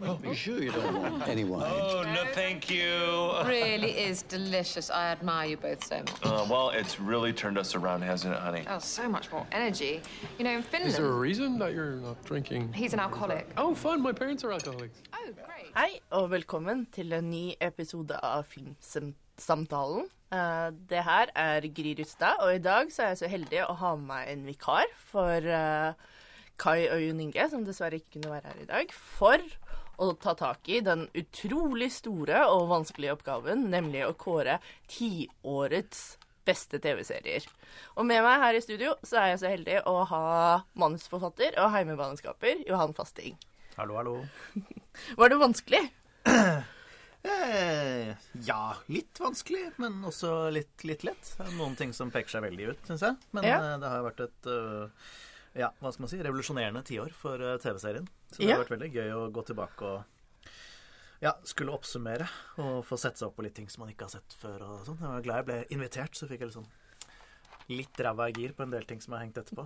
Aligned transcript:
No, 0.00 0.18
you 0.24 0.34
sure 0.34 0.62
you 0.62 0.70
don't 0.72 0.94
want 0.98 1.28
any 1.28 1.44
wine? 1.44 1.62
Oh, 1.66 2.02
no, 2.02 2.24
thank 2.32 2.70
you. 2.70 3.32
really 3.46 3.92
is 3.92 4.22
delicious. 4.22 4.90
I 4.90 5.12
admire 5.12 5.48
you 5.50 5.56
both 5.56 5.84
so 5.84 5.98
much. 5.98 6.24
Uh, 6.24 6.46
well, 6.48 6.70
it's 6.70 6.98
really 7.00 7.32
turned 7.32 7.58
us 7.58 7.74
around, 7.74 8.02
hasn't 8.02 8.34
it, 8.34 8.40
honey? 8.40 8.64
Oh, 8.68 8.78
so 8.78 9.08
much 9.08 9.30
more 9.32 9.46
energy. 9.52 10.00
You 10.38 10.44
know, 10.44 10.52
in 10.56 10.62
Finland, 10.62 10.88
Is 10.90 10.96
there 10.96 11.06
a 11.06 11.18
reason 11.18 11.58
that 11.58 11.72
you're 11.74 11.96
not 11.96 12.22
drinking? 12.24 12.72
he's 12.72 12.92
an 12.94 13.00
alcoholic. 13.00 13.46
Oh, 13.56 13.74
fun. 13.74 14.00
My 14.02 14.12
parents 14.12 14.44
are 14.44 14.52
alcoholics. 14.52 14.98
Oh, 15.12 15.32
great. 15.32 15.70
Hei, 15.76 16.00
og 16.10 16.30
velkommen 16.30 16.86
til 16.92 17.12
en 17.12 17.30
ny 17.30 17.54
episode 17.60 18.16
av 18.22 18.44
Filmsamtalen. 18.46 20.06
Uh, 20.34 20.70
det 20.90 21.02
her 21.06 21.30
er 21.36 21.60
Gry 21.74 21.94
Rustad, 21.98 22.40
og 22.42 22.54
i 22.54 22.58
dag 22.58 22.90
så 22.92 23.02
er 23.02 23.08
jeg 23.12 23.18
så 23.18 23.28
heldig 23.30 23.60
å 23.68 23.74
ha 23.78 23.94
med 23.96 24.06
meg 24.08 24.30
en 24.32 24.46
vikar 24.48 24.88
for 25.10 25.46
uh, 25.46 25.92
Kai 26.58 26.86
og 26.90 27.02
Jon 27.02 27.20
Inge, 27.22 27.44
som 27.50 27.62
dessverre 27.66 27.98
ikke 28.00 28.16
kunne 28.16 28.32
være 28.36 28.50
her 28.54 28.62
i 28.64 28.66
dag, 28.70 28.92
for 28.94 29.42
å 30.02 30.10
ta 30.20 30.34
tak 30.38 30.68
i 30.68 30.80
den 30.84 31.06
utrolig 31.14 31.90
store 31.94 32.44
og 32.50 32.68
vanskelige 32.72 33.14
oppgaven, 33.16 33.66
nemlig 33.70 34.04
å 34.08 34.12
kåre 34.18 34.58
tiårets 34.90 36.04
beste 36.44 36.78
TV-serier. 36.82 37.46
Og 37.96 38.04
med 38.06 38.20
meg 38.26 38.42
her 38.42 38.58
i 38.58 38.62
studio 38.64 38.94
så 39.06 39.16
er 39.22 39.30
jeg 39.32 39.40
så 39.44 39.52
heldig 39.54 39.78
å 39.88 39.96
ha 40.10 40.24
manusforfatter 40.76 41.56
og 41.62 41.70
heimebaneskaper 41.72 42.64
Johan 42.68 42.92
Fasting. 42.96 43.38
Hallo, 43.78 43.96
hallo. 43.98 44.16
Var 45.18 45.32
det 45.34 45.40
vanskelig? 45.40 45.84
Eh, 47.24 48.10
ja, 48.44 48.74
litt 48.92 49.16
vanskelig, 49.16 49.70
men 49.80 49.94
også 50.04 50.50
litt, 50.52 50.82
litt 50.84 51.06
lett. 51.08 51.30
Noen 51.56 51.72
ting 51.78 51.94
som 51.96 52.10
peker 52.12 52.28
seg 52.34 52.42
veldig 52.44 52.66
ut, 52.74 52.82
syns 52.84 53.00
jeg. 53.06 53.16
Men 53.32 53.46
Ja. 53.48 53.54
eh, 53.64 53.78
det 53.80 53.88
har 53.94 54.02
vært 54.04 54.20
et 54.26 54.48
eh, 54.52 55.06
ja, 55.54 55.68
hva 55.80 55.92
skal 55.92 56.02
man 56.04 56.10
si, 56.10 56.18
revolusjonerende 56.24 56.82
tiår 56.86 57.12
for 57.14 57.40
eh, 57.40 57.58
TV-serien. 57.62 58.08
Så 58.32 58.38
det 58.42 58.48
Ja. 58.48 58.56
har 58.56 58.64
vært 58.64 58.74
veldig 58.78 58.92
gøy 58.94 59.12
å 59.14 59.30
gå 59.32 59.44
tilbake 59.46 59.82
og 59.82 60.50
ja, 61.22 61.32
skulle 61.46 61.72
oppsummere 61.72 62.26
og 62.60 62.82
få 62.84 62.98
sette 63.00 63.18
seg 63.22 63.28
opp 63.30 63.36
på 63.38 63.44
litt 63.46 63.54
ting 63.56 63.68
som 63.70 63.84
man 63.84 63.92
ikke 63.94 64.04
har 64.08 64.10
sett 64.16 64.34
før. 64.40 64.62
og 64.66 64.82
sånn. 64.88 64.98
Jeg 65.00 65.08
var 65.08 65.22
glad 65.22 65.36
jeg 65.40 65.46
ble 65.46 65.58
invitert, 65.76 66.14
så 66.18 66.26
fikk 66.28 66.40
jeg 66.42 66.50
litt 66.50 66.58
sånn 66.58 66.72
litt 67.70 67.96
ræva 68.04 68.26
i 68.28 68.32
gir 68.36 68.52
på 68.52 68.62
en 68.66 68.70
del 68.74 68.84
ting 68.84 69.00
som 69.00 69.14
har 69.16 69.22
hengt 69.24 69.38
etterpå. 69.40 69.64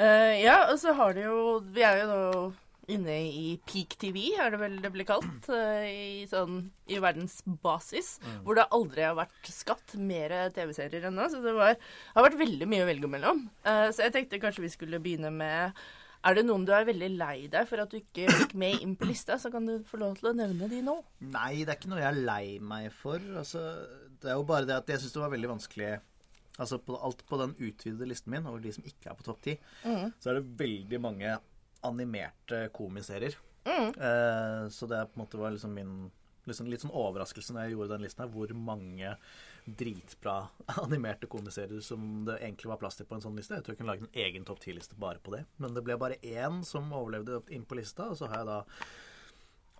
uh, 0.00 0.34
ja, 0.46 0.56
og 0.72 0.78
så 0.82 0.94
har 0.98 1.12
det 1.14 1.24
jo 1.28 1.60
Vi 1.70 1.84
er 1.86 2.00
jo 2.02 2.08
nå 2.10 2.52
inne 2.90 3.16
i 3.28 3.46
peak 3.68 3.96
TV, 4.00 4.22
er 4.40 4.54
det 4.54 4.60
vel 4.62 4.76
det 4.82 4.90
blir 4.94 5.06
kalt, 5.08 5.48
eh, 5.52 5.86
i, 5.90 6.26
sånn, 6.30 6.62
i 6.90 7.00
verdensbasis. 7.02 8.12
Hvor 8.44 8.58
det 8.58 8.68
aldri 8.74 9.06
har 9.06 9.16
vært 9.18 9.50
skapt 9.52 9.96
mer 10.00 10.34
TV-serier 10.56 11.08
ennå. 11.10 11.28
Så 11.30 11.42
det 11.44 11.54
var, 11.56 11.78
har 12.14 12.28
vært 12.28 12.40
veldig 12.40 12.68
mye 12.70 12.84
å 12.84 12.90
velge 12.90 13.10
mellom. 13.10 13.46
Uh, 13.66 13.88
så 13.92 14.06
jeg 14.06 14.16
tenkte 14.16 14.40
kanskje 14.42 14.64
vi 14.64 14.72
skulle 14.72 15.02
begynne 15.02 15.32
med 15.34 15.76
Er 16.26 16.36
det 16.36 16.44
noen 16.44 16.66
du 16.68 16.72
er 16.76 16.84
veldig 16.84 17.08
lei 17.16 17.46
deg 17.48 17.64
for 17.68 17.80
at 17.80 17.92
du 17.92 17.96
ikke 17.96 18.26
fikk 18.28 18.52
med 18.60 18.82
inn 18.84 18.92
på 18.98 19.08
lista, 19.08 19.38
så 19.40 19.48
kan 19.52 19.64
du 19.64 19.78
få 19.88 20.00
lov 20.02 20.18
til 20.18 20.28
å 20.30 20.36
nevne 20.36 20.68
de 20.68 20.82
nå. 20.84 20.98
Nei, 21.32 21.62
det 21.64 21.72
er 21.72 21.78
ikke 21.78 21.92
noe 21.94 22.02
jeg 22.02 22.10
er 22.10 22.22
lei 22.28 22.44
meg 22.60 22.90
for. 22.92 23.24
Altså, 23.40 23.62
det 24.20 24.28
er 24.28 24.36
jo 24.36 24.44
bare 24.48 24.68
det 24.68 24.76
at 24.76 24.92
jeg 24.92 25.00
syns 25.00 25.16
det 25.16 25.22
var 25.22 25.32
veldig 25.32 25.52
vanskelig 25.54 25.94
Altså 26.60 26.76
på 26.82 26.96
alt 27.00 27.22
på 27.24 27.38
den 27.40 27.54
utvidede 27.56 28.08
listen 28.10 28.34
min 28.34 28.44
over 28.48 28.60
de 28.60 28.72
som 28.74 28.84
ikke 28.84 29.08
er 29.08 29.16
på 29.16 29.24
topp 29.24 29.38
ti, 29.46 29.54
så 30.20 30.28
er 30.28 30.40
det 30.40 30.58
veldig 30.60 30.98
mange 31.00 31.38
animerte 31.86 32.68
komiserier. 32.76 33.36
Eh, 33.66 34.68
så 34.68 34.86
det 34.86 35.04
på 35.12 35.20
en 35.20 35.24
måte 35.24 35.40
var 35.40 35.54
liksom 35.54 35.74
min 35.74 36.10
liksom 36.48 36.70
litt 36.70 36.82
sånn 36.82 36.94
overraskelse 36.96 37.54
når 37.54 37.66
jeg 37.66 37.74
gjorde 37.74 37.94
den 37.94 38.04
listen 38.06 38.24
her, 38.24 38.30
hvor 38.32 38.54
mange 38.56 39.12
dritbra 39.80 40.36
animerte 40.84 41.28
komiserier 41.30 41.84
som 41.84 42.24
det 42.26 42.40
egentlig 42.40 42.72
var 42.72 42.80
plass 42.80 42.98
til 42.98 43.08
på 43.08 43.18
en 43.18 43.24
sånn 43.24 43.36
liste. 43.38 43.58
Jeg 43.58 43.66
tror 43.66 43.76
jeg 43.76 43.82
kunne 43.82 43.92
lage 43.92 44.08
en 44.08 44.24
egen 44.24 44.48
topp 44.48 44.62
ti-liste 44.64 44.98
bare 45.00 45.22
på 45.22 45.36
det. 45.36 45.44
Men 45.62 45.76
det 45.76 45.84
ble 45.86 45.98
bare 46.00 46.18
én 46.24 46.64
som 46.66 46.90
overlevde 46.96 47.42
inn 47.54 47.68
på 47.68 47.78
lista, 47.78 48.10
og 48.10 48.18
så 48.20 48.30
har 48.32 48.42
jeg 48.42 48.50
da 48.50 48.60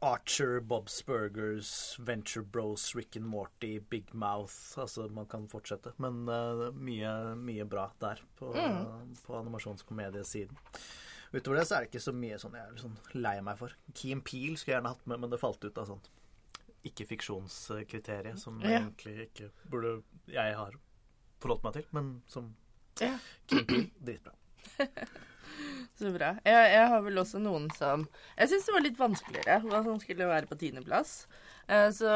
Archer, 0.01 0.61
Bob's 0.65 1.03
Burgers, 1.05 1.99
Venture 2.01 2.43
Bros, 2.43 2.95
Rick 2.97 3.17
and 3.17 3.27
Morty, 3.29 3.81
Big 3.91 4.15
Mouth 4.15 4.79
Altså, 4.81 5.09
man 5.13 5.27
kan 5.29 5.45
fortsette. 5.49 5.93
Men 6.01 6.23
uh, 6.25 6.71
mye, 6.73 7.11
mye 7.37 7.67
bra 7.69 7.91
der 8.01 8.23
på, 8.39 8.49
på 9.27 9.37
animasjonskomediesiden. 9.37 10.57
Utover 11.33 11.61
det 11.61 11.67
så 11.69 11.77
er 11.77 11.85
det 11.85 11.91
ikke 11.93 12.03
så 12.03 12.13
mye 12.17 12.39
sånn 12.43 12.57
jeg 12.59 12.65
er 12.67 12.81
sånn 12.81 12.97
lei 13.23 13.37
meg 13.47 13.59
for. 13.61 13.75
Keen 13.95 14.21
Peel 14.27 14.57
skulle 14.59 14.75
jeg 14.75 14.79
gjerne 14.81 14.91
hatt 14.95 15.07
med, 15.07 15.21
men 15.23 15.31
det 15.31 15.39
falt 15.43 15.63
ut 15.65 15.79
av 15.79 15.87
sånt 15.87 16.09
ikke-fiksjonskriteriet 16.89 18.39
som 18.41 18.61
Ja. 18.63 18.81
egentlig 18.81 19.29
ikke 19.29 19.51
burde 19.71 20.03
jeg 20.27 20.55
har 20.57 20.73
forholdt 21.41 21.63
meg 21.65 21.73
til, 21.75 21.87
men 21.93 22.23
som 22.27 22.55
Ja. 23.01 23.19
Keen 23.49 23.67
Peel, 23.67 23.91
dritbra. 24.03 24.33
Så 26.01 26.11
bra. 26.15 26.39
Jeg, 26.45 26.73
jeg 26.73 26.89
har 26.89 27.01
vel 27.05 27.19
også 27.21 27.39
noen 27.43 27.69
som 27.77 28.07
Jeg 28.39 28.49
syns 28.49 28.67
det 28.67 28.73
var 28.75 28.85
litt 28.85 28.99
vanskeligere 28.99 29.61
hva 29.67 29.83
som 29.85 29.99
skulle 30.01 30.27
være 30.31 30.47
på 30.49 30.57
tiendeplass. 30.57 31.27
Eh, 31.69 31.91
så 31.93 32.09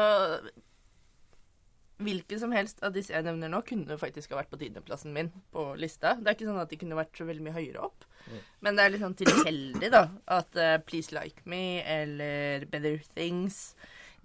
hvilken 1.97 2.39
som 2.41 2.51
helst 2.55 2.81
av 2.83 2.93
disse 2.95 3.13
jeg 3.13 3.25
nevner 3.25 3.51
nå, 3.51 3.61
kunne 3.67 3.97
faktisk 3.99 4.33
ha 4.33 4.41
vært 4.41 4.51
på 4.51 4.59
tiendeplassen 4.61 5.13
min 5.15 5.31
på 5.53 5.67
lista. 5.79 6.15
Det 6.19 6.27
er 6.27 6.37
ikke 6.37 6.49
sånn 6.49 6.61
at 6.63 6.71
de 6.71 6.79
kunne 6.81 6.97
vært 6.99 7.15
så 7.17 7.27
veldig 7.27 7.45
mye 7.45 7.55
høyere 7.55 7.85
opp. 7.87 8.07
Men 8.65 8.75
det 8.75 8.83
er 8.83 8.93
litt 8.93 9.03
sånn 9.05 9.19
tilfeldig, 9.19 9.91
da, 9.93 10.07
at 10.33 10.57
uh, 10.57 10.77
Please 10.87 11.13
Like 11.15 11.45
Me 11.45 11.79
eller 11.81 12.65
Better 12.71 12.97
Things, 13.13 13.75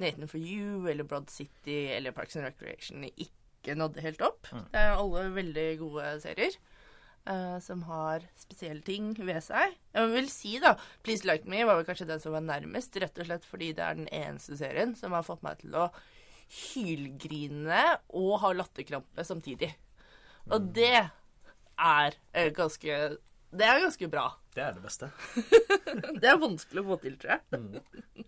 Nathan 0.01 0.31
for 0.31 0.41
You 0.41 0.89
eller 0.89 1.05
Broad 1.05 1.29
City 1.31 1.91
eller 1.93 2.17
Parks 2.17 2.39
and 2.41 2.49
Recreation 2.49 3.05
ikke 3.11 3.77
nådde 3.77 4.03
helt 4.07 4.25
opp. 4.25 4.49
Det 4.73 4.81
er 4.81 4.97
alle 4.97 5.29
veldig 5.37 5.71
gode 5.85 6.15
serier 6.25 6.57
Uh, 7.29 7.61
som 7.61 7.83
har 7.85 8.23
spesielle 8.41 8.81
ting 8.81 9.11
ved 9.19 9.43
seg. 9.45 9.75
Jeg 9.93 10.09
vil 10.09 10.29
si, 10.33 10.55
da, 10.59 10.71
Please 11.05 11.29
Like 11.29 11.45
Me 11.45 11.61
var 11.69 11.77
vel 11.77 11.85
kanskje 11.85 12.07
den 12.09 12.23
som 12.23 12.33
var 12.33 12.41
nærmest, 12.41 12.97
rett 12.97 13.21
og 13.21 13.29
slett 13.29 13.45
fordi 13.45 13.69
det 13.77 13.85
er 13.85 13.99
den 13.99 14.09
eneste 14.09 14.57
serien 14.57 14.95
som 14.97 15.13
har 15.13 15.27
fått 15.27 15.45
meg 15.45 15.61
til 15.61 15.77
å 15.77 15.91
hylgrine 16.51 17.83
og 18.19 18.33
ha 18.43 18.51
latterkrampe 18.59 19.25
samtidig. 19.27 19.71
Og 20.51 20.71
det 20.75 20.93
er 21.01 22.17
eh, 22.35 22.51
ganske 22.57 22.97
Det 23.51 23.67
er 23.67 23.81
ganske 23.83 24.09
bra. 24.11 24.27
Det 24.55 24.63
er 24.63 24.75
det 24.77 24.83
beste. 24.83 25.09
Det 26.21 26.27
er 26.27 26.39
vanskelig 26.43 26.83
å 26.83 26.89
få 26.91 26.97
til, 27.03 27.17
tror 27.23 27.37
jeg. 27.39 28.25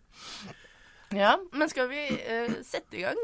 Ja, 1.12 1.34
men 1.52 1.68
skal 1.70 1.88
vi 1.90 2.02
uh, 2.08 2.54
sette 2.64 2.96
i 2.98 3.04
gang? 3.04 3.18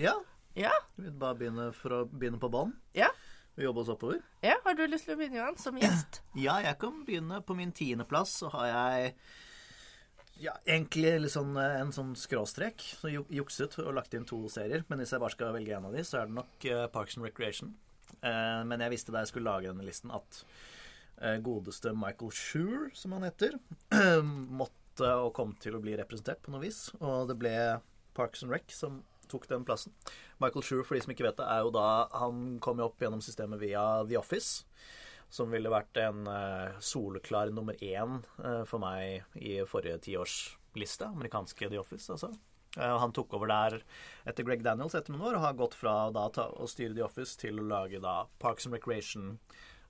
Ja, 0.00 0.16
Ja? 0.58 0.72
vi 0.98 1.10
bare 1.14 1.36
begynne 1.38 1.68
for 1.76 1.92
å 1.94 2.04
begynne 2.10 2.40
på 2.42 2.48
banen. 2.50 2.72
Ja? 2.96 3.10
Vi 3.54 3.62
jobber 3.66 3.84
oss 3.84 3.92
oppover. 3.94 4.18
ja? 4.42 4.56
Har 4.64 4.74
du 4.74 4.84
lyst 4.90 5.06
til 5.06 5.14
å 5.14 5.18
begynne, 5.20 5.38
Johan, 5.38 5.58
som 5.60 5.76
gjest? 5.78 6.20
Ja, 6.38 6.56
jeg 6.64 6.78
kan 6.82 7.04
begynne. 7.06 7.40
På 7.46 7.54
min 7.58 7.70
tiendeplass 7.74 8.32
så 8.40 8.50
har 8.56 8.66
jeg 8.72 9.12
ja, 10.42 10.54
egentlig 10.66 11.30
sånn, 11.32 11.56
eh, 11.58 11.76
en 11.80 11.92
sånn 11.94 12.14
skråstrek. 12.18 12.82
Så 13.00 13.10
jukset 13.10 13.78
og 13.82 13.94
lagt 13.96 14.14
inn 14.14 14.26
to 14.28 14.40
serier. 14.52 14.84
Men 14.88 15.02
hvis 15.02 15.12
jeg 15.14 15.22
bare 15.22 15.34
skal 15.34 15.54
velge 15.56 15.76
en 15.76 15.88
av 15.90 15.94
de, 15.96 16.04
så 16.06 16.20
er 16.20 16.28
det 16.28 16.38
nok 16.38 16.66
eh, 16.70 16.86
Parks 16.94 17.18
and 17.18 17.26
Recreation. 17.26 17.74
Eh, 18.22 18.60
men 18.68 18.84
jeg 18.84 18.94
visste 18.94 19.14
da 19.14 19.24
jeg 19.24 19.32
skulle 19.32 19.50
lage 19.50 19.70
denne 19.70 19.86
listen, 19.86 20.14
at 20.14 20.44
godeste 21.42 21.90
Michael 21.98 22.30
Shure, 22.30 22.92
som 22.94 23.16
han 23.16 23.24
heter, 23.26 23.56
måtte 24.60 25.08
og 25.18 25.32
kom 25.34 25.56
til 25.58 25.74
å 25.74 25.80
bli 25.82 25.96
representert 25.98 26.38
på 26.44 26.52
noe 26.54 26.62
vis. 26.62 26.92
Og 27.00 27.26
det 27.26 27.34
ble 27.40 27.54
Parks 28.14 28.44
and 28.46 28.54
Rec 28.54 28.70
som 28.70 29.00
tok 29.26 29.48
den 29.50 29.66
plassen. 29.66 29.90
Michael 30.38 30.62
Shure, 30.62 30.84
for 30.86 30.94
de 30.94 31.02
som 31.02 31.10
ikke 31.10 31.26
vet 31.26 31.40
det, 31.40 31.48
er 31.50 31.66
jo 31.66 31.74
da 31.74 32.06
Han 32.22 32.60
kom 32.62 32.78
jo 32.78 32.86
opp 32.86 33.02
gjennom 33.02 33.20
systemet 33.24 33.58
via 33.58 33.82
The 34.06 34.20
Office 34.20 34.62
som 35.28 35.50
ville 35.52 35.72
vært 35.72 35.98
en 36.00 36.26
eh, 36.30 36.76
soleklar 36.80 37.52
nummer 37.52 37.76
én 37.84 38.20
eh, 38.44 38.62
for 38.68 38.80
meg 38.82 39.26
i 39.36 39.58
forrige 39.68 40.00
tiårsliste. 40.08 41.10
Amerikanske 41.12 41.68
The 41.68 41.80
Office, 41.80 42.08
altså. 42.12 42.32
Eh, 42.76 42.98
han 42.98 43.12
tok 43.12 43.34
over 43.36 43.50
der 43.50 43.80
etter 44.28 44.46
Greg 44.46 44.64
Daniels 44.64 44.96
etter 44.96 45.12
noen 45.14 45.28
år, 45.28 45.38
og 45.38 45.44
har 45.44 45.58
gått 45.58 45.76
fra 45.78 45.96
da 46.14 46.28
å 46.28 46.68
styre 46.70 46.96
The 46.96 47.04
Office 47.04 47.36
til 47.40 47.60
å 47.60 47.68
lage 47.68 48.00
da 48.04 48.22
Parks 48.40 48.68
and 48.68 48.76
Recreation, 48.76 49.36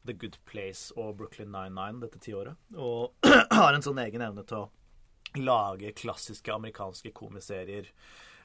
The 0.07 0.15
Good 0.15 0.39
Place 0.49 0.95
og 0.97 1.19
Brooklyn 1.21 1.53
99 1.55 2.03
dette 2.07 2.23
tiåret. 2.25 2.59
Og 2.75 3.15
har 3.61 3.75
en 3.75 3.85
sånn 3.85 4.03
egen 4.03 4.25
evne 4.25 4.47
til 4.49 4.65
å 4.65 4.71
lage 5.39 5.93
klassiske 5.93 6.51
amerikanske 6.55 7.13
komiserier 7.15 7.91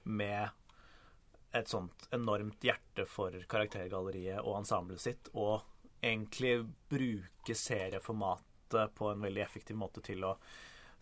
med 0.04 0.52
et 1.54 1.70
sånt 1.70 2.08
enormt 2.12 2.66
hjerte 2.66 3.06
for 3.08 3.36
karaktergalleriet 3.50 4.42
og 4.42 4.58
ensemblet 4.60 5.02
sitt, 5.02 5.30
og 5.34 5.62
egentlig 6.04 6.58
bruke 6.92 7.56
serieformatet 7.58 8.94
på 8.98 9.12
en 9.12 9.24
veldig 9.24 9.44
effektiv 9.44 9.78
måte 9.80 10.04
til 10.06 10.24
å 10.28 10.36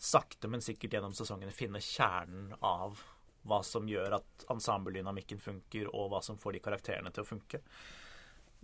sakte, 0.01 0.49
men 0.49 0.63
sikkert 0.65 0.97
gjennom 0.97 1.13
sesongene 1.15 1.53
finne 1.53 1.81
kjernen 1.83 2.55
av 2.65 3.01
hva 3.47 3.61
som 3.65 3.87
gjør 3.89 4.19
at 4.19 4.45
ensembledynamikken 4.53 5.41
funker, 5.41 5.89
og 5.95 6.11
hva 6.11 6.21
som 6.25 6.37
får 6.41 6.57
de 6.57 6.63
karakterene 6.65 7.11
til 7.13 7.23
å 7.23 7.29
funke. 7.31 7.61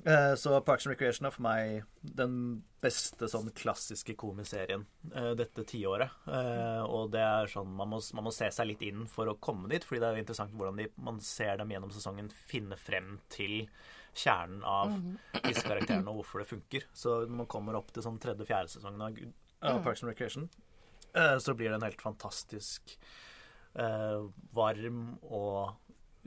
Eh, 0.05 0.35
Så 0.37 0.61
Parks 0.61 0.85
and 0.85 0.93
Recreation 0.93 1.25
er 1.25 1.33
for 1.33 1.41
meg 1.41 1.83
den 2.01 2.63
beste 2.81 3.25
sånn 3.31 3.49
klassiske 3.57 4.13
komiserien 4.19 4.85
eh, 5.13 5.31
dette 5.39 5.65
tiåret. 5.65 6.13
Eh, 6.29 6.83
Og 6.85 7.09
det 7.15 7.23
er 7.25 7.49
sånn 7.49 7.73
man 7.73 7.89
må, 7.89 8.01
man 8.13 8.27
må 8.29 8.33
se 8.35 8.51
seg 8.53 8.69
litt 8.69 8.85
inn 8.85 9.07
for 9.09 9.29
å 9.31 9.37
komme 9.41 9.69
dit, 9.71 9.83
fordi 9.83 10.03
det 10.03 10.11
er 10.11 10.21
interessant 10.21 10.53
hvordan 10.53 10.77
de, 10.83 10.89
man 11.01 11.17
ser 11.19 11.57
dem 11.57 11.73
gjennom 11.73 11.93
sesongen 11.95 12.29
finne 12.29 12.77
frem 12.77 13.17
til 13.33 13.63
kjernen 14.13 14.63
av 14.65 14.93
disse 15.43 15.63
karakterene 15.65 16.09
og 16.11 16.21
hvorfor 16.21 16.43
det 16.43 16.49
funker. 16.49 16.87
Så 16.93 17.19
når 17.25 17.41
man 17.43 17.49
kommer 17.51 17.77
opp 17.79 17.91
til 17.93 18.05
sånn 18.05 18.19
tredje-fjerde 18.21 18.73
sesongen 18.75 19.03
av, 19.03 19.19
av 19.71 19.81
Parks 19.85 20.03
and 20.03 20.11
Recreation, 20.11 20.47
eh, 21.13 21.35
så 21.43 21.55
blir 21.57 21.71
det 21.71 21.79
en 21.79 21.87
helt 21.87 22.01
fantastisk 22.01 22.97
uh, 23.77 24.27
varm 24.57 25.03
og 25.21 25.77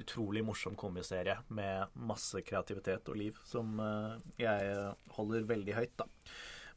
utrolig 0.00 0.44
morsom 0.46 0.76
komiserie 0.80 1.34
med 1.48 1.98
masse 2.08 2.40
kreativitet 2.46 3.08
og 3.12 3.18
liv, 3.20 3.40
som 3.44 3.74
eh, 3.84 4.14
jeg 4.40 4.76
holder 5.16 5.48
veldig 5.50 5.74
høyt, 5.76 5.92
da. 6.00 6.06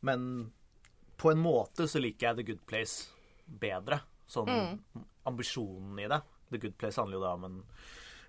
Men 0.04 0.26
på 1.16 1.32
en 1.32 1.40
måte 1.40 1.88
så 1.88 2.02
liker 2.04 2.28
jeg 2.28 2.40
The 2.40 2.46
Good 2.50 2.66
Place 2.68 3.14
bedre. 3.48 4.02
Sånn 4.28 4.50
ambisjonen 5.30 6.02
i 6.04 6.10
det. 6.12 6.20
The 6.52 6.60
Good 6.66 6.76
Place 6.82 7.00
handler 7.00 7.20
jo 7.20 7.24
da 7.24 7.34
om 7.38 7.48
en 7.48 7.58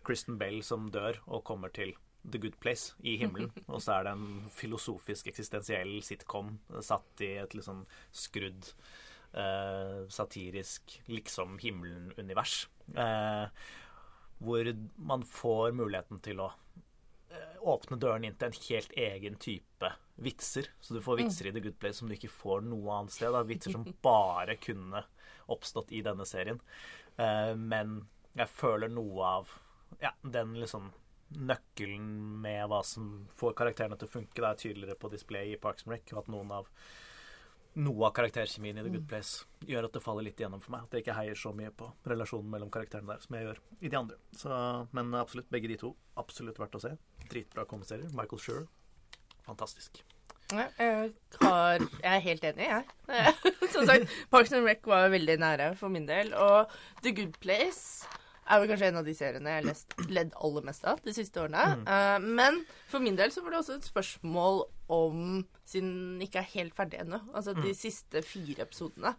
Kristen 0.06 0.38
Bell 0.38 0.60
som 0.62 0.90
dør 0.94 1.18
og 1.26 1.42
kommer 1.48 1.72
til 1.74 1.94
The 2.24 2.40
Good 2.40 2.58
Place 2.60 2.94
i 3.02 3.16
himmelen. 3.20 3.52
Og 3.72 3.82
så 3.84 3.98
er 3.98 4.06
det 4.06 4.14
en 4.16 4.50
filosofisk, 4.54 5.28
eksistensiell 5.30 5.96
sitcom 6.04 6.56
satt 6.84 7.24
i 7.24 7.34
et 7.42 7.56
litt 7.56 7.66
sånn 7.66 7.84
skrudd, 8.14 8.70
eh, 9.36 10.04
satirisk 10.12 10.98
liksom 11.10 11.58
himmelen-univers. 11.62 12.66
Eh, 12.96 13.46
hvor 14.44 14.70
man 14.96 15.24
får 15.24 15.76
muligheten 15.76 16.20
til 16.24 16.42
å 16.44 16.50
eh, 17.30 17.60
åpne 17.60 18.00
døren 18.00 18.26
inn 18.26 18.36
til 18.38 18.50
en 18.50 18.58
helt 18.68 18.96
egen 19.06 19.38
type 19.40 19.92
vitser. 20.14 20.68
Så 20.80 20.94
du 20.94 21.02
får 21.02 21.22
vitser 21.22 21.48
i 21.48 21.54
The 21.54 21.62
Good 21.64 21.78
Place 21.82 22.00
som 22.00 22.10
du 22.10 22.16
ikke 22.16 22.32
får 22.32 22.64
noe 22.66 22.98
annet 22.98 23.14
sted. 23.16 23.32
Da. 23.34 23.44
Vitser 23.46 23.74
som 23.74 23.86
bare 24.04 24.58
kunne 24.60 25.04
oppstått 25.52 25.92
i 25.92 26.02
denne 26.04 26.26
serien. 26.28 26.60
Eh, 27.16 27.52
men 27.58 28.02
jeg 28.34 28.50
føler 28.50 28.90
noe 28.90 29.32
av 29.38 29.56
ja, 30.02 30.10
den 30.22 30.56
liksom 30.58 30.90
nøkkelen 31.34 32.12
med 32.44 32.68
hva 32.70 32.82
som 32.86 33.24
får 33.38 33.56
karakterene 33.58 33.98
til 33.98 34.08
å 34.08 34.14
funke. 34.14 34.36
Det 34.38 34.50
er 34.50 34.60
tydeligere 34.60 35.00
på 35.00 35.10
display 35.12 35.54
i 35.54 35.60
Parks 35.60 35.86
and 35.86 35.94
Rec, 35.94 36.12
og 36.12 36.24
at 36.24 36.30
noen 36.32 36.52
av 36.60 36.70
noe 37.74 38.06
av 38.06 38.12
karakterkjemien 38.14 38.78
i 38.78 38.84
The 38.84 38.92
Good 38.92 39.06
Place 39.10 39.66
gjør 39.66 39.88
at 39.88 39.96
det 39.96 40.02
faller 40.04 40.26
litt 40.28 40.38
igjennom 40.38 40.62
for 40.62 40.76
meg. 40.76 40.86
At 40.86 40.94
jeg 40.94 41.04
ikke 41.04 41.16
heier 41.18 41.38
så 41.38 41.50
mye 41.56 41.72
på 41.74 41.88
relasjonen 42.06 42.50
mellom 42.52 42.70
karakterene 42.74 43.10
der 43.10 43.24
som 43.24 43.34
jeg 43.34 43.48
gjør 43.48 43.60
i 43.80 43.90
de 43.90 43.98
andre. 43.98 44.18
Så, 44.38 44.58
men 44.94 45.14
absolutt, 45.18 45.50
begge 45.50 45.70
de 45.72 45.78
to. 45.80 45.94
Absolutt 46.20 46.60
verdt 46.62 46.78
å 46.78 46.82
se. 46.84 46.94
Dritbra 47.30 47.66
komiserier. 47.66 48.12
Michael 48.14 48.42
Schur. 48.42 48.66
Fantastisk. 49.48 50.04
Jeg, 50.54 51.10
har, 51.40 51.82
jeg 51.82 52.10
er 52.10 52.22
helt 52.28 52.44
enig, 52.46 52.66
jeg. 52.68 53.32
Som 53.74 53.88
sagt, 53.88 54.12
Parks 54.30 54.52
and 54.54 54.68
Rec 54.68 54.84
var 54.86 55.08
veldig 55.10 55.38
nære 55.42 55.70
for 55.80 55.90
min 55.90 56.06
del. 56.06 56.30
Og 56.36 56.70
The 57.02 57.14
Good 57.16 57.40
Place 57.42 58.06
er 58.44 58.60
vel 58.60 58.70
kanskje 58.70 58.90
en 58.90 59.00
av 59.00 59.08
de 59.08 59.14
seriene 59.16 59.52
jeg 59.52 59.60
har 59.62 59.66
lest, 59.68 59.96
ledd 60.12 60.34
aller 60.44 60.66
mest 60.68 60.86
av 60.90 61.00
de 61.04 61.14
siste 61.16 61.40
årene. 61.40 61.64
Eh, 61.88 62.18
men 62.24 62.60
for 62.90 63.04
min 63.04 63.16
del 63.18 63.32
så 63.34 63.44
var 63.44 63.54
det 63.54 63.62
også 63.62 63.78
et 63.80 63.90
spørsmål 63.92 64.64
om 64.94 65.44
Siden 65.64 65.92
den 65.94 66.24
ikke 66.26 66.42
er 66.42 66.50
helt 66.58 66.74
ferdig 66.76 66.98
ennå. 67.00 67.22
Altså 67.32 67.54
de 67.56 67.70
siste 67.72 68.20
fire 68.20 68.66
episodene 68.66 69.14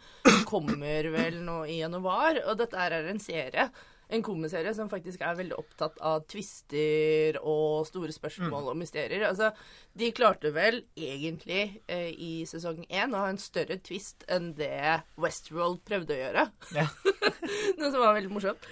kommer 0.45 1.07
vel 1.09 1.39
nå 1.41 1.63
i 1.65 1.79
januar. 1.79 2.37
Og 2.45 2.59
dette 2.59 2.77
er 2.77 2.93
en 3.09 3.21
serie 3.23 3.65
en 4.07 4.23
komiserie 4.25 4.73
som 4.77 4.89
faktisk 4.91 5.23
er 5.25 5.37
veldig 5.39 5.57
opptatt 5.57 5.97
av 6.05 6.25
twister 6.29 7.39
og 7.41 7.87
store 7.89 8.13
spørsmål 8.15 8.71
og 8.71 8.79
mysterier. 8.79 9.25
Altså, 9.29 9.51
de 9.97 10.11
klarte 10.15 10.51
vel 10.55 10.81
egentlig 10.99 11.81
eh, 11.87 12.11
i 12.11 12.33
sesong 12.49 12.83
én 12.89 13.15
å 13.15 13.23
ha 13.23 13.31
en 13.31 13.41
større 13.41 13.79
twist 13.83 14.27
enn 14.31 14.53
det 14.57 15.01
Westworld 15.21 15.81
prøvde 15.87 16.15
å 16.15 16.21
gjøre. 16.21 16.45
Ja. 16.75 16.87
Noe 17.79 17.89
som 17.91 18.01
var 18.01 18.15
veldig 18.17 18.33
morsomt. 18.33 18.69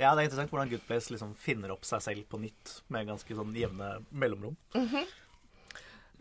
Ja, 0.00 0.12
det 0.12 0.22
er 0.22 0.26
interessant 0.26 0.52
hvordan 0.52 0.70
Good 0.72 0.84
Place 0.88 1.12
liksom 1.12 1.34
finner 1.40 1.72
opp 1.74 1.86
seg 1.88 2.04
selv 2.04 2.28
på 2.30 2.40
nytt 2.42 2.78
med 2.92 3.08
ganske 3.08 3.36
sånn 3.38 3.54
jevne 3.56 3.94
mellomrom. 4.10 4.56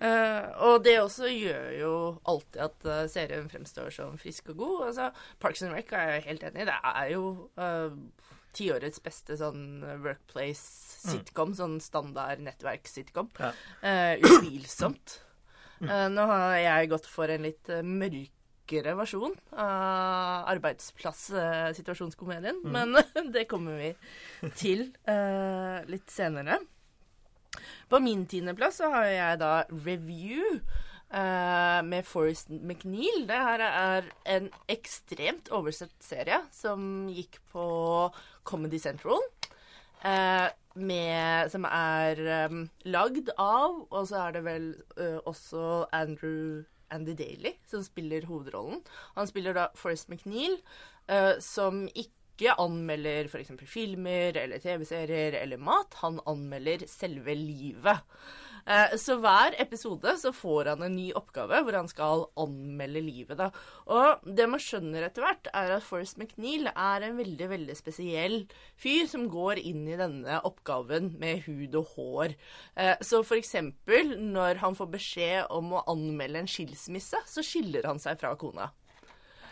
Eh, 0.01 0.45
og 0.65 0.81
det 0.85 0.95
også 0.97 1.29
gjør 1.29 1.67
jo 1.77 1.93
alltid 2.29 2.61
at 2.65 2.85
uh, 2.89 3.01
serien 3.11 3.49
fremstår 3.51 3.91
som 3.93 4.17
frisk 4.21 4.49
og 4.53 4.57
god. 4.63 4.77
Altså, 4.87 5.09
Parks 5.43 5.61
and 5.61 5.75
Rec 5.77 5.89
er 5.93 6.15
jeg 6.15 6.23
helt 6.25 6.43
enig 6.47 6.63
i. 6.63 6.69
Det 6.71 6.77
er 6.89 7.05
jo 7.13 7.23
uh, 7.61 7.91
tiårets 8.57 8.99
beste 9.05 9.37
sånn 9.37 9.85
workplace-sitcom. 10.01 11.53
Sånn 11.57 11.77
standard 11.85 12.41
nettverk-sitcom. 12.41 13.29
Ja. 13.37 13.51
Uh, 13.85 14.15
utvilsomt. 14.25 15.21
Eh, 15.81 16.07
nå 16.13 16.23
har 16.29 16.59
jeg 16.61 16.91
gått 16.91 17.07
for 17.09 17.25
en 17.33 17.41
litt 17.41 17.65
mørkere 17.81 18.93
versjon 18.99 19.33
av 19.57 20.45
arbeidsplass-situasjonskomedien. 20.53 22.61
Men 22.69 22.93
det 23.33 23.49
kommer 23.49 23.81
vi 23.81 23.89
til 24.61 24.93
litt 25.89 26.05
senere. 26.13 26.61
På 27.91 27.99
min 27.99 28.23
tiendeplass 28.29 28.79
så 28.79 28.89
har 28.93 29.09
jeg 29.11 29.43
da 29.43 29.53
Review 29.69 30.61
Uh, 31.11 31.81
med 31.83 32.05
Forrest 32.07 32.47
McNeil. 32.49 33.25
Det 33.27 33.35
her 33.35 33.59
er 33.67 34.05
en 34.31 34.45
ekstremt 34.71 35.49
oversett 35.51 35.91
serie 35.99 36.37
som 36.55 37.09
gikk 37.11 37.35
på 37.51 37.65
Comedy 38.47 38.79
Central. 38.79 39.19
Uh, 40.05 40.47
med, 40.79 41.51
som 41.51 41.67
er 41.67 42.21
um, 42.47 42.61
lagd 42.87 43.27
av, 43.35 43.81
og 43.91 44.07
så 44.07 44.21
er 44.23 44.37
det 44.37 44.45
vel 44.47 44.69
uh, 44.95 45.19
også 45.27 45.89
Andrew 45.91 46.63
Andy 46.95 47.17
Daly 47.19 47.57
som 47.67 47.83
spiller 47.83 48.29
hovedrollen. 48.31 48.79
Han 49.19 49.27
spiller 49.27 49.59
da 49.59 49.67
Forrest 49.75 50.07
McNeil, 50.07 50.57
som 51.43 51.89
ikke 51.91 52.20
anmelder 52.49 53.27
f.eks. 53.29 53.51
filmer 53.69 54.37
eller 54.37 54.57
TV-serier 54.59 55.33
eller 55.41 55.57
mat. 55.57 55.93
Han 56.01 56.19
anmelder 56.25 56.87
selve 56.87 57.35
livet. 57.35 57.99
Eh, 58.67 58.95
Så 58.97 59.15
hver 59.21 59.55
episode 59.61 60.17
så 60.21 60.31
får 60.33 60.65
han 60.65 60.83
en 60.83 60.95
ny 60.95 61.11
oppgave 61.17 61.61
hvor 61.63 61.73
han 61.73 61.87
skal 61.89 62.27
anmelde 62.37 63.01
livet. 63.01 63.37
da. 63.37 63.49
Og 63.87 64.21
det 64.25 64.47
man 64.49 64.59
skjønner 64.61 65.03
etter 65.07 65.21
hvert, 65.25 65.47
er 65.53 65.71
at 65.77 65.83
Forrest 65.83 66.17
McNeil 66.17 66.67
er 66.69 67.01
en 67.07 67.17
veldig 67.17 67.49
veldig 67.49 67.75
spesiell 67.77 68.47
fyr 68.77 69.07
som 69.07 69.27
går 69.29 69.57
inn 69.65 69.87
i 69.87 69.97
denne 69.97 70.41
oppgaven 70.45 71.15
med 71.19 71.43
hud 71.47 71.75
og 71.75 71.87
hår. 71.95 72.35
Eh, 72.77 72.95
Så 73.01 73.23
eksempel 73.37 74.17
når 74.19 74.57
han 74.61 74.75
får 74.75 74.91
beskjed 74.91 75.47
om 75.49 75.73
å 75.73 75.83
anmelde 75.87 76.39
en 76.39 76.47
skilsmisse, 76.47 77.17
så 77.25 77.41
skiller 77.41 77.85
han 77.85 77.99
seg 77.99 78.19
fra 78.19 78.35
kona. 78.35 78.69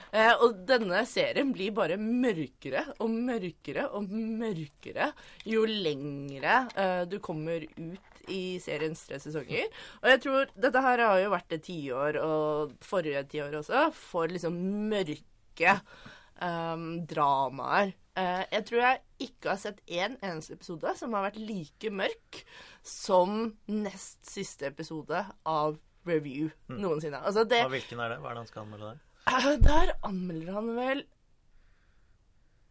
Eh, 0.10 0.32
og 0.42 0.64
denne 0.70 1.04
serien 1.10 1.52
blir 1.54 1.74
bare 1.78 2.00
mørkere 2.02 2.86
og 3.00 3.12
mørkere 3.14 3.88
og 3.98 4.10
mørkere 4.10 5.12
jo 5.46 5.66
lengre 5.70 6.64
eh, 6.74 7.04
du 7.10 7.20
kommer 7.22 7.66
ut 7.78 8.24
i 8.30 8.60
seriens 8.62 9.02
tre 9.08 9.20
sesonger. 9.22 9.70
Og 10.04 10.12
jeg 10.14 10.22
tror 10.26 10.54
Dette 10.60 10.84
her 10.86 11.04
har 11.06 11.24
jo 11.24 11.34
vært 11.34 11.58
et 11.58 11.66
tiår, 11.66 12.20
og 12.22 12.78
forrige 12.86 13.26
tiår 13.32 13.60
også, 13.62 13.90
for 13.96 14.30
liksom 14.32 14.58
mørke 14.92 15.76
eh, 15.76 16.86
dramaer. 17.14 17.94
Eh, 18.20 18.46
jeg 18.52 18.66
tror 18.68 18.82
jeg 18.84 19.04
ikke 19.30 19.54
har 19.54 19.62
sett 19.62 19.84
én 19.88 20.18
eneste 20.26 20.58
episode 20.58 20.96
som 21.00 21.14
har 21.16 21.30
vært 21.30 21.42
like 21.42 21.92
mørk 21.94 22.42
som 22.86 23.54
nest 23.70 24.20
siste 24.28 24.70
episode 24.72 25.22
av 25.46 25.78
Review 26.08 26.50
noensinne. 26.72 27.20
Altså 27.22 27.44
det, 27.48 27.62
hvilken 27.70 28.02
er 28.02 28.16
det? 28.16 28.20
Hva 28.24 28.32
er 28.32 28.40
det 28.40 28.44
han 28.46 28.50
skal 28.50 28.66
anmelde 28.66 28.94
der? 28.94 29.06
Eh, 29.30 29.56
Der 29.62 29.94
anmelder 30.06 30.54
han 30.58 30.70
vel 30.78 31.04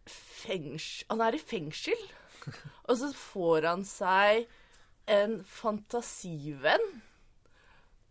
fengsel 0.08 1.04
Han 1.10 1.20
er 1.24 1.36
i 1.36 1.40
fengsel, 1.42 1.98
og 2.88 2.96
så 3.00 3.10
får 3.16 3.66
han 3.68 3.82
seg 3.84 4.46
en 5.08 5.38
fantasivenn. 5.44 6.86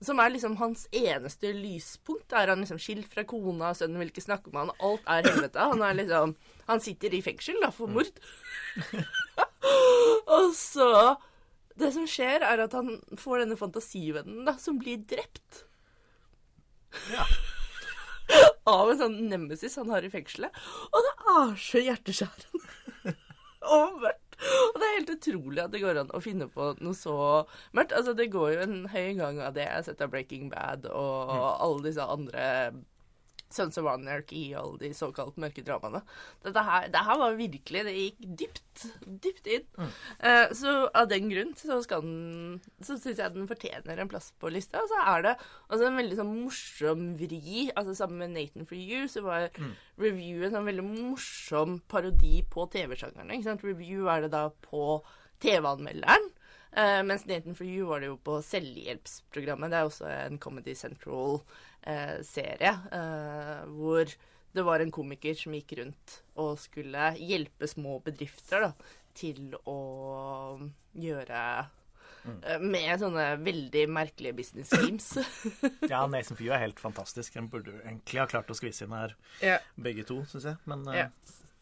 Som 0.02 0.20
er 0.22 0.30
liksom 0.30 0.56
hans 0.60 0.84
eneste 0.94 1.50
lyspunkt. 1.58 2.34
Er 2.38 2.52
han 2.52 2.62
liksom 2.62 2.78
skilt 2.82 3.08
fra 3.10 3.24
kona, 3.26 3.72
sønnen 3.78 3.98
vil 4.02 4.12
ikke 4.12 4.26
snakke 4.28 4.52
med 4.54 4.68
han, 4.68 4.76
alt 4.86 5.08
er 5.10 5.26
helvete. 5.30 5.68
Han 5.72 5.82
er 5.86 5.98
liksom 5.98 6.36
Han 6.68 6.84
sitter 6.84 7.14
i 7.18 7.22
fengsel, 7.26 7.58
da, 7.64 7.72
for 7.74 7.88
mord. 7.90 8.12
og 10.38 10.52
så 10.58 10.92
Det 11.78 11.92
som 11.94 12.06
skjer, 12.10 12.42
er 12.46 12.62
at 12.68 12.74
han 12.78 13.00
får 13.18 13.44
denne 13.46 13.58
fantasivennen, 13.58 14.44
da, 14.46 14.58
som 14.62 14.78
blir 14.82 15.02
drept. 15.10 15.64
Av 18.68 18.92
en 18.92 19.02
sånn 19.02 19.18
nemesis 19.32 19.78
han 19.80 19.92
har 19.94 20.06
i 20.06 20.12
fengselet. 20.14 20.64
Og 20.92 21.06
det 21.06 21.14
er 21.34 21.54
så 21.64 21.84
hjerteskjærende. 21.84 23.14
og 23.78 24.00
mørkt. 24.04 24.24
Og 24.38 24.76
det 24.78 24.86
er 24.86 24.98
helt 25.00 25.14
utrolig 25.16 25.62
at 25.64 25.72
det 25.74 25.82
går 25.82 26.02
an 26.04 26.12
å 26.14 26.22
finne 26.22 26.46
på 26.52 26.70
noe 26.84 26.98
så 26.98 27.16
mørkt. 27.78 27.96
Altså, 27.98 28.14
det 28.18 28.30
går 28.34 28.52
jo 28.54 28.66
en 28.68 28.78
høy 28.94 29.16
gang 29.18 29.42
av 29.42 29.56
det 29.56 29.66
jeg 29.66 29.74
har 29.74 29.88
sett 29.88 30.04
av 30.06 30.12
Breaking 30.14 30.52
Bad 30.54 30.86
og 30.92 31.34
alle 31.34 31.88
disse 31.88 32.06
andre 32.06 32.46
Sons 33.54 33.78
of 33.80 33.88
Anarchy 33.90 34.50
og 34.54 34.60
alle 34.62 34.82
de 34.82 34.90
såkalt 34.98 35.38
mørke 35.40 35.64
dramaene. 35.66 36.02
Dette 36.44 36.64
her, 36.68 36.88
det 36.92 37.04
her 37.08 37.20
var 37.22 37.38
virkelig 37.40 37.84
Det 37.88 37.94
gikk 37.96 38.26
dypt, 38.42 38.86
dypt 39.24 39.50
inn. 39.56 39.68
Eh, 40.20 40.54
så 40.58 40.74
av 40.92 41.10
den 41.12 41.30
grunn 41.32 41.54
så 41.58 41.80
skal 41.86 42.04
den 42.04 42.62
Så 42.84 42.98
syns 43.00 43.22
jeg 43.22 43.36
den 43.36 43.50
fortjener 43.50 44.02
en 44.02 44.12
plass 44.12 44.32
på 44.40 44.52
lista. 44.54 44.84
Og 44.84 44.92
så 44.92 45.04
er 45.16 45.28
det 45.30 45.36
altså 45.68 45.88
en 45.88 46.00
veldig 46.02 46.20
sånn 46.20 46.34
morsom 46.44 47.06
vri. 47.20 47.68
Altså 47.76 47.96
Sammen 47.98 48.24
med 48.24 48.36
Nathan 48.36 48.68
for 48.68 48.78
you 48.80 49.08
så 49.12 49.24
var 49.26 49.50
Review 49.98 50.44
en 50.46 50.54
sånn 50.54 50.68
veldig 50.68 50.86
morsom 50.86 51.80
parodi 51.90 52.42
på 52.52 52.68
TV-sjangeren. 52.74 53.32
ikke 53.34 53.50
sant? 53.50 53.66
Review 53.66 54.10
er 54.12 54.26
det 54.26 54.34
da 54.36 54.50
på 54.68 55.00
TV-anmelderen. 55.44 56.32
Uh, 56.78 57.02
mens 57.08 57.26
Nathan 57.26 57.56
for 57.56 57.66
you 57.66 57.88
var 57.90 58.04
det 58.04 58.12
jo 58.12 58.18
på 58.22 58.38
selvhjelpsprogrammet. 58.46 59.72
Det 59.72 59.78
er 59.80 59.88
også 59.88 60.10
en 60.12 60.38
Comedy 60.38 60.76
eh, 60.76 60.78
serie 62.28 62.74
eh, 62.92 63.64
hvor 63.78 64.10
det 64.58 64.64
var 64.66 64.82
en 64.82 64.92
komiker 64.92 65.36
som 65.38 65.54
gikk 65.54 65.76
rundt 65.80 66.16
og 66.42 66.56
skulle 66.60 67.12
hjelpe 67.20 67.68
små 67.70 68.00
bedrifter 68.06 68.64
da, 68.68 68.72
til 69.18 69.54
å 69.70 69.76
gjøre 70.98 71.42
eh, 71.62 72.58
Med 72.64 73.00
sånne 73.02 73.28
veldig 73.44 73.84
merkelige 73.94 74.34
business 74.40 74.70
games. 74.74 75.12
Ja, 75.92 76.04
Nathan 76.12 76.38
Few 76.40 76.50
er 76.54 76.64
helt 76.64 76.80
fantastisk. 76.82 77.34
Den 77.38 77.48
burde 77.54 77.76
egentlig 77.84 78.20
ha 78.24 78.28
klart 78.30 78.50
å 78.52 78.58
skvise 78.58 78.86
inn 78.88 78.96
her 78.98 79.14
yeah. 79.44 79.62
begge 79.78 80.04
to, 80.10 80.24
syns 80.32 80.48
jeg. 80.52 80.58
Men 80.66 80.88
eh, 80.92 81.04
Ja. 81.06 81.10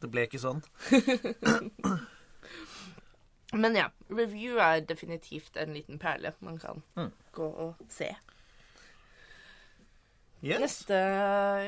det 0.02 0.12
ble 0.14 0.26
ikke 0.30 0.42
sånn. 0.42 0.64
Men 3.56 3.76
ja, 3.78 3.90
review 4.12 4.58
er 4.60 4.82
definitivt 4.88 5.56
en 5.62 5.76
liten 5.78 6.00
perle 6.02 6.34
man 6.44 6.58
kan 6.60 6.82
Mm. 6.98 7.12
gå 7.36 7.46
og 7.68 7.76
se. 7.90 8.10
Yes. 10.46 10.62
Neste, 10.62 10.98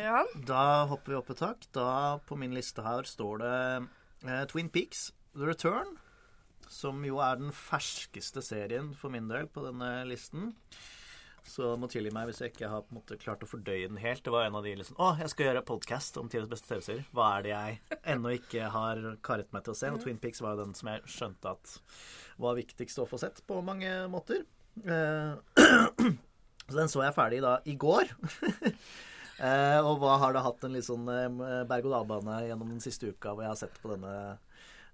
Johan? 0.03 0.27
Da 0.45 0.85
hopper 0.85 1.15
vi 1.15 1.17
opp 1.17 1.31
et 1.33 1.39
tak. 1.41 1.63
Da 1.73 2.19
på 2.29 2.35
min 2.37 2.51
liste 2.53 2.83
her 2.85 3.07
står 3.09 3.39
det 3.41 3.53
eh, 4.29 4.43
Twin 4.51 4.69
Peaks 4.69 5.07
The 5.33 5.47
Return. 5.49 5.95
Som 6.69 7.01
jo 7.07 7.17
er 7.23 7.39
den 7.39 7.49
ferskeste 7.55 8.43
serien 8.45 8.91
for 8.93 9.09
min 9.09 9.31
del 9.31 9.49
på 9.49 9.63
denne 9.65 9.89
listen. 10.05 10.51
Så 11.47 11.71
må 11.79 11.89
tilgi 11.89 12.11
meg 12.13 12.27
hvis 12.29 12.43
jeg 12.43 12.53
ikke 12.53 12.69
har 12.69 12.83
på 12.85 12.93
en 12.93 12.99
måte 12.99 13.17
klart 13.17 13.41
å 13.41 13.49
fordøye 13.49 13.87
den 13.87 13.97
helt. 14.03 14.21
Det 14.21 14.33
var 14.35 14.45
en 14.45 14.59
av 14.59 14.67
de 14.67 14.75
liksom 14.77 14.99
Å, 15.01 15.13
jeg 15.23 15.33
skal 15.33 15.47
gjøre 15.47 15.65
podkast 15.71 16.19
om 16.21 16.29
tidenes 16.29 16.51
beste 16.51 16.69
TV-serier. 16.69 17.07
Hva 17.17 17.31
er 17.39 17.47
det 17.47 17.53
jeg 17.55 18.01
ennå 18.13 18.35
ikke 18.35 18.69
har 18.75 19.01
karet 19.25 19.49
meg 19.57 19.65
til 19.65 19.73
å 19.73 19.79
se? 19.79 19.89
Og 19.95 20.03
Twin 20.05 20.21
Peaks 20.21 20.43
var 20.45 20.53
jo 20.53 20.67
den 20.67 20.77
som 20.77 20.91
jeg 20.93 21.15
skjønte 21.15 21.55
at 21.57 21.79
var 22.45 22.59
viktigst 22.61 23.01
å 23.01 23.09
få 23.09 23.17
sett 23.25 23.41
på 23.49 23.57
mange 23.65 24.03
måter. 24.13 24.45
Eh, 24.85 25.33
så 26.67 26.79
den 26.79 26.91
så 26.91 27.05
jeg 27.05 27.15
ferdig 27.17 27.43
da 27.45 27.59
i 27.65 27.77
går. 27.79 28.11
Eh, 29.37 29.79
og 29.85 29.99
hva 30.01 30.15
har 30.17 30.31
da 30.33 30.41
hatt 30.41 30.63
en 30.65 30.73
litt 30.73 30.87
sånn 30.87 31.03
eh, 31.13 31.27
berg-og-dal-bane 31.69 32.39
gjennom 32.47 32.71
den 32.71 32.79
siste 32.81 33.11
uka 33.13 33.35
hvor 33.35 33.43
jeg 33.45 33.51
har 33.51 33.59
sett 33.59 33.75
på 33.83 33.91
denne 33.91 34.13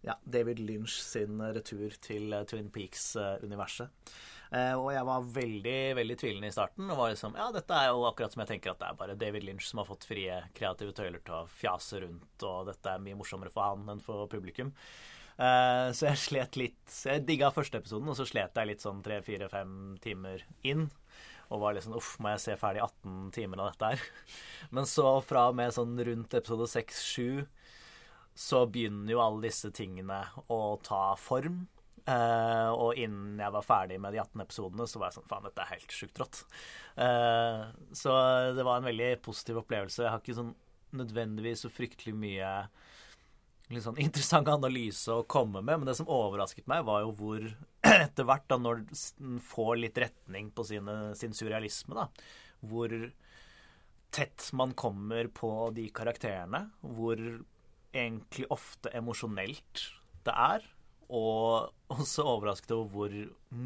ja, 0.03 0.17
David 0.27 0.59
Lynch 0.59 0.97
sin 0.99 1.39
retur 1.55 1.95
til 2.03 2.33
eh, 2.35 2.43
Twin 2.49 2.67
Peaks-universet. 2.73 4.11
Eh, 4.53 4.73
og 4.77 4.91
jeg 4.93 5.05
var 5.07 5.29
veldig 5.37 5.77
veldig 5.97 6.17
tvilende 6.19 6.51
i 6.51 6.53
starten. 6.53 6.91
Og 6.91 6.99
var 6.99 7.13
liksom, 7.13 7.37
ja, 7.39 7.47
dette 7.55 7.79
er 7.79 7.89
jo 7.89 8.03
akkurat 8.09 8.35
som 8.35 8.43
jeg 8.43 8.51
tenker 8.51 8.73
at 8.73 8.83
det 8.83 8.89
er 8.91 8.99
bare 8.99 9.17
David 9.19 9.47
Lynch 9.47 9.65
som 9.69 9.81
har 9.81 9.89
fått 9.89 10.05
frie 10.07 10.41
kreative 10.57 10.93
tøyler 10.97 11.23
til 11.23 11.39
å 11.39 11.47
fjase 11.49 12.03
rundt, 12.03 12.45
og 12.45 12.69
dette 12.69 12.91
er 12.91 13.01
mye 13.03 13.17
morsommere 13.17 13.53
for 13.53 13.71
han 13.71 13.95
enn 13.95 14.03
for 14.03 14.27
publikum. 14.31 14.73
Eh, 15.33 15.87
så 15.97 16.11
jeg 16.11 16.19
slet 16.21 16.57
litt 16.59 16.95
Jeg 17.07 17.23
digga 17.25 17.47
første 17.55 17.79
episoden, 17.81 18.11
og 18.11 18.19
så 18.19 18.27
slet 18.29 18.59
jeg 18.59 18.69
litt 18.69 18.83
sånn 18.83 19.01
tre, 19.05 19.23
fire, 19.25 19.47
fem 19.49 19.95
timer 20.03 20.43
inn. 20.67 20.89
Og 21.53 21.62
var 21.62 21.77
sånn 21.83 21.98
uff, 21.98 22.15
må 22.24 22.31
jeg 22.33 22.41
se 22.41 22.55
ferdig 22.57 22.81
18 22.81 23.29
timer 23.36 23.62
av 23.62 23.74
dette 23.74 23.91
her? 23.93 24.07
Men 24.75 24.89
så 24.89 25.19
fra 25.25 25.48
og 25.51 25.60
med 25.60 25.75
sånn 25.75 25.93
rundt 26.07 26.33
episode 26.39 26.65
6-7 26.72 27.45
så 28.33 28.63
begynner 28.65 29.13
jo 29.13 29.22
alle 29.22 29.45
disse 29.45 29.69
tingene 29.75 30.24
å 30.50 30.60
ta 30.81 31.12
form. 31.22 31.67
Eh, 32.03 32.69
og 32.74 32.98
innen 33.00 33.38
jeg 33.39 33.53
var 33.53 33.63
ferdig 33.63 34.00
med 34.01 34.15
de 34.15 34.19
18 34.24 34.41
episodene, 34.43 34.88
så 34.89 35.00
var 35.00 35.12
jeg 35.12 35.19
sånn 35.19 35.29
Faen, 35.29 35.45
dette 35.45 35.63
er 35.63 35.75
helt 35.75 35.93
sjukt 35.95 36.19
rått. 36.19 36.39
Eh, 37.05 37.62
så 37.95 38.15
det 38.57 38.65
var 38.65 38.81
en 38.81 38.89
veldig 38.89 39.12
positiv 39.24 39.62
opplevelse. 39.62 40.01
Jeg 40.01 40.12
har 40.12 40.24
ikke 40.24 40.39
sånn 40.39 40.55
nødvendigvis 40.98 41.63
så 41.65 41.72
fryktelig 41.74 42.15
mye 42.17 42.50
litt 43.75 43.85
sånn 43.85 44.01
interessant 44.05 44.49
analyse 44.51 45.11
å 45.13 45.25
komme 45.29 45.61
med, 45.61 45.81
men 45.81 45.89
det 45.89 45.97
som 45.99 46.11
overrasket 46.11 46.69
meg, 46.71 46.85
var 46.87 47.03
jo 47.05 47.13
hvor 47.19 47.47
etter 47.93 48.27
hvert, 48.29 48.47
da 48.51 48.59
når 48.61 48.85
den 48.91 49.39
får 49.43 49.75
litt 49.81 49.99
retning 50.03 50.51
på 50.55 50.65
sine, 50.67 50.97
sin 51.19 51.35
surrealisme, 51.37 51.97
da, 51.97 52.07
hvor 52.63 52.93
tett 54.13 54.45
man 54.53 54.75
kommer 54.77 55.27
på 55.33 55.49
de 55.75 55.87
karakterene, 55.95 56.67
hvor 56.81 57.19
egentlig 57.93 58.47
ofte 58.53 58.91
emosjonelt 58.97 59.87
det 60.25 60.33
er, 60.33 60.65
og 61.13 61.73
også 61.93 62.25
overrasket 62.25 62.71
over 62.73 62.93
hvor 62.93 63.15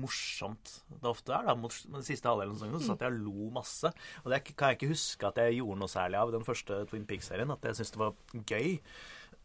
morsomt 0.02 0.80
det 0.90 1.08
ofte 1.08 1.36
er. 1.36 1.48
da, 1.48 1.56
den 1.56 2.06
siste 2.06 2.28
halvdelen 2.28 2.56
av 2.56 2.60
sesongen 2.60 2.84
satt 2.84 3.06
jeg 3.06 3.14
og 3.14 3.22
lo 3.28 3.52
masse. 3.56 3.92
Og 4.24 4.34
det 4.34 4.42
kan 4.50 4.74
jeg 4.74 4.80
ikke 4.80 4.92
huske 4.92 5.30
at 5.30 5.40
jeg 5.42 5.60
gjorde 5.60 5.80
noe 5.84 5.92
særlig 5.92 6.20
av 6.20 6.34
den 6.36 6.48
første 6.48 6.82
Twin 6.90 7.08
Peaks-serien. 7.08 7.54
At 7.54 7.64
jeg 7.70 7.80
syntes 7.80 7.94
det 7.96 8.02
var 8.02 8.18
gøy. 8.52 8.76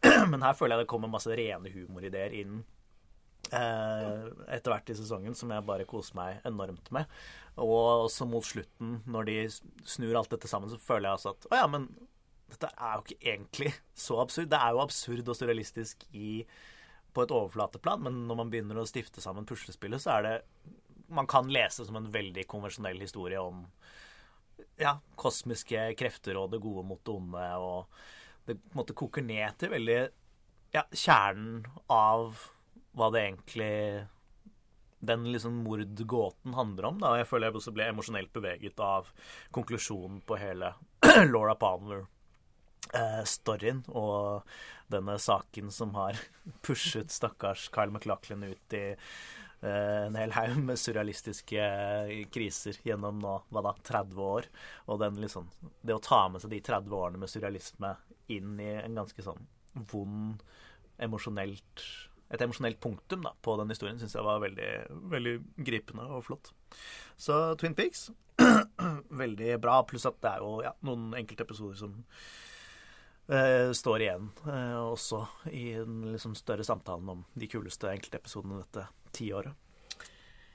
Men 0.31 0.43
her 0.43 0.55
føler 0.57 0.77
jeg 0.77 0.85
det 0.85 0.91
kommer 0.91 1.11
masse 1.11 1.33
rene 1.35 1.71
humorideer 1.73 2.35
inn 2.35 2.61
eh, 3.51 4.25
etter 4.55 4.73
hvert 4.73 4.91
i 4.91 4.97
sesongen 4.97 5.35
som 5.37 5.51
jeg 5.53 5.67
bare 5.67 5.87
koser 5.89 6.17
meg 6.19 6.47
enormt 6.47 6.91
med. 6.95 7.11
Og 7.61 8.07
også 8.07 8.27
mot 8.29 8.45
slutten, 8.45 8.97
når 9.05 9.29
de 9.29 9.37
snur 9.87 10.17
alt 10.19 10.33
dette 10.33 10.49
sammen, 10.51 10.71
så 10.71 10.79
føler 10.81 11.09
jeg 11.09 11.19
altså 11.19 11.33
at 11.35 11.49
å 11.49 11.61
ja, 11.61 11.69
men 11.69 11.87
dette 12.53 12.69
er 12.73 12.95
jo 12.95 13.03
ikke 13.05 13.33
egentlig 13.33 13.73
så 13.97 14.19
absurd. 14.23 14.51
Det 14.51 14.59
er 14.59 14.73
jo 14.73 14.83
absurd 14.83 15.29
og 15.29 15.37
surrealistisk 15.37 16.05
i, 16.13 16.43
på 17.13 17.25
et 17.25 17.33
overflateplan, 17.33 18.03
men 18.05 18.23
når 18.29 18.39
man 18.41 18.53
begynner 18.53 18.81
å 18.81 18.87
stifte 18.89 19.23
sammen 19.23 19.47
puslespillet, 19.49 20.03
så 20.03 20.17
er 20.17 20.27
det 20.27 20.37
Man 21.13 21.27
kan 21.27 21.49
lese 21.51 21.83
som 21.85 21.97
en 21.99 22.07
veldig 22.09 22.45
konvensjonell 22.49 22.97
historie 23.03 23.37
om 23.37 23.65
ja, 24.79 24.95
kosmiske 25.19 25.91
krefter 25.99 26.39
og 26.39 26.49
det 26.53 26.61
gode 26.63 26.81
mot 26.87 27.01
det 27.05 27.11
onde, 27.13 27.43
og 27.59 27.91
det 28.45 28.59
på 28.59 28.73
en 28.73 28.81
måte 28.81 28.97
koker 28.97 29.25
ned 29.25 29.57
til 29.59 29.73
veldig 29.73 29.99
ja, 30.73 30.83
kjernen 30.89 31.63
av 31.91 32.41
hva 32.93 33.09
det 33.13 33.27
egentlig 33.27 33.73
den 35.03 35.31
liksom 35.31 35.53
mordgåten 35.65 36.53
handler 36.53 36.85
om. 36.85 36.99
Da. 37.01 37.17
Jeg 37.19 37.27
føler 37.27 37.47
jeg 37.49 37.55
også 37.59 37.71
ble 37.75 37.87
emosjonelt 37.91 38.31
beveget 38.33 38.79
av 38.83 39.07
konklusjonen 39.55 40.21
på 40.27 40.35
hele 40.39 40.73
Laura 41.33 41.55
Palmer-storyen 41.59 43.83
og 43.91 44.41
denne 44.93 45.15
saken 45.19 45.71
som 45.75 45.89
har 45.99 46.13
pushet 46.65 47.09
stakkars 47.11 47.69
Kyle 47.73 47.91
McLachlan 47.91 48.43
ut 48.47 48.73
i 48.79 48.87
eh, 48.93 50.03
en 50.05 50.15
hel 50.15 50.31
haug 50.37 50.57
med 50.69 50.79
surrealistiske 50.79 51.63
kriser 52.31 52.75
gjennom 52.87 53.15
nå, 53.19 53.33
hva 53.51 53.61
da, 53.67 53.73
30 53.91 54.23
år. 54.23 54.43
Og 54.87 54.95
den 55.03 55.19
liksom 55.19 55.45
Det 55.81 55.93
å 55.97 55.99
ta 56.03 56.29
med 56.31 56.39
seg 56.41 56.49
de 56.55 56.61
30 56.63 56.95
årene 56.95 57.19
med 57.19 57.29
surrealisme 57.31 57.91
inn 58.31 58.55
i 58.61 58.71
en 58.79 58.99
ganske 59.01 59.25
sånn 59.25 59.45
vond, 59.91 60.43
emosjonelt 61.01 61.85
et 62.33 62.41
emosjonelt 62.41 62.79
punktum 62.81 63.25
da, 63.25 63.33
på 63.45 63.53
den 63.59 63.69
historien 63.69 63.99
syns 64.01 64.15
jeg 64.17 64.25
var 64.25 64.41
veldig, 64.41 64.69
veldig 65.11 65.33
gripende 65.67 66.07
og 66.09 66.23
flott. 66.25 66.49
Så 67.19 67.35
Twin 67.61 67.75
Peaks 67.77 68.07
veldig 69.23 69.59
bra. 69.61 69.81
Pluss 69.85 70.07
at 70.09 70.17
det 70.23 70.31
er 70.31 70.41
jo 70.41 70.55
ja, 70.65 70.73
noen 70.87 71.11
enkelte 71.19 71.45
episoder 71.45 71.77
som 71.77 71.99
eh, 73.27 73.69
står 73.77 74.05
igjen 74.05 74.31
eh, 74.47 74.79
også 74.81 75.21
i 75.51 75.67
den 75.77 75.99
liksom, 76.15 76.33
større 76.39 76.65
samtalen 76.65 77.13
om 77.13 77.23
de 77.37 77.49
kuleste 77.51 77.91
enkeltepisodene 77.93 78.63
dette 78.63 78.87
tiåret. 79.13 79.53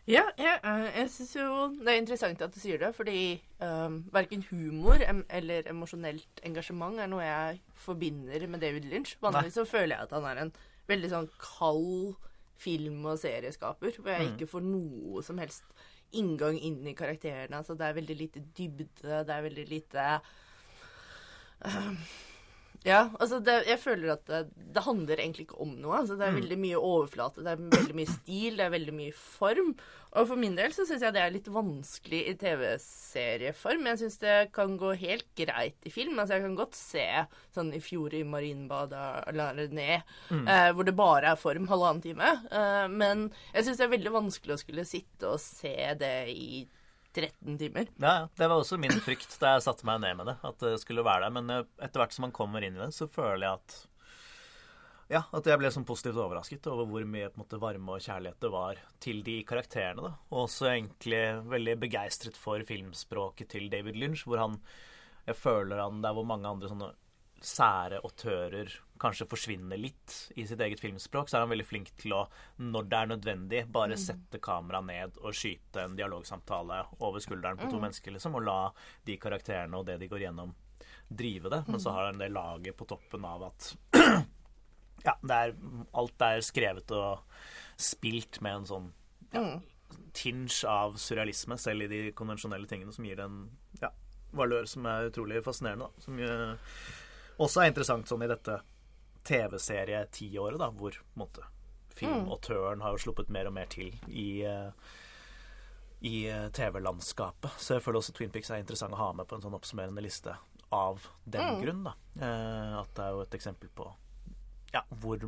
Ja, 0.09 0.23
jeg, 0.41 0.61
eh, 0.65 0.87
jeg 0.97 1.11
syns 1.13 1.35
jo 1.37 1.49
det 1.83 1.91
er 1.93 1.99
interessant 2.01 2.41
at 2.41 2.55
du 2.55 2.61
sier 2.63 2.81
det, 2.81 2.95
fordi 2.97 3.43
um, 3.61 3.99
verken 4.13 4.41
humor 4.49 5.03
em 5.05 5.21
eller 5.29 5.69
emosjonelt 5.69 6.41
engasjement 6.49 6.97
er 7.03 7.11
noe 7.13 7.27
jeg 7.27 7.59
forbinder 7.77 8.47
med 8.49 8.65
David 8.65 8.89
Lynch. 8.89 9.19
Vanligvis 9.21 9.59
så 9.61 9.67
føler 9.69 9.99
jeg 9.99 10.07
at 10.09 10.15
han 10.17 10.29
er 10.31 10.41
en 10.47 10.53
veldig 10.89 11.11
sånn 11.13 11.29
kald 11.43 12.17
film- 12.59 13.05
og 13.07 13.21
serieskaper, 13.21 14.01
hvor 14.01 14.15
jeg 14.15 14.31
ikke 14.33 14.49
får 14.51 14.65
noe 14.65 15.23
som 15.23 15.39
helst 15.39 15.69
inngang 16.17 16.57
inn 16.57 16.81
i 16.89 16.97
karakterene. 16.97 17.61
Altså, 17.61 17.77
det 17.77 17.87
er 17.87 17.99
veldig 18.01 18.17
lite 18.17 18.43
dybde, 18.57 18.89
det 19.29 19.35
er 19.35 19.45
veldig 19.45 19.67
lite 19.69 20.07
um, 21.69 22.01
ja, 22.87 23.09
altså 23.19 23.41
det, 23.43 23.57
jeg 23.67 23.81
føler 23.83 24.13
at 24.15 24.27
det, 24.31 24.43
det 24.75 24.85
handler 24.85 25.19
egentlig 25.19 25.49
ikke 25.49 25.63
om 25.65 25.73
noe. 25.81 26.01
Altså 26.01 26.19
det 26.19 26.29
er 26.29 26.37
veldig 26.37 26.59
mye 26.63 26.79
overflate, 26.79 27.43
det 27.45 27.55
er 27.55 27.65
veldig 27.75 27.97
mye 27.99 28.11
stil, 28.11 28.59
det 28.59 28.67
er 28.67 28.75
veldig 28.75 28.95
mye 28.95 29.15
form. 29.19 29.73
Og 30.17 30.29
for 30.31 30.41
min 30.41 30.55
del 30.57 30.73
så 30.73 30.87
syns 30.89 31.03
jeg 31.05 31.13
det 31.13 31.21
er 31.21 31.35
litt 31.35 31.51
vanskelig 31.53 32.21
i 32.31 32.37
TV-serieform. 32.41 33.91
Jeg 33.91 34.01
syns 34.03 34.17
det 34.23 34.37
kan 34.57 34.79
gå 34.81 34.95
helt 35.03 35.27
greit 35.37 35.89
i 35.89 35.93
film. 35.93 36.17
Altså 36.17 36.39
jeg 36.39 36.47
kan 36.47 36.57
godt 36.59 36.79
se 36.79 37.07
sånn 37.57 37.75
i 37.77 37.83
fjor 37.85 38.17
i 38.17 38.25
Marienbadet 38.25 39.05
eller 39.29 39.69
ned, 39.75 40.15
eh, 40.39 40.71
hvor 40.73 40.89
det 40.89 40.97
bare 40.99 41.35
er 41.35 41.41
form 41.41 41.69
halvannen 41.69 42.05
time. 42.05 42.33
Eh, 42.49 42.87
men 42.89 43.29
jeg 43.53 43.67
syns 43.67 43.83
det 43.83 43.89
er 43.89 43.95
veldig 43.99 44.17
vanskelig 44.17 44.57
å 44.57 44.63
skulle 44.63 44.89
sitte 44.89 45.35
og 45.35 45.43
se 45.43 45.77
det 46.01 46.17
i 46.33 46.65
13 47.19 47.59
timer. 47.61 47.93
Ja. 48.01 48.15
Det 48.39 48.49
var 48.49 48.57
også 48.63 48.79
min 48.81 48.97
frykt 49.05 49.37
da 49.43 49.57
jeg 49.57 49.67
satte 49.67 49.87
meg 49.89 50.01
ned 50.05 50.19
med 50.21 50.31
det, 50.33 50.39
at 50.49 50.65
det 50.65 50.79
skulle 50.83 51.07
være 51.07 51.27
der. 51.27 51.37
Men 51.37 51.53
eh, 51.55 51.69
etter 51.85 52.03
hvert 52.03 52.17
som 52.17 52.29
man 52.29 52.35
kommer 52.37 52.65
inn 52.65 52.79
i 52.79 52.83
det, 52.83 52.91
så 52.97 53.09
føler 53.11 53.47
jeg 53.47 53.61
at 53.61 53.79
ja, 55.09 55.23
at 55.33 55.47
jeg 55.49 55.57
ble 55.57 55.71
sånn 55.73 55.87
positivt 55.89 56.21
overrasket 56.21 56.67
over 56.69 56.85
hvor 56.91 57.05
mye 57.09 57.31
måte, 57.41 57.57
varme 57.61 57.95
og 57.97 58.05
kjærlighet 58.05 58.43
det 58.45 58.51
var 58.53 58.81
til 59.01 59.23
de 59.25 59.39
karakterene. 59.49 60.05
da. 60.05 60.11
Og 60.29 60.43
også 60.45 60.69
egentlig 60.75 61.23
veldig 61.49 61.77
begeistret 61.81 62.37
for 62.37 62.61
filmspråket 62.69 63.49
til 63.55 63.71
David 63.73 63.97
Lynch, 63.97 64.27
hvor 64.29 64.45
han 64.45 64.61
Jeg 65.29 65.37
føler 65.37 65.81
han 65.81 66.01
Det 66.01 66.09
er 66.09 66.15
hvor 66.17 66.25
mange 66.25 66.49
andre 66.49 66.69
sånne 66.69 66.93
sære 67.45 68.01
autører 68.05 68.73
kanskje 69.01 69.27
forsvinner 69.31 69.79
litt 69.81 70.15
i 70.37 70.47
sitt 70.47 70.61
eget 70.61 70.81
filmspråk, 70.81 71.29
så 71.29 71.39
er 71.39 71.45
han 71.45 71.53
veldig 71.53 71.67
flink 71.67 71.91
til 72.01 72.15
å, 72.17 72.23
når 72.61 72.89
det 72.91 72.99
er 72.99 73.11
nødvendig, 73.13 73.63
bare 73.73 73.99
sette 74.01 74.41
kameraet 74.43 74.89
ned 74.89 75.21
og 75.23 75.37
skyte 75.37 75.85
en 75.85 75.97
dialogsamtale 75.99 76.81
over 76.99 77.23
skulderen 77.23 77.61
på 77.61 77.71
to 77.71 77.81
mennesker, 77.83 78.15
liksom, 78.15 78.39
og 78.39 78.47
la 78.49 78.59
de 79.07 79.19
karakterene 79.21 79.79
og 79.79 79.87
det 79.89 79.99
de 80.03 80.11
går 80.11 80.27
gjennom, 80.27 80.55
drive 81.09 81.53
det. 81.53 81.63
Men 81.69 81.81
så 81.81 81.95
har 81.97 82.11
han 82.11 82.21
det 82.21 82.31
laget 82.35 82.77
på 82.77 82.87
toppen 82.89 83.25
av 83.25 83.49
at 83.49 83.71
ja, 85.09 85.15
det 85.23 85.39
er, 85.39 85.57
alt 85.97 86.27
er 86.29 86.45
skrevet 86.45 86.95
og 86.97 87.41
spilt 87.79 88.41
med 88.45 88.61
en 88.61 88.69
sånn 88.73 88.91
ja, 89.33 89.45
tinge 90.17 90.69
av 90.69 90.99
surrealisme, 91.01 91.59
selv 91.61 91.87
i 91.87 91.91
de 91.93 92.03
konvensjonelle 92.17 92.69
tingene, 92.69 92.93
som 92.95 93.07
gir 93.07 93.21
en 93.23 93.45
ja, 93.81 93.93
valør 94.37 94.69
som 94.69 94.87
er 94.91 95.09
utrolig 95.11 95.43
fascinerende. 95.45 95.89
Da. 95.89 96.05
Som 96.05 96.19
jo 96.21 96.33
også 97.39 97.63
er 97.63 97.73
interessant 97.73 98.11
sånn 98.11 98.25
i 98.27 98.31
dette 98.31 98.59
TV-serie-tiåret, 99.29 100.59
da, 100.61 100.71
hvor 100.73 100.97
på 100.97 101.19
en 101.19 101.23
måte, 101.25 101.45
filmautøren 101.99 102.83
har 102.85 102.95
jo 102.95 103.05
sluppet 103.09 103.31
mer 103.35 103.51
og 103.51 103.55
mer 103.57 103.69
til 103.73 103.95
i 104.09 104.29
eh, 104.47 104.89
i 106.01 106.29
eh, 106.31 106.49
TV-landskapet. 106.55 107.51
Så 107.59 107.75
jeg 107.75 107.83
føler 107.83 107.99
også 108.01 108.15
Twin 108.15 108.31
Peaks 108.31 108.53
er 108.55 108.63
interessant 108.63 108.95
å 108.95 109.01
ha 109.01 109.09
med 109.19 109.27
på 109.29 109.39
en 109.39 109.43
sånn 109.43 109.57
oppsummerende 109.59 110.05
liste 110.05 110.37
av 110.75 111.09
den 111.25 111.59
grunn. 111.63 111.83
da. 111.89 111.95
Eh, 112.21 112.77
at 112.83 112.93
det 112.95 113.07
er 113.07 113.17
jo 113.17 113.25
et 113.25 113.39
eksempel 113.39 113.73
på 113.75 113.89
ja, 114.75 114.85
hvor 115.01 115.23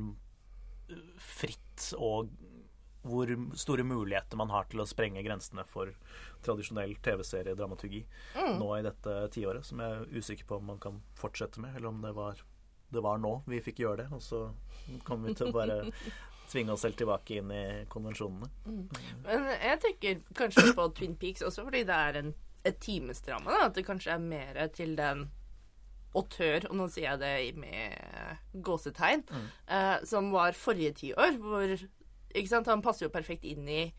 fritt 1.23 1.91
og 1.97 2.31
hvor 3.01 3.31
store 3.57 3.85
muligheter 3.87 4.37
man 4.37 4.51
har 4.53 4.67
til 4.69 4.83
å 4.83 4.89
sprenge 4.89 5.23
grensene 5.25 5.63
for 5.65 5.89
tradisjonell 6.45 6.93
TV-seriedramaturgi 7.01 8.03
nå 8.61 8.67
i 8.77 8.83
dette 8.85 9.15
tiåret, 9.33 9.65
som 9.65 9.81
jeg 9.81 9.95
er 10.03 10.19
usikker 10.21 10.45
på 10.51 10.59
om 10.61 10.69
man 10.75 10.83
kan 10.83 10.99
fortsette 11.17 11.63
med, 11.65 11.79
eller 11.79 11.89
om 11.89 12.03
det 12.05 12.13
var, 12.19 12.43
det 12.93 13.03
var 13.05 13.19
nå 13.23 13.43
vi 13.47 13.61
fikk 13.65 13.81
gjøre 13.85 14.05
det, 14.05 14.09
og 14.13 14.23
så 14.23 14.43
kommer 15.07 15.29
vi 15.31 15.35
til 15.39 15.49
å 15.51 15.53
bare 15.55 15.77
tvinge 16.51 16.73
oss 16.75 16.83
selv 16.83 16.97
tilbake 16.99 17.37
inn 17.39 17.51
i 17.55 17.65
konvensjonene. 17.93 18.49
Men 19.25 19.51
jeg 19.55 19.81
tenker 19.85 20.23
kanskje 20.35 20.73
på 20.75 20.89
Twin 20.99 21.15
Peaks 21.21 21.45
også 21.47 21.63
fordi 21.69 21.85
det 21.87 21.95
er 21.95 22.19
en, 22.25 22.33
et 22.67 22.81
timesdrama. 22.83 23.51
da, 23.55 23.69
At 23.69 23.77
det 23.79 23.87
kanskje 23.87 24.17
er 24.17 24.25
mer 24.25 24.59
til 24.75 24.97
den 24.99 25.29
autør, 26.19 26.65
og 26.71 26.75
nå 26.75 26.89
sier 26.91 27.13
jeg 27.13 27.21
det 27.23 27.63
med 27.63 28.63
gåsetegn, 28.67 29.23
eh, 29.71 29.97
som 30.11 30.33
var 30.35 30.57
forrige 30.59 30.97
tiår, 31.05 31.37
hvor 31.39 31.71
ikke 32.35 32.49
sant, 32.51 32.67
Han 32.67 32.83
passer 32.83 33.07
jo 33.07 33.15
perfekt 33.15 33.45
inn 33.47 33.69
i 33.71 33.93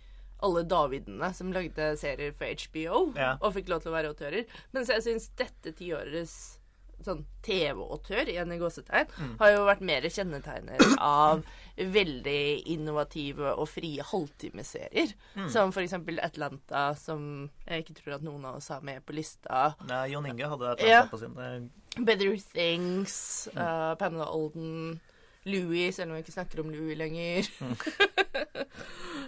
alle 0.44 0.64
Davidene 0.66 1.30
som 1.38 1.52
lagde 1.54 1.92
serier 2.02 2.34
for 2.36 2.50
HBO 2.52 3.14
Ja. 3.16 3.38
og 3.42 3.54
fikk 3.56 3.70
lov 3.70 3.82
til 3.84 3.92
å 3.92 3.96
være 3.96 4.12
autører. 4.12 4.46
Mens 4.74 4.90
jeg 4.90 5.04
syns 5.06 5.30
dette 5.38 5.72
tiårets 5.78 6.60
sånn 7.06 7.26
TV-autør, 7.46 8.30
igjen 8.30 8.52
i 8.54 8.58
gåsetegn, 8.62 9.12
har 9.40 9.52
jo 9.54 9.66
vært 9.68 9.82
mer 9.88 10.06
kjennetegnet 10.08 10.84
av 11.00 11.44
veldig 11.78 12.42
innovative 12.76 13.54
og 13.56 13.70
frie 13.72 14.04
halvtimeserier. 14.06 15.14
Som 15.50 15.72
for 15.74 15.82
eksempel 15.86 16.20
Atlanta, 16.22 16.92
som 17.00 17.50
jeg 17.68 17.86
ikke 17.86 17.98
tror 18.02 18.18
at 18.20 18.26
noen 18.28 18.46
av 18.46 18.60
oss 18.60 18.68
har 18.74 18.84
med 18.86 19.02
på 19.08 19.16
lista. 19.18 19.72
Nei, 19.90 20.04
Jon 20.14 20.28
Inge 20.30 20.50
hadde 20.52 20.76
Ja. 20.86 21.04
på 21.10 21.18
sin. 21.22 21.34
Det- 21.38 22.06
Better 22.06 22.38
Things, 22.54 23.50
uh, 23.56 23.96
Pamela 24.00 24.30
Olden, 24.32 25.00
Louis, 25.44 25.96
selv 25.96 26.12
om 26.12 26.16
vi 26.20 26.22
ikke 26.24 26.36
snakker 26.38 26.62
om 26.62 26.70
Louis 26.72 26.96
lenger. 26.96 27.48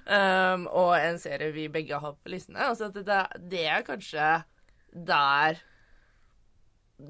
um, 0.08 0.68
og 0.72 0.94
en 1.00 1.20
serie 1.22 1.52
vi 1.56 1.68
begge 1.74 2.00
har 2.00 2.16
på 2.20 2.32
listene. 2.34 2.60
Altså 2.70 2.90
det, 2.94 3.06
det 3.52 3.66
er 3.68 3.86
kanskje 3.88 4.28
der 4.94 5.58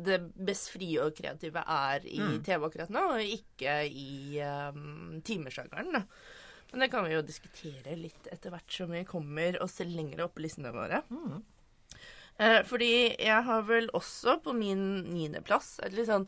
det 0.05 0.19
best 0.33 0.71
frie 0.73 1.01
og 1.03 1.13
kreative 1.17 1.63
er 1.69 2.07
i 2.09 2.21
TV 2.45 2.67
akkurat 2.67 2.93
nå, 2.93 3.03
og 3.15 3.35
ikke 3.35 3.75
i 3.87 4.39
um, 4.41 5.19
timesjangeren. 5.25 6.03
Men 6.73 6.81
det 6.81 6.89
kan 6.89 7.05
vi 7.05 7.13
jo 7.13 7.25
diskutere 7.25 7.97
litt 7.99 8.29
etter 8.33 8.53
hvert 8.53 8.71
som 8.73 8.93
vi 8.93 9.03
kommer 9.05 9.59
oss 9.61 9.77
lenger 9.85 10.25
opp 10.25 10.33
på 10.37 10.45
listene 10.45 10.71
våre. 10.73 11.03
Eh, 12.41 12.61
fordi 12.65 12.93
jeg 13.21 13.45
har 13.45 13.67
vel 13.67 13.91
også 13.93 14.39
på 14.41 14.55
min 14.57 15.03
niendeplass 15.11 15.75
et 15.85 15.93
litt 15.93 16.09
sånn 16.09 16.25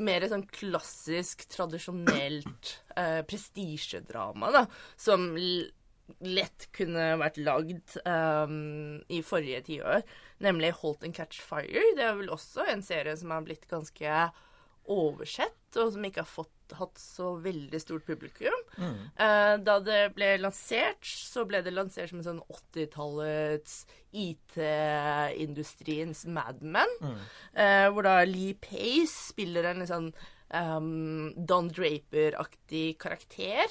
mer 0.00 0.24
sånn 0.30 0.46
klassisk, 0.54 1.44
tradisjonelt 1.50 2.76
eh, 2.94 3.20
prestisjedrama, 3.26 4.52
da. 4.54 4.64
Som 4.96 5.32
lett 5.34 6.68
kunne 6.74 7.12
vært 7.20 7.38
lagd 7.42 7.96
um, 8.04 8.98
i 9.10 9.20
forrige 9.26 9.64
tiår. 9.68 10.06
Nemlig 10.40 10.72
Halt 10.82 11.04
and 11.04 11.14
Catch 11.16 11.40
Fire. 11.44 11.82
Det 11.96 12.04
er 12.04 12.14
vel 12.16 12.30
også 12.32 12.64
en 12.72 12.82
serie 12.82 13.16
som 13.20 13.30
har 13.34 13.42
blitt 13.46 13.66
ganske 13.70 14.30
oversett, 14.90 15.76
og 15.78 15.92
som 15.94 16.04
ikke 16.08 16.22
har 16.24 16.30
fått, 16.30 16.56
hatt 16.74 16.98
så 16.98 17.34
veldig 17.42 17.80
stort 17.82 18.06
publikum. 18.08 18.56
Eh, 19.20 19.54
da 19.62 19.76
det 19.84 20.14
ble 20.16 20.32
lansert, 20.40 21.04
så 21.04 21.44
ble 21.46 21.60
det 21.62 21.72
lansert 21.76 22.08
som 22.10 22.18
en 22.22 22.26
sånn 22.26 22.42
80-tallets 22.48 23.84
IT-industriens 24.16 26.24
Mad 26.26 26.62
Men. 26.62 26.88
Eh, 27.54 27.88
hvor 27.92 28.02
da 28.06 28.24
Lee 28.26 28.54
Pace 28.54 29.30
spiller 29.30 29.64
en 29.70 29.78
litt 29.84 29.92
sånn 29.92 30.12
um, 30.54 31.34
Don 31.36 31.68
Draper-aktig 31.72 32.98
karakter. 33.00 33.66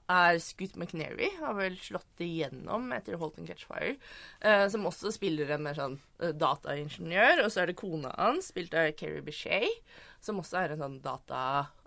er 0.05 0.37
Scoot 0.43 0.75
McNairy 0.77 1.31
har 1.39 1.55
vel 1.57 1.73
slått 1.81 2.21
igjennom 2.21 2.91
etter 2.93 3.17
Holton 3.17 3.47
Catchfire. 3.47 3.95
Uh, 4.43 4.49
eh, 4.51 4.65
som 4.69 4.85
også 4.89 5.13
spiller 5.15 5.55
en 5.55 5.65
mer 5.65 5.79
sånn 5.79 5.97
dataingeniør. 6.19 7.45
Og 7.45 7.53
så 7.53 7.63
er 7.63 7.71
det 7.71 7.79
kona 7.79 8.13
hans, 8.19 8.51
spilt 8.53 8.75
av 8.77 8.91
Keri 8.99 9.23
Bichet, 9.25 9.81
som 10.21 10.41
også 10.43 10.61
er 10.61 10.75
en 10.75 10.83
sånn 10.83 10.99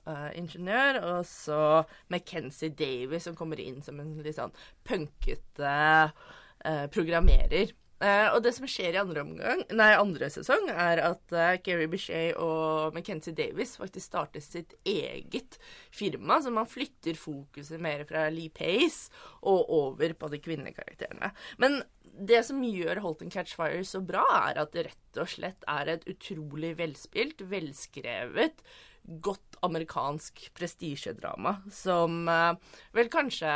dataingeniør. 0.07 1.01
og 1.03 1.27
så 1.27 1.85
Mackenzie 2.09 2.71
Davies, 2.71 3.25
som 3.25 3.37
kommer 3.37 3.61
inn 3.61 3.83
som 3.83 4.01
en 4.01 4.19
litt 4.23 4.37
sånn 4.37 4.53
punkete 4.85 5.77
uh, 6.13 6.87
programmerer. 6.93 7.73
Uh, 8.03 8.35
og 8.35 8.41
det 8.43 8.51
som 8.57 8.67
skjer 8.67 8.97
i 8.97 8.99
andre, 8.99 9.23
omgang, 9.23 9.61
nei, 9.71 9.93
andre 9.95 10.27
sesong, 10.33 10.67
er 10.71 10.99
at 11.07 11.35
uh, 11.37 11.55
Gary 11.63 11.87
Bichet 11.87 12.35
og 12.35 12.97
Mackenzie 12.97 13.35
Davis 13.35 13.77
faktisk 13.79 14.09
starter 14.09 14.43
sitt 14.43 14.75
eget 14.83 15.61
firma, 15.95 16.41
så 16.43 16.51
man 16.51 16.67
flytter 16.67 17.15
fokuset 17.15 17.79
mer 17.83 18.03
fra 18.09 18.27
Lee 18.35 18.51
Pace 18.51 19.13
og 19.47 19.71
over 19.71 20.17
på 20.19 20.33
de 20.33 20.43
kvinnekarakterene. 20.43 21.31
Men 21.63 21.85
det 22.13 22.43
som 22.45 22.59
gjør 22.67 23.01
Holton 23.01 23.31
Catchfire 23.31 23.79
Catch 23.79 23.79
Fire 23.79 23.85
så 23.89 24.03
bra, 24.05 24.25
er 24.51 24.59
at 24.61 24.75
det 24.75 24.89
rett 24.91 25.21
og 25.23 25.31
slett 25.31 25.63
er 25.71 25.95
et 25.95 26.09
utrolig 26.11 26.75
velspilt, 26.83 27.47
velskrevet, 27.49 28.67
godt 29.03 29.57
amerikansk 29.63 30.51
prestisjedrama 30.57 31.57
som 31.71 32.29
eh, 32.29 32.55
vel 32.97 33.09
kanskje 33.13 33.51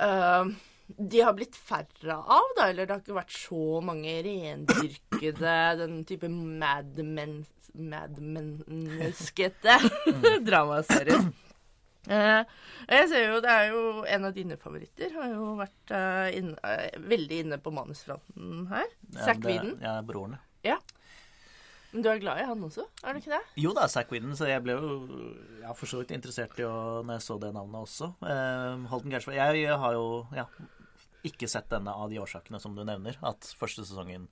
uh, 0.00 0.44
de 0.86 1.20
har 1.24 1.32
blitt 1.34 1.56
færre 1.56 2.14
av, 2.14 2.42
da, 2.58 2.68
eller 2.68 2.86
det 2.86 2.92
har 2.92 3.00
ikke 3.02 3.16
vært 3.16 3.32
så 3.36 3.80
mange 3.84 4.22
rendyrkede 4.26 5.54
den 5.80 6.04
type 6.08 6.28
madmenneskete 6.28 7.44
mad 7.74 8.18
dramaserier. 10.48 11.24
Eh, 12.04 12.42
jeg 12.90 13.08
ser 13.08 13.30
jo, 13.30 13.40
Det 13.40 13.48
er 13.50 13.70
jo 13.72 14.04
en 14.04 14.24
av 14.28 14.34
dine 14.36 14.56
favoritter. 14.60 15.08
Har 15.16 15.30
jo 15.32 15.54
vært 15.56 15.94
eh, 15.96 16.36
inne, 16.40 16.56
eh, 16.68 16.98
veldig 17.00 17.38
inne 17.46 17.58
på 17.64 17.72
manusfronten 17.72 18.66
her. 18.72 18.88
Zack 19.16 19.40
Weeden. 19.44 19.78
Ja, 19.80 20.02
broren. 20.04 20.36
Ja. 20.66 20.78
Men 21.94 22.02
du 22.02 22.08
er 22.10 22.18
glad 22.18 22.40
i 22.42 22.46
han 22.48 22.62
også, 22.66 22.88
er 23.06 23.14
du 23.14 23.20
ikke 23.20 23.36
det? 23.36 23.42
Jo 23.62 23.70
da, 23.76 23.84
Zack 23.86 24.10
Whedon, 24.10 24.34
så 24.34 24.48
jeg 24.50 24.64
ble 24.64 24.74
jo 24.74 24.94
ja, 25.62 25.70
for 25.78 25.86
så 25.86 26.00
vidt 26.00 26.10
interessert 26.16 26.58
i 26.58 26.66
å 26.66 27.04
når 27.06 27.20
jeg 27.20 27.24
så 27.28 27.36
det 27.38 27.52
navnet 27.54 27.86
også. 27.86 28.08
Eh, 28.26 28.86
Holden 28.90 29.14
Gersvold 29.14 29.38
Jeg, 29.38 29.60
jeg 29.62 29.76
har 29.78 29.94
jo 29.94 30.08
ja, 30.34 30.48
ikke 31.30 31.46
sett 31.50 31.70
denne 31.70 31.94
av 31.94 32.10
de 32.10 32.18
årsakene 32.18 32.58
som 32.58 32.74
du 32.74 32.82
nevner. 32.82 33.14
At 33.22 33.46
første 33.60 33.86
sesongen 33.86 34.26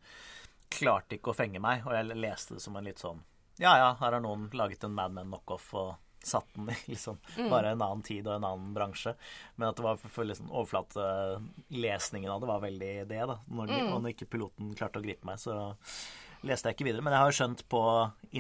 klarte 0.74 1.20
ikke 1.20 1.30
å 1.30 1.38
fenge 1.38 1.62
meg, 1.62 1.86
og 1.86 1.94
jeg 1.94 2.18
leste 2.18 2.58
det 2.58 2.64
som 2.64 2.74
en 2.78 2.88
litt 2.88 3.02
sånn 3.02 3.22
Ja 3.62 3.76
ja, 3.78 3.92
her 4.00 4.16
har 4.16 4.24
noen 4.24 4.48
laget 4.58 4.82
en 4.82 4.96
Mad 4.96 5.14
Men 5.14 5.30
knockoff, 5.30 5.70
og 5.78 5.94
satt 6.26 6.50
den 6.54 6.70
i 6.70 6.76
liksom 6.86 7.18
bare 7.50 7.72
en 7.72 7.82
annen 7.82 8.02
tid 8.06 8.26
og 8.26 8.36
en 8.36 8.46
annen 8.46 8.74
bransje. 8.74 9.14
Men 9.54 9.70
at 9.70 9.78
det 9.78 9.86
var 9.86 10.02
for 10.02 10.26
liksom 10.26 10.50
overflatelesningen 10.50 12.30
av 12.30 12.42
det 12.42 12.50
var 12.50 12.66
veldig 12.66 12.92
det, 13.10 13.22
da. 13.30 13.38
Når, 13.46 13.72
når 13.90 14.12
ikke 14.14 14.30
piloten 14.34 14.74
klarte 14.78 15.02
å 15.02 15.06
gripe 15.06 15.26
meg, 15.26 15.40
så 15.42 15.56
leste 16.46 16.70
jeg 16.70 16.78
ikke 16.78 16.88
videre. 16.90 17.04
Men 17.06 17.16
jeg 17.16 17.24
har 17.24 17.36
skjønt 17.36 17.62
på 17.72 17.82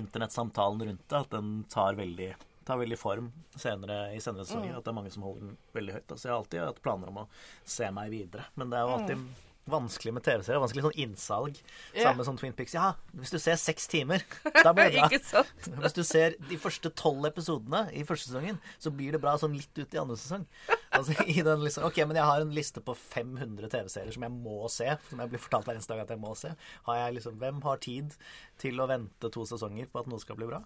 internettsamtalen 0.02 0.88
rundt 0.88 1.04
det 1.08 1.20
at 1.20 1.36
den 1.36 1.52
tar 1.72 1.98
veldig 1.98 2.32
tar 2.64 2.78
veldig 2.78 2.98
form 2.98 3.32
senere 3.58 4.12
i 4.14 4.20
senere 4.22 4.46
sesonger. 4.46 4.76
At 4.78 4.84
det 4.86 4.92
er 4.92 4.98
mange 4.98 5.10
som 5.10 5.24
holder 5.26 5.48
den 5.48 5.56
veldig 5.74 5.96
høyt. 5.96 6.04
da. 6.06 6.16
Så 6.16 6.28
jeg 6.28 6.32
har 6.32 6.42
alltid 6.42 6.62
hatt 6.62 6.82
planer 6.84 7.10
om 7.10 7.24
å 7.24 7.28
se 7.64 7.88
meg 7.94 8.12
videre. 8.12 8.44
Men 8.54 8.70
det 8.70 8.78
er 8.78 8.86
jo 8.86 8.92
alltid 8.98 9.24
vanskelig 9.70 10.12
med 10.16 10.24
TV-serier. 10.26 10.60
Vanskelig 10.62 10.84
sånn 10.86 10.98
innsalg. 11.04 11.58
Yeah. 11.92 12.08
Samme 12.08 12.26
som 12.26 12.38
Twin 12.38 12.54
Pics. 12.56 12.74
Ja, 12.74 12.92
hvis 13.18 13.32
du 13.34 13.38
ser 13.42 13.58
seks 13.60 13.86
timer, 13.90 14.24
da 14.42 14.72
blir 14.74 14.90
det 14.90 14.96
bra. 14.98 15.08
Ikke 15.08 15.20
sant? 15.26 15.68
Hvis 15.82 15.96
du 15.96 16.02
ser 16.06 16.36
de 16.50 16.58
første 16.60 16.90
tolv 16.98 17.26
episodene 17.28 17.84
i 17.94 18.04
første 18.08 18.30
sesongen, 18.30 18.58
så 18.82 18.92
blir 18.94 19.14
det 19.14 19.22
bra 19.22 19.36
sånn 19.40 19.54
litt 19.56 19.78
ut 19.78 19.94
i 19.94 20.00
andre 20.00 20.18
sesong. 20.18 20.46
Altså, 20.92 21.16
i 21.30 21.38
den 21.44 21.62
liksom, 21.62 21.86
ok, 21.88 22.02
men 22.08 22.18
jeg 22.18 22.28
har 22.28 22.42
en 22.42 22.56
liste 22.56 22.82
på 22.84 22.96
500 22.98 23.70
TV-serier 23.72 24.16
som 24.16 24.26
jeg 24.26 24.34
må 24.34 24.58
se, 24.72 24.90
som 25.08 25.22
jeg 25.22 25.32
blir 25.32 25.42
fortalt 25.42 25.68
hver 25.68 25.78
eneste 25.78 25.94
dag 25.94 26.04
at 26.04 26.12
jeg 26.14 26.22
må 26.22 26.34
se. 26.38 26.52
Har 26.88 27.00
jeg 27.04 27.16
liksom, 27.20 27.38
hvem 27.40 27.62
har 27.64 27.80
tid 27.84 28.18
til 28.62 28.82
å 28.82 28.90
vente 28.90 29.32
to 29.32 29.46
sesonger 29.48 29.88
på 29.92 30.02
at 30.02 30.10
noe 30.10 30.22
skal 30.22 30.38
bli 30.40 30.50
bra? 30.50 30.62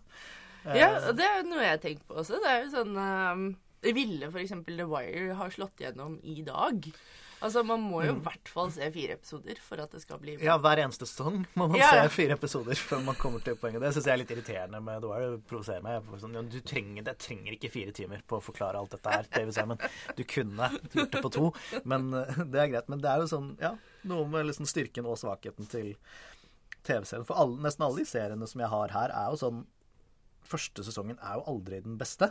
Ja, 0.74 0.88
og 1.06 1.14
det 1.14 1.22
er 1.22 1.38
jo 1.40 1.50
noe 1.52 1.62
jeg 1.62 1.82
tenker 1.84 2.08
på 2.08 2.18
også. 2.22 2.40
Det 2.42 2.50
er 2.50 2.64
jo 2.64 2.72
sånn 2.72 2.96
um, 2.98 3.44
Ville 3.82 4.26
f.eks. 4.32 4.52
The 4.66 4.86
Wire 4.88 5.34
ha 5.38 5.50
slått 5.52 5.80
gjennom 5.84 6.18
i 6.24 6.40
dag? 6.46 6.88
Altså, 7.44 7.60
Man 7.68 7.82
må 7.84 8.00
jo 8.02 8.14
i 8.14 8.20
hvert 8.24 8.48
fall 8.48 8.70
se 8.72 8.86
fire 8.94 9.18
episoder 9.18 9.58
for 9.60 9.82
at 9.82 9.92
det 9.92 10.00
skal 10.00 10.16
bli 10.22 10.38
Ja, 10.40 10.54
hver 10.56 10.80
eneste 10.80 11.04
sesong 11.04 11.42
må 11.54 11.66
man 11.68 11.76
Ja, 11.78 11.90
ja. 11.98 12.06
se 12.06 12.14
fire 12.14 12.32
episoder 12.38 12.78
før 12.80 13.02
man 13.04 13.18
kommer 13.20 13.44
til 13.44 13.58
poenget. 13.60 13.82
Det 13.84 13.90
syns 13.92 14.08
jeg 14.08 14.14
er 14.14 14.20
litt 14.22 14.32
irriterende 14.32 14.80
med 14.82 15.04
The 15.04 15.10
Wire. 15.10 15.28
Det 15.36 15.42
provoserer 15.50 15.84
meg. 15.84 16.08
Sånn, 16.22 16.38
du 16.48 16.56
trenger, 16.64 17.04
det 17.10 17.16
trenger 17.22 17.52
ikke 17.58 17.70
fire 17.74 17.92
timer 17.94 18.24
på 18.26 18.38
å 18.40 18.44
forklare 18.46 18.80
alt 18.80 18.96
dette 18.96 19.12
her, 19.18 19.28
David 19.36 19.54
Simon. 19.58 19.84
Du 20.16 20.24
kunne 20.24 20.70
gjort 20.96 21.12
det 21.12 21.22
på 21.28 21.32
to, 21.36 21.50
men 21.84 22.08
eh, 22.16 22.40
det 22.48 22.62
er 22.64 22.72
greit. 22.72 22.88
Men 22.88 23.04
det 23.04 23.12
er 23.12 23.22
jo 23.26 23.28
sånn, 23.36 23.52
ja, 23.60 23.74
noe 24.08 24.24
med 24.32 24.48
liksom 24.48 24.66
styrken 24.72 25.06
og 25.12 25.20
svakheten 25.20 25.68
til 25.70 25.92
TV-serien. 26.88 27.28
For 27.28 27.36
alle, 27.44 27.60
nesten 27.68 27.84
alle 27.84 28.00
de 28.00 28.08
seriene 28.08 28.48
som 28.48 28.64
jeg 28.64 28.72
har 28.72 28.96
her, 28.96 29.12
er 29.12 29.32
jo 29.36 29.42
sånn 29.44 29.64
Første 30.46 30.84
sesongen 30.86 31.16
er 31.26 31.40
jo 31.40 31.46
aldri 31.50 31.80
den 31.82 31.96
beste. 31.98 32.28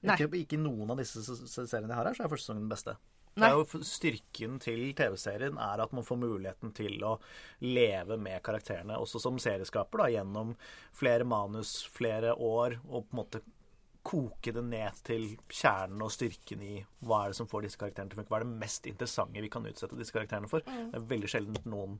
Ikke, 0.00 0.30
ikke 0.40 0.60
noen 0.60 0.92
av 0.92 1.00
disse 1.00 1.22
seriene 1.22 1.92
jeg 1.92 1.98
har 1.98 2.08
her, 2.08 2.16
så 2.16 2.24
er 2.24 2.32
første 2.32 2.48
sesongen 2.48 2.64
den 2.64 2.72
beste. 2.72 2.96
Det 3.36 3.46
er 3.46 3.54
jo 3.54 3.80
Styrken 3.86 4.56
til 4.60 4.80
TV-serien 4.98 5.58
er 5.62 5.82
at 5.84 5.92
man 5.94 6.04
får 6.04 6.18
muligheten 6.18 6.72
til 6.76 6.98
å 7.06 7.14
leve 7.62 8.18
med 8.20 8.42
karakterene, 8.44 8.98
også 8.98 9.20
som 9.22 9.38
serieskaper, 9.40 10.02
da, 10.02 10.08
gjennom 10.16 10.56
flere 10.96 11.24
manus, 11.28 11.76
flere 11.94 12.34
år, 12.34 12.80
og 12.88 13.06
på 13.06 13.14
en 13.14 13.20
måte 13.22 13.42
koke 14.02 14.52
det 14.56 14.62
ned 14.64 14.96
til 15.04 15.26
kjernen 15.52 16.00
og 16.02 16.12
styrken 16.14 16.62
i 16.64 16.78
hva 17.04 17.24
er 17.24 17.32
det 17.32 17.38
som 17.38 17.48
får 17.50 17.66
disse 17.66 17.80
karakterene 17.80 18.10
til 18.10 18.16
å 18.16 18.22
funke. 18.22 18.32
Hva 18.32 18.40
er 18.40 18.46
det 18.46 18.60
mest 18.64 18.88
interessante 18.88 19.44
vi 19.44 19.52
kan 19.52 19.68
utsette 19.68 19.98
disse 19.98 20.14
karakterene 20.16 20.50
for? 20.50 20.64
Det 20.64 20.96
er 20.96 21.08
veldig 21.12 21.30
sjelden 21.30 21.60
noen 21.68 21.98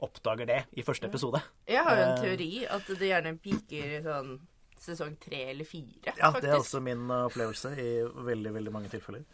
oppdager 0.00 0.48
det 0.48 0.60
i 0.78 0.84
første 0.86 1.10
episode. 1.10 1.42
Jeg 1.68 1.82
har 1.84 1.98
jo 1.98 2.06
en 2.06 2.14
Eh, 2.14 2.22
teori 2.24 2.50
at 2.70 2.86
det 2.86 3.10
gjerne 3.10 3.34
piker 3.42 3.96
sånn 4.06 4.32
sesong 4.80 5.16
tre 5.20 5.42
eller 5.52 5.64
fire, 5.68 6.14
Ja, 6.16 6.30
faktisk. 6.30 6.42
det 6.42 6.50
er 6.50 6.58
også 6.60 6.80
min 6.84 7.02
uh, 7.10 7.26
opplevelse 7.28 7.74
i 7.78 7.88
veldig, 8.30 8.52
veldig 8.58 8.72
mange 8.72 8.88
tilfeller. 8.92 9.24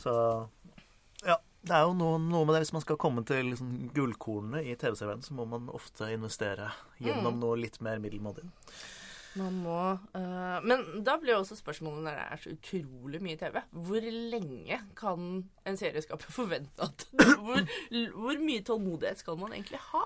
Så 0.00 0.14
ja, 1.26 1.36
det 1.66 1.74
er 1.74 1.82
jo 1.88 1.96
noe, 1.98 2.18
noe 2.22 2.44
med 2.46 2.54
det. 2.56 2.62
Hvis 2.66 2.72
man 2.76 2.84
skal 2.84 2.96
komme 3.00 3.24
til 3.28 3.50
liksom, 3.50 3.72
gullkornene 3.96 4.62
i 4.70 4.76
TV-serien, 4.78 5.20
så 5.26 5.34
må 5.36 5.44
man 5.50 5.68
ofte 5.74 6.08
investere 6.14 6.70
gjennom 7.02 7.34
Mm. 7.36 7.42
noe 7.42 7.58
litt 7.60 7.80
mer 7.84 7.98
middelmådig. 8.00 8.46
Man 9.38 9.58
må 9.62 9.74
uh, 10.16 10.58
Men 10.64 11.02
da 11.04 11.18
blir 11.20 11.34
jo 11.34 11.42
også 11.42 11.58
spørsmålet 11.58 12.00
når 12.06 12.16
det 12.16 12.22
er 12.32 12.40
så 12.42 12.52
utrolig 12.54 13.20
mye 13.22 13.36
TV. 13.38 13.58
Hvor 13.86 14.06
lenge 14.32 14.78
kan 14.98 15.26
en 15.68 15.76
serieskaper 15.78 16.32
forvente 16.32 16.80
at 16.82 17.04
hvor, 17.44 17.60
hvor 18.16 18.40
mye 18.40 18.64
tålmodighet 18.66 19.20
skal 19.20 19.36
man 19.38 19.52
egentlig 19.52 19.82
ha? 19.92 20.04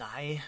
Nei, 0.00 0.40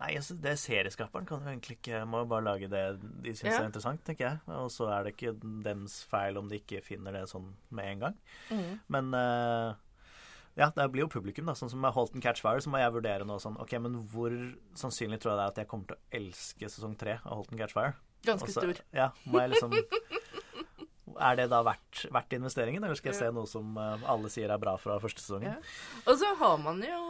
nei 0.00 0.10
altså, 0.18 0.34
det 0.42 0.56
serieskaperen 0.58 1.26
kan 1.28 1.44
jo 1.44 1.52
egentlig 1.52 1.76
ikke 1.78 2.00
Må 2.10 2.24
jo 2.24 2.28
bare 2.32 2.44
lage 2.46 2.68
det 2.72 2.82
de 3.00 3.32
syns 3.34 3.52
Ja. 3.52 3.60
er 3.62 3.68
interessant, 3.70 4.02
tenker 4.06 4.26
jeg. 4.28 4.40
Og 4.56 4.70
så 4.74 4.88
er 4.90 5.04
det 5.06 5.14
ikke 5.16 5.34
dems 5.64 6.00
feil 6.10 6.38
om 6.40 6.48
de 6.50 6.58
ikke 6.60 6.82
finner 6.82 7.12
det 7.12 7.26
sånn 7.30 7.52
med 7.70 7.90
en 7.92 8.04
gang. 8.06 8.16
Mm. 8.50 8.80
Men 8.88 9.14
eh, 9.14 9.74
ja, 10.56 10.68
det 10.70 10.88
blir 10.94 11.02
jo 11.02 11.10
publikum, 11.10 11.46
da. 11.50 11.54
Sånn 11.58 11.70
som 11.72 11.80
med 11.82 11.94
Holton 11.96 12.22
Catchfire, 12.22 12.62
så 12.62 12.70
må 12.70 12.78
jeg 12.78 12.92
vurdere 12.94 13.26
nå 13.26 13.38
sånn 13.42 13.56
OK, 13.62 13.72
men 13.82 13.96
hvor 14.12 14.34
sannsynlig 14.78 15.18
tror 15.22 15.32
jeg 15.34 15.38
det 15.40 15.46
er 15.46 15.54
at 15.54 15.62
jeg 15.64 15.70
kommer 15.72 15.90
til 15.90 15.96
å 15.98 16.18
elske 16.20 16.70
sesong 16.70 16.94
tre 17.00 17.16
av 17.24 17.40
Holton 17.40 17.58
Catchfire? 17.58 17.96
Ganske 18.24 18.48
Også, 18.48 18.60
stor. 18.62 18.84
Ja, 18.94 19.10
må 19.28 19.42
jeg 19.42 19.54
liksom 19.56 19.74
Er 21.14 21.36
det 21.38 21.44
da 21.52 21.60
verdt, 21.62 22.06
verdt 22.10 22.32
investeringen, 22.34 22.82
eller 22.82 22.96
skal 22.98 23.12
jeg 23.12 23.20
se 23.20 23.26
noe 23.34 23.46
som 23.46 23.76
eh, 23.78 24.06
alle 24.10 24.30
sier 24.32 24.50
er 24.50 24.58
bra 24.58 24.72
fra 24.80 24.96
første 25.02 25.22
sesongen? 25.22 25.52
Ja. 25.52 25.74
Og 26.10 26.16
så 26.18 26.30
har 26.40 26.56
man 26.58 26.80
jo 26.82 27.00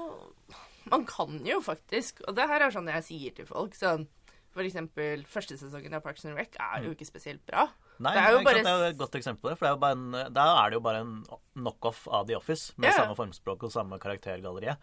Man 0.94 1.06
kan 1.08 1.40
jo 1.46 1.60
faktisk 1.64 2.22
Og 2.28 2.36
det 2.38 2.46
her 2.50 2.66
er 2.66 2.74
sånn 2.74 2.90
jeg 2.92 3.06
sier 3.08 3.38
til 3.38 3.48
folk 3.48 3.76
sånn 3.78 4.06
For 4.54 4.66
eksempel 4.66 5.24
første 5.30 5.58
sesongen 5.58 5.96
av 5.96 6.04
Parks 6.04 6.26
and 6.28 6.38
Rec 6.38 6.54
er 6.62 6.86
jo 6.86 6.94
ikke 6.94 7.08
spesielt 7.08 7.42
bra. 7.48 7.66
Nei, 7.98 8.12
Det 8.14 8.22
er 8.22 8.34
jo 8.34 8.42
bare 8.46 8.60
sant, 8.60 8.66
det 8.66 8.74
er 8.74 8.92
et 8.92 9.00
godt 9.00 9.16
eksempel. 9.18 9.42
på 9.42 9.50
det, 9.50 9.58
For 9.58 9.66
det 9.66 9.88
er 9.88 9.96
en, 9.96 10.34
da 10.34 10.44
er 10.60 10.70
det 10.70 10.78
jo 10.78 10.84
bare 10.84 11.00
en 11.02 11.16
knockoff 11.54 12.04
av 12.06 12.28
The 12.28 12.36
Office, 12.38 12.74
med 12.76 12.90
yeah. 12.90 13.00
samme 13.00 13.16
formspråk 13.18 13.66
og 13.66 13.72
samme 13.74 13.98
karaktergalleriet. 14.02 14.78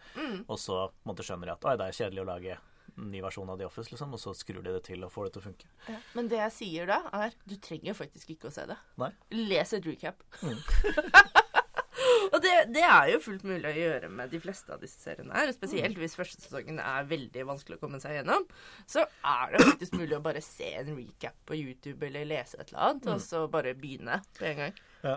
Og 0.46 0.60
så 0.60 0.86
måtte 1.08 1.24
skjønner 1.26 1.48
de 1.48 1.54
at 1.56 1.80
det 1.80 1.88
er 1.88 1.98
kjedelig 1.98 2.22
å 2.24 2.28
lage 2.28 2.58
en 2.96 3.10
ny 3.12 3.20
versjon 3.24 3.48
av 3.52 3.60
The 3.60 3.68
Office, 3.68 3.92
liksom, 3.92 4.12
og 4.16 4.20
så 4.20 4.34
skrur 4.36 4.62
de 4.64 4.74
det 4.74 4.82
til 4.88 5.04
og 5.04 5.12
får 5.12 5.28
det 5.28 5.34
til 5.34 5.42
å 5.42 5.46
funke. 5.46 5.70
Men 6.16 6.28
det 6.32 6.40
jeg 6.40 6.56
sier 6.58 6.92
da, 6.92 7.00
er 7.16 7.36
du 7.48 7.56
trenger 7.56 7.96
faktisk 7.96 8.34
ikke 8.34 8.50
å 8.50 8.54
se 8.54 8.66
det. 8.68 8.76
Nei. 9.00 9.12
Les 9.32 9.76
et 9.76 9.88
recap. 9.88 10.24
og 10.42 11.40
det, 12.44 12.54
det 12.74 12.82
er 12.86 13.10
jo 13.12 13.20
fullt 13.24 13.44
mulig 13.48 13.68
å 13.70 13.74
gjøre 13.76 14.08
med 14.12 14.32
de 14.32 14.40
fleste 14.42 14.74
av 14.74 14.82
disse 14.82 15.00
seriene 15.02 15.34
her. 15.36 15.52
Spesielt 15.56 15.98
hvis 16.00 16.16
første 16.18 16.42
sesongen 16.44 16.80
er 16.82 17.06
veldig 17.10 17.46
vanskelig 17.48 17.78
å 17.78 17.82
komme 17.82 18.00
seg 18.02 18.18
gjennom. 18.18 18.46
Så 18.90 19.04
er 19.06 19.54
det 19.54 19.62
faktisk 19.66 19.96
mulig 19.98 20.16
å 20.18 20.24
bare 20.24 20.42
se 20.44 20.72
en 20.80 20.92
recap 20.96 21.38
på 21.48 21.58
YouTube 21.58 22.06
eller 22.08 22.28
lese 22.28 22.58
et 22.58 22.68
eller 22.72 22.88
annet, 22.88 23.08
og 23.14 23.22
så 23.24 23.46
bare 23.52 23.76
begynne 23.78 24.20
på 24.38 24.48
en 24.50 24.60
gang. 24.64 24.82
Ja. 25.06 25.16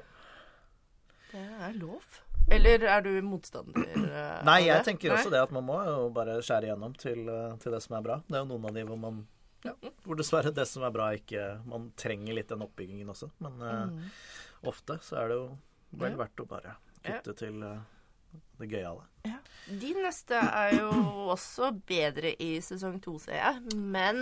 Det 1.31 1.43
er 1.67 1.75
lov. 1.79 2.21
Eller 2.53 2.83
er 2.85 3.01
du 3.01 3.09
motstander 3.25 3.87
eh, 3.89 4.41
Nei, 4.45 4.59
jeg 4.67 4.77
det? 4.77 4.83
tenker 4.85 5.15
også 5.15 5.31
det 5.33 5.39
at 5.41 5.53
man 5.55 5.65
må 5.65 5.79
jo 5.81 6.11
bare 6.13 6.35
skjære 6.45 6.69
igjennom 6.69 6.93
til, 7.01 7.23
eh, 7.25 7.55
til 7.63 7.73
det 7.73 7.79
som 7.81 7.95
er 7.97 8.03
bra. 8.05 8.19
Det 8.27 8.37
er 8.37 8.43
jo 8.43 8.49
noen 8.51 8.67
av 8.69 8.75
de 8.77 8.83
hvor 8.85 8.99
man 9.01 9.23
ja, 9.65 9.73
hvor 10.05 10.19
dessverre 10.19 10.51
det 10.53 10.67
som 10.69 10.83
er 10.85 10.93
bra, 10.93 11.07
ikke 11.17 11.41
Man 11.65 11.87
trenger 11.97 12.37
litt 12.37 12.51
den 12.53 12.61
oppbyggingen 12.61 13.09
også. 13.09 13.31
Men 13.41 13.63
eh, 13.65 14.11
ofte 14.69 14.99
så 15.01 15.23
er 15.23 15.31
det 15.31 15.39
jo 15.39 15.47
vel 15.97 16.17
verdt 16.19 16.43
å 16.43 16.47
bare 16.49 16.75
kutte 17.05 17.37
til 17.39 17.63
eh, 17.65 17.79
det 18.59 18.69
gøyale. 18.71 19.07
Ja. 19.27 19.39
De 19.65 19.93
neste 19.97 20.37
er 20.37 20.75
jo 20.77 20.91
også 21.33 21.71
bedre 21.87 22.35
i 22.41 22.55
sesong 22.63 22.99
to, 23.03 23.17
ser 23.21 23.39
jeg. 23.39 23.79
Men 23.95 24.21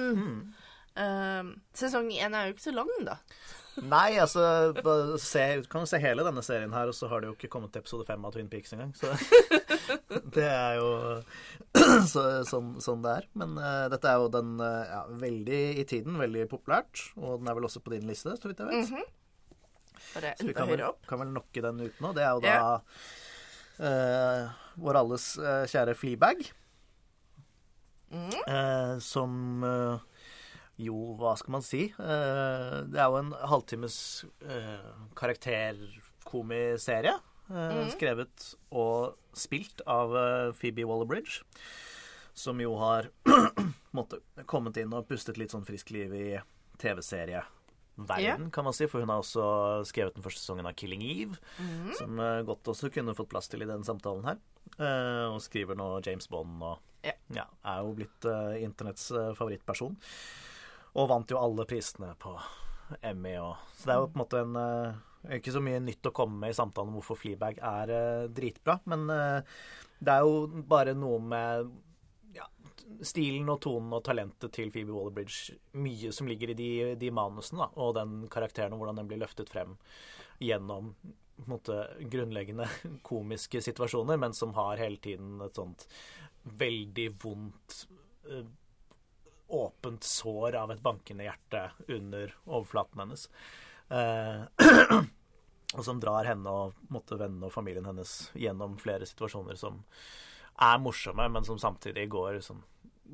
eh, 0.96 1.52
sesong 1.76 2.10
én 2.14 2.38
er 2.38 2.48
jo 2.48 2.56
ikke 2.56 2.70
så 2.70 2.78
lang, 2.80 2.96
da. 3.08 3.20
Nei, 3.82 4.20
altså 4.22 4.44
se, 5.18 5.44
kan 5.72 5.82
jo 5.82 5.90
se 5.90 5.98
hele 6.02 6.26
denne 6.26 6.44
serien 6.46 6.74
her, 6.76 6.92
og 6.92 6.94
så 6.98 7.08
har 7.10 7.24
det 7.24 7.32
jo 7.32 7.36
ikke 7.38 7.50
kommet 7.56 7.74
til 7.74 7.82
episode 7.82 8.06
fem 8.06 8.26
av 8.26 8.36
Twin 8.36 8.50
Peaks 8.52 8.76
engang. 8.76 8.92
Så 8.98 9.10
det 10.36 10.46
er 10.46 10.78
jo 10.78 10.92
så, 12.14 12.26
sånn, 12.48 12.76
sånn 12.84 13.02
det 13.06 13.16
er. 13.18 13.28
Men 13.40 13.58
uh, 13.58 13.88
dette 13.92 14.10
er 14.12 14.22
jo 14.22 14.30
den 14.34 14.56
uh, 14.62 14.86
ja, 14.86 15.02
veldig 15.24 15.64
i 15.82 15.88
tiden, 15.90 16.22
veldig 16.22 16.46
populært. 16.54 17.08
Og 17.18 17.42
den 17.42 17.50
er 17.50 17.58
vel 17.58 17.70
også 17.70 17.82
på 17.84 17.96
din 17.96 18.06
liste, 18.10 18.38
så 18.38 18.52
vidt 18.52 18.62
jeg 18.62 18.70
vet. 18.70 18.94
Mm 18.94 18.94
Så 18.94 19.23
vi 20.14 20.32
enda 20.32 20.54
kan 20.58 20.70
høyere 20.70 20.90
opp. 20.92 21.06
kan 21.10 21.20
vel 21.24 21.32
nokke 21.34 21.62
den 21.66 21.80
ut 21.86 22.02
nå. 22.04 22.12
Det 22.16 22.24
er 22.24 22.32
jo 22.32 22.42
da 22.44 22.48
Ja. 22.54 22.80
uh, 23.80 24.42
vår 24.84 24.96
alles 25.02 25.26
uh, 25.42 25.66
kjære 25.70 25.96
Fleabag. 25.98 26.40
Mm. 28.14 28.34
Uh, 28.46 29.00
som 29.02 29.32
jo, 30.78 30.98
hva 31.18 31.36
skal 31.38 31.52
man 31.54 31.64
si? 31.66 31.94
Det 31.98 32.98
er 32.98 33.06
jo 33.06 33.18
en 33.20 33.34
halvtimes 33.46 34.26
karakterkomiserie. 35.18 37.14
Mm. 37.54 37.90
Skrevet 37.94 38.56
og 38.74 39.14
spilt 39.38 39.82
av 39.86 40.10
Phoebe 40.58 40.86
Waller-Bridge. 40.90 41.44
Som 42.34 42.62
jo 42.62 42.74
har 42.82 43.10
måtte, 43.98 44.18
kommet 44.50 44.78
inn 44.82 44.94
og 44.98 45.08
pustet 45.10 45.38
litt 45.38 45.54
sånn 45.54 45.66
friskt 45.68 45.94
liv 45.94 46.14
i 46.18 46.42
TV-serieverden, 47.98 48.52
kan 48.52 48.64
man 48.66 48.74
si. 48.74 48.88
For 48.88 49.00
hun 49.04 49.10
har 49.10 49.22
også 49.22 49.86
skrevet 49.86 50.16
den 50.16 50.24
første 50.26 50.42
sesongen 50.42 50.66
av 50.70 50.74
Killing 50.76 51.02
Eve, 51.04 51.38
Mm. 51.60 51.94
som 51.98 52.20
eh, 52.20 52.42
godt 52.44 52.64
også 52.74 52.92
kunne 52.94 53.16
fått 53.16 53.30
plass 53.30 53.48
til 53.48 53.62
i 53.62 53.66
den 53.70 53.84
samtalen 53.84 54.24
her. 54.26 54.38
Eh, 54.80 55.28
og 55.34 55.42
skriver 55.42 55.76
nå 55.78 56.02
James 56.06 56.28
Bond 56.28 56.62
og 56.64 56.80
Ja. 57.04 57.14
ja, 57.36 57.46
er 57.66 57.82
jo 57.84 57.94
blitt 57.94 58.26
eh, 58.26 58.64
internetts 58.64 59.10
favorittperson. 59.36 59.96
Og 60.96 61.10
vant 61.10 61.30
jo 61.30 61.38
alle 61.38 61.66
prisene 61.66 62.16
på 62.20 62.36
Emmy 63.02 63.36
og 63.42 63.56
Så 63.76 63.86
det 63.86 63.94
er 63.94 64.00
jo 64.02 64.08
på 64.08 64.20
en 64.20 64.24
måte 64.26 64.42
en 64.44 65.02
Ikke 65.38 65.52
så 65.54 65.62
mye 65.64 65.80
nytt 65.80 66.04
å 66.04 66.12
komme 66.14 66.38
med 66.40 66.50
i 66.52 66.54
samtalen 66.54 66.90
om 66.92 67.00
hvorfor 67.00 67.16
Fleabag 67.18 67.58
er 67.64 68.28
dritbra, 68.28 68.80
men 68.86 69.08
det 69.08 70.12
er 70.12 70.20
jo 70.20 70.48
bare 70.68 70.94
noe 70.94 71.20
med 71.24 71.70
stilen 73.04 73.50
og 73.52 73.60
tonen 73.64 73.94
og 73.96 74.04
talentet 74.06 74.54
til 74.56 74.72
Phoebe 74.74 74.94
Waller-Bridge 74.96 75.58
mye 75.82 76.12
som 76.16 76.30
ligger 76.30 76.54
i 76.54 76.58
de, 76.58 76.72
de 77.00 77.12
manusene, 77.14 77.66
da, 77.66 77.70
og 77.84 77.96
den 77.98 78.24
karakteren 78.32 78.76
og 78.76 78.84
hvordan 78.84 79.02
den 79.02 79.12
blir 79.12 79.22
løftet 79.24 79.52
frem 79.52 79.76
gjennom 80.44 80.94
måte, 81.50 81.88
grunnleggende 82.00 82.68
komiske 83.10 83.62
situasjoner, 83.62 84.18
men 84.18 84.34
som 84.34 84.54
har 84.58 84.82
hele 84.82 84.98
tiden 85.04 85.42
et 85.42 85.56
sånt 85.56 85.88
veldig 86.44 87.08
vondt 87.24 87.80
eh, 88.30 88.46
åpent 89.54 90.04
sår 90.04 90.56
av 90.56 90.72
et 90.74 90.82
bankende 90.84 91.28
hjerte 91.28 91.68
under 91.94 92.34
overflaten 92.46 93.04
hennes. 93.04 93.28
Eh, 93.90 95.00
og 95.78 95.86
som 95.86 96.02
drar 96.02 96.28
henne 96.30 96.52
og 96.52 96.78
måtte, 96.94 97.18
vennene 97.20 97.50
og 97.50 97.56
familien 97.56 97.88
hennes 97.88 98.32
gjennom 98.38 98.78
flere 98.82 99.08
situasjoner 99.10 99.60
som 99.60 99.82
er 100.62 100.84
morsomme, 100.84 101.26
men 101.34 101.48
som 101.48 101.60
samtidig 101.62 102.06
går 102.14 102.42
sånn, 102.46 102.62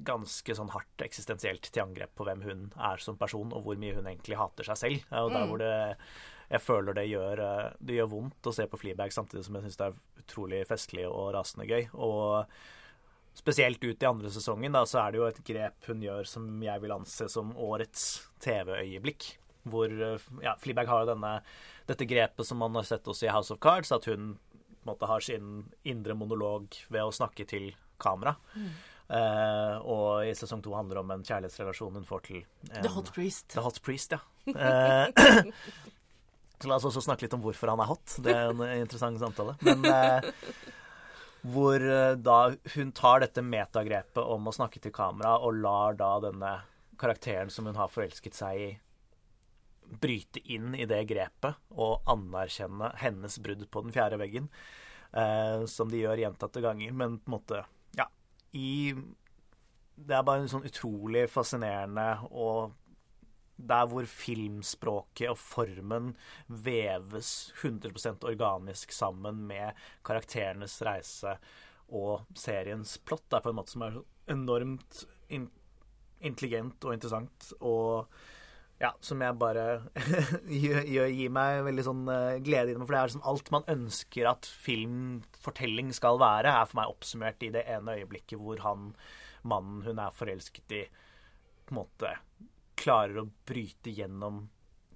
ganske 0.05 0.55
sånn 0.55 0.71
hardt 0.71 1.03
eksistensielt 1.03 1.69
til 1.69 1.83
angrep 1.83 2.11
på 2.15 2.27
hvem 2.27 2.43
hun 2.45 2.65
er 2.75 3.01
som 3.03 3.17
person, 3.19 3.53
og 3.55 3.65
hvor 3.65 3.79
mye 3.79 3.95
hun 3.97 4.07
egentlig 4.07 4.39
hater 4.39 4.67
seg 4.67 4.79
selv. 4.79 5.07
Og 5.11 5.31
der 5.35 5.47
hvor 5.49 5.61
det 5.61 5.73
jeg 6.49 6.65
føler 6.65 6.97
det 6.97 7.05
gjør, 7.11 7.41
eh, 7.45 7.71
det 7.79 7.99
gjør 7.99 8.11
vondt 8.15 8.49
å 8.49 8.53
se 8.55 8.65
på 8.69 8.79
Fleabag, 8.81 9.13
samtidig 9.13 9.45
som 9.45 9.57
jeg 9.57 9.67
syns 9.67 9.79
det 9.79 9.89
er 9.89 10.23
utrolig 10.23 10.61
festlig 10.69 11.05
og 11.05 11.33
rasende 11.35 11.67
gøy. 11.69 11.91
Og 11.93 12.49
spesielt 13.37 13.83
ut 13.83 14.01
i 14.01 14.09
andre 14.09 14.31
sesongen, 14.33 14.73
da, 14.73 14.81
så 14.89 15.03
er 15.03 15.13
det 15.13 15.21
jo 15.21 15.27
et 15.29 15.43
grep 15.45 15.91
hun 15.91 16.01
gjør 16.03 16.25
som 16.27 16.49
jeg 16.65 16.81
vil 16.81 16.95
anse 16.95 17.29
som 17.29 17.53
årets 17.53 18.07
TV-øyeblikk. 18.41 19.29
Hvor 19.69 19.93
eh, 19.93 20.29
ja, 20.41 20.55
Fleabag 20.61 20.89
har 20.89 21.05
jo 21.05 21.11
denne, 21.13 21.35
dette 21.89 22.09
grepet 22.09 22.49
som 22.49 22.61
man 22.63 22.81
har 22.81 22.89
sett 22.89 23.05
også 23.05 23.29
i 23.29 23.33
House 23.35 23.53
of 23.53 23.61
Cards, 23.61 23.93
at 23.93 24.09
hun 24.09 24.33
måte 24.89 25.09
har 25.09 25.23
sin 25.23 25.67
indre 25.87 26.17
monolog 26.17 26.75
ved 26.89 27.05
å 27.05 27.13
snakke 27.15 27.47
til 27.49 27.69
kamera. 28.01 28.35
Eh, 29.09 29.75
og 29.89 30.27
i 30.27 30.33
sesong 30.37 30.61
to 30.61 30.75
handler 30.77 30.99
det 30.99 31.05
om 31.05 31.13
en 31.15 31.23
kjærlighetsrelasjon 31.25 31.95
hun 31.97 32.05
får 32.05 32.25
til 32.27 32.41
en, 32.43 32.83
The 32.83 32.91
Hot 32.93 33.13
Priest. 33.15 33.47
The 33.55 33.63
Hot 33.65 33.79
Priest, 33.85 34.17
ja. 34.17 34.23
Eh, 34.49 35.53
så 36.59 36.67
la 36.67 36.75
oss 36.75 36.89
også 36.89 37.03
snakke 37.05 37.23
litt 37.23 37.35
om 37.37 37.43
hvorfor 37.43 37.71
han 37.71 37.79
er 37.79 37.87
hot. 37.87 38.17
Det 38.19 38.33
er 38.35 38.49
en 38.51 38.63
interessant 38.81 39.21
samtale. 39.21 39.53
Men 39.63 39.85
eh, 39.87 40.25
hvor 41.47 41.79
eh, 41.79 42.17
da 42.19 42.39
hun 42.75 42.91
tar 42.97 43.23
dette 43.23 43.43
metagrepet 43.45 44.19
om 44.19 44.49
å 44.49 44.55
snakke 44.55 44.81
til 44.83 44.93
kamera, 44.95 45.37
og 45.39 45.61
lar 45.63 45.95
da 45.99 46.11
denne 46.25 46.53
karakteren 46.99 47.51
som 47.53 47.69
hun 47.69 47.79
har 47.79 47.91
forelsket 47.93 48.35
seg 48.35 48.59
i, 48.59 48.69
bryte 49.89 50.41
inn 50.51 50.75
i 50.75 50.87
det 50.89 51.01
grepet 51.09 51.57
og 51.75 52.05
anerkjenne 52.09 52.91
hennes 53.01 53.39
brudd 53.43 53.65
på 53.71 53.83
den 53.85 53.95
fjerde 53.95 54.19
veggen, 54.21 54.49
eh, 55.11 55.65
som 55.65 55.91
de 55.91 56.03
gjør 56.03 56.23
gjentatte 56.23 56.63
ganger, 56.63 56.93
men 56.93 57.19
på 57.19 57.31
en 57.31 57.37
måte 57.39 57.63
Ja, 57.97 58.05
i 58.53 58.93
Det 59.99 60.15
er 60.15 60.23
bare 60.23 60.45
en 60.45 60.51
sånn 60.51 60.67
utrolig 60.67 61.25
fascinerende 61.29 62.11
og 62.31 62.75
der 63.59 63.87
hvor 63.91 64.05
filmspråket 64.07 65.27
og 65.33 65.39
formen 65.41 66.13
veves 66.47 67.51
100% 67.59 68.23
organisk 68.23 68.93
sammen 68.95 69.41
med 69.49 69.75
karakterenes 70.07 70.77
reise 70.87 71.35
og 71.89 72.23
seriens 72.37 72.97
plott. 73.03 73.25
Det 73.27 73.39
er 73.39 73.43
på 73.43 73.51
en 73.51 73.59
måte 73.59 73.75
som 73.75 73.83
er 73.83 73.99
enormt 74.31 75.03
in 75.27 75.49
intelligent 76.19 76.83
og 76.83 76.95
interessant, 76.95 77.51
og 77.63 78.09
ja, 78.79 78.93
som 79.03 79.19
jeg 79.23 79.35
bare 79.39 79.65
gir, 80.61 80.83
gir 80.87 81.31
meg 81.35 81.63
veldig 81.67 81.83
sånn 81.83 82.05
uh, 82.07 82.37
glede 82.43 82.71
i 82.71 82.75
det. 82.75 82.83
For 82.85 82.95
det 82.95 83.01
er 83.01 83.15
sånn 83.15 83.25
alt 83.31 83.51
man 83.55 83.67
ønsker 83.71 84.29
at 84.31 84.47
filmfortelling 84.63 85.91
skal 85.95 86.19
være, 86.21 86.53
er 86.53 86.69
for 86.69 86.79
meg 86.79 86.93
oppsummert 86.93 87.43
i 87.43 87.51
det 87.55 87.65
ene 87.67 87.97
øyeblikket 87.99 88.39
hvor 88.39 88.61
han, 88.63 88.93
mannen 89.43 89.83
hun 89.87 89.99
er 89.99 90.15
forelsket 90.15 90.77
i, 90.77 90.85
på 91.67 91.75
en 91.75 91.81
måte 91.81 92.13
klarer 92.79 93.19
å 93.19 93.27
bryte 93.47 93.91
gjennom 93.91 94.45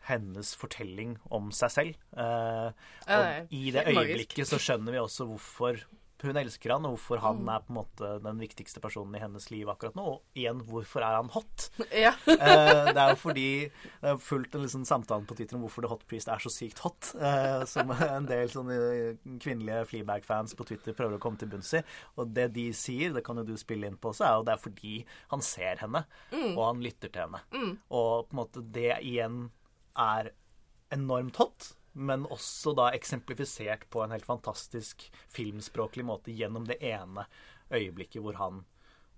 hennes 0.07 0.51
fortelling 0.59 1.17
om 1.35 1.51
seg 1.55 1.71
selv. 1.71 1.99
Uh, 2.15 2.71
og 3.07 3.53
i 3.55 3.67
det 3.75 3.85
øyeblikket 3.91 4.47
så 4.47 4.59
skjønner 4.59 4.95
vi 4.95 5.03
også 5.03 5.27
hvorfor 5.27 5.83
hun 6.23 6.37
elsker 6.39 6.71
han, 6.75 6.85
og 6.87 6.95
hvorfor 6.95 7.21
han 7.23 7.41
er 7.51 7.63
på 7.65 7.73
en 7.73 7.77
måte 7.77 8.09
den 8.23 8.39
viktigste 8.41 8.81
personen 8.83 9.15
i 9.17 9.21
hennes 9.21 9.45
liv 9.51 9.69
akkurat 9.71 9.95
nå. 9.97 10.05
Og 10.15 10.39
igjen, 10.39 10.61
hvorfor 10.67 11.03
er 11.05 11.17
han 11.19 11.31
hot? 11.33 11.67
Ja. 12.03 12.13
Eh, 12.27 12.89
det 12.93 12.97
er 12.99 13.11
jo 13.13 13.19
fordi 13.21 13.45
det 14.01 14.09
er 14.13 14.21
fulgt 14.23 14.55
en 14.57 14.63
liksom 14.65 14.85
samtale 14.87 15.27
på 15.29 15.35
Twitter 15.37 15.57
om 15.59 15.65
hvorfor 15.65 15.85
The 15.85 15.91
Hot 15.91 16.05
Priest 16.09 16.31
er 16.31 16.41
så 16.43 16.51
sykt 16.53 16.81
hot. 16.83 17.11
eh, 17.19 17.63
som 17.69 17.91
en 17.93 18.27
del 18.29 18.49
sånne 18.51 18.77
kvinnelige 19.43 19.83
Fleabag-fans 19.91 20.55
på 20.57 20.65
Twitter 20.69 20.95
prøver 20.97 21.19
å 21.19 21.23
komme 21.23 21.39
til 21.41 21.51
bunns 21.51 21.73
i. 21.77 21.83
Og 22.17 22.31
det 22.35 22.49
de 22.55 22.69
sier, 22.77 23.13
det 23.15 23.23
kan 23.27 23.37
jo 23.39 23.45
du 23.47 23.53
spille 23.59 23.87
inn 23.89 23.99
på 24.01 24.11
også, 24.13 24.25
er 24.27 24.39
jo 24.39 24.47
det 24.47 24.55
er 24.55 24.63
fordi 24.63 24.95
han 25.33 25.43
ser 25.45 25.81
henne, 25.83 26.05
og 26.55 26.63
han 26.65 26.81
lytter 26.83 27.11
til 27.13 27.25
henne. 27.27 27.43
Og 27.93 28.27
på 28.29 28.35
en 28.35 28.41
måte 28.41 28.63
det 28.73 28.91
igjen 29.03 29.43
er 29.99 30.31
enormt 30.93 31.37
hot. 31.41 31.71
Men 31.93 32.27
også 32.33 32.73
da 32.77 32.89
eksemplifisert 32.97 33.87
på 33.93 34.03
en 34.03 34.13
helt 34.15 34.25
fantastisk 34.25 35.05
filmspråklig 35.33 36.05
måte 36.07 36.33
gjennom 36.33 36.65
det 36.69 36.79
ene 36.81 37.27
øyeblikket 37.73 38.21
hvor 38.23 38.37
han 38.41 38.63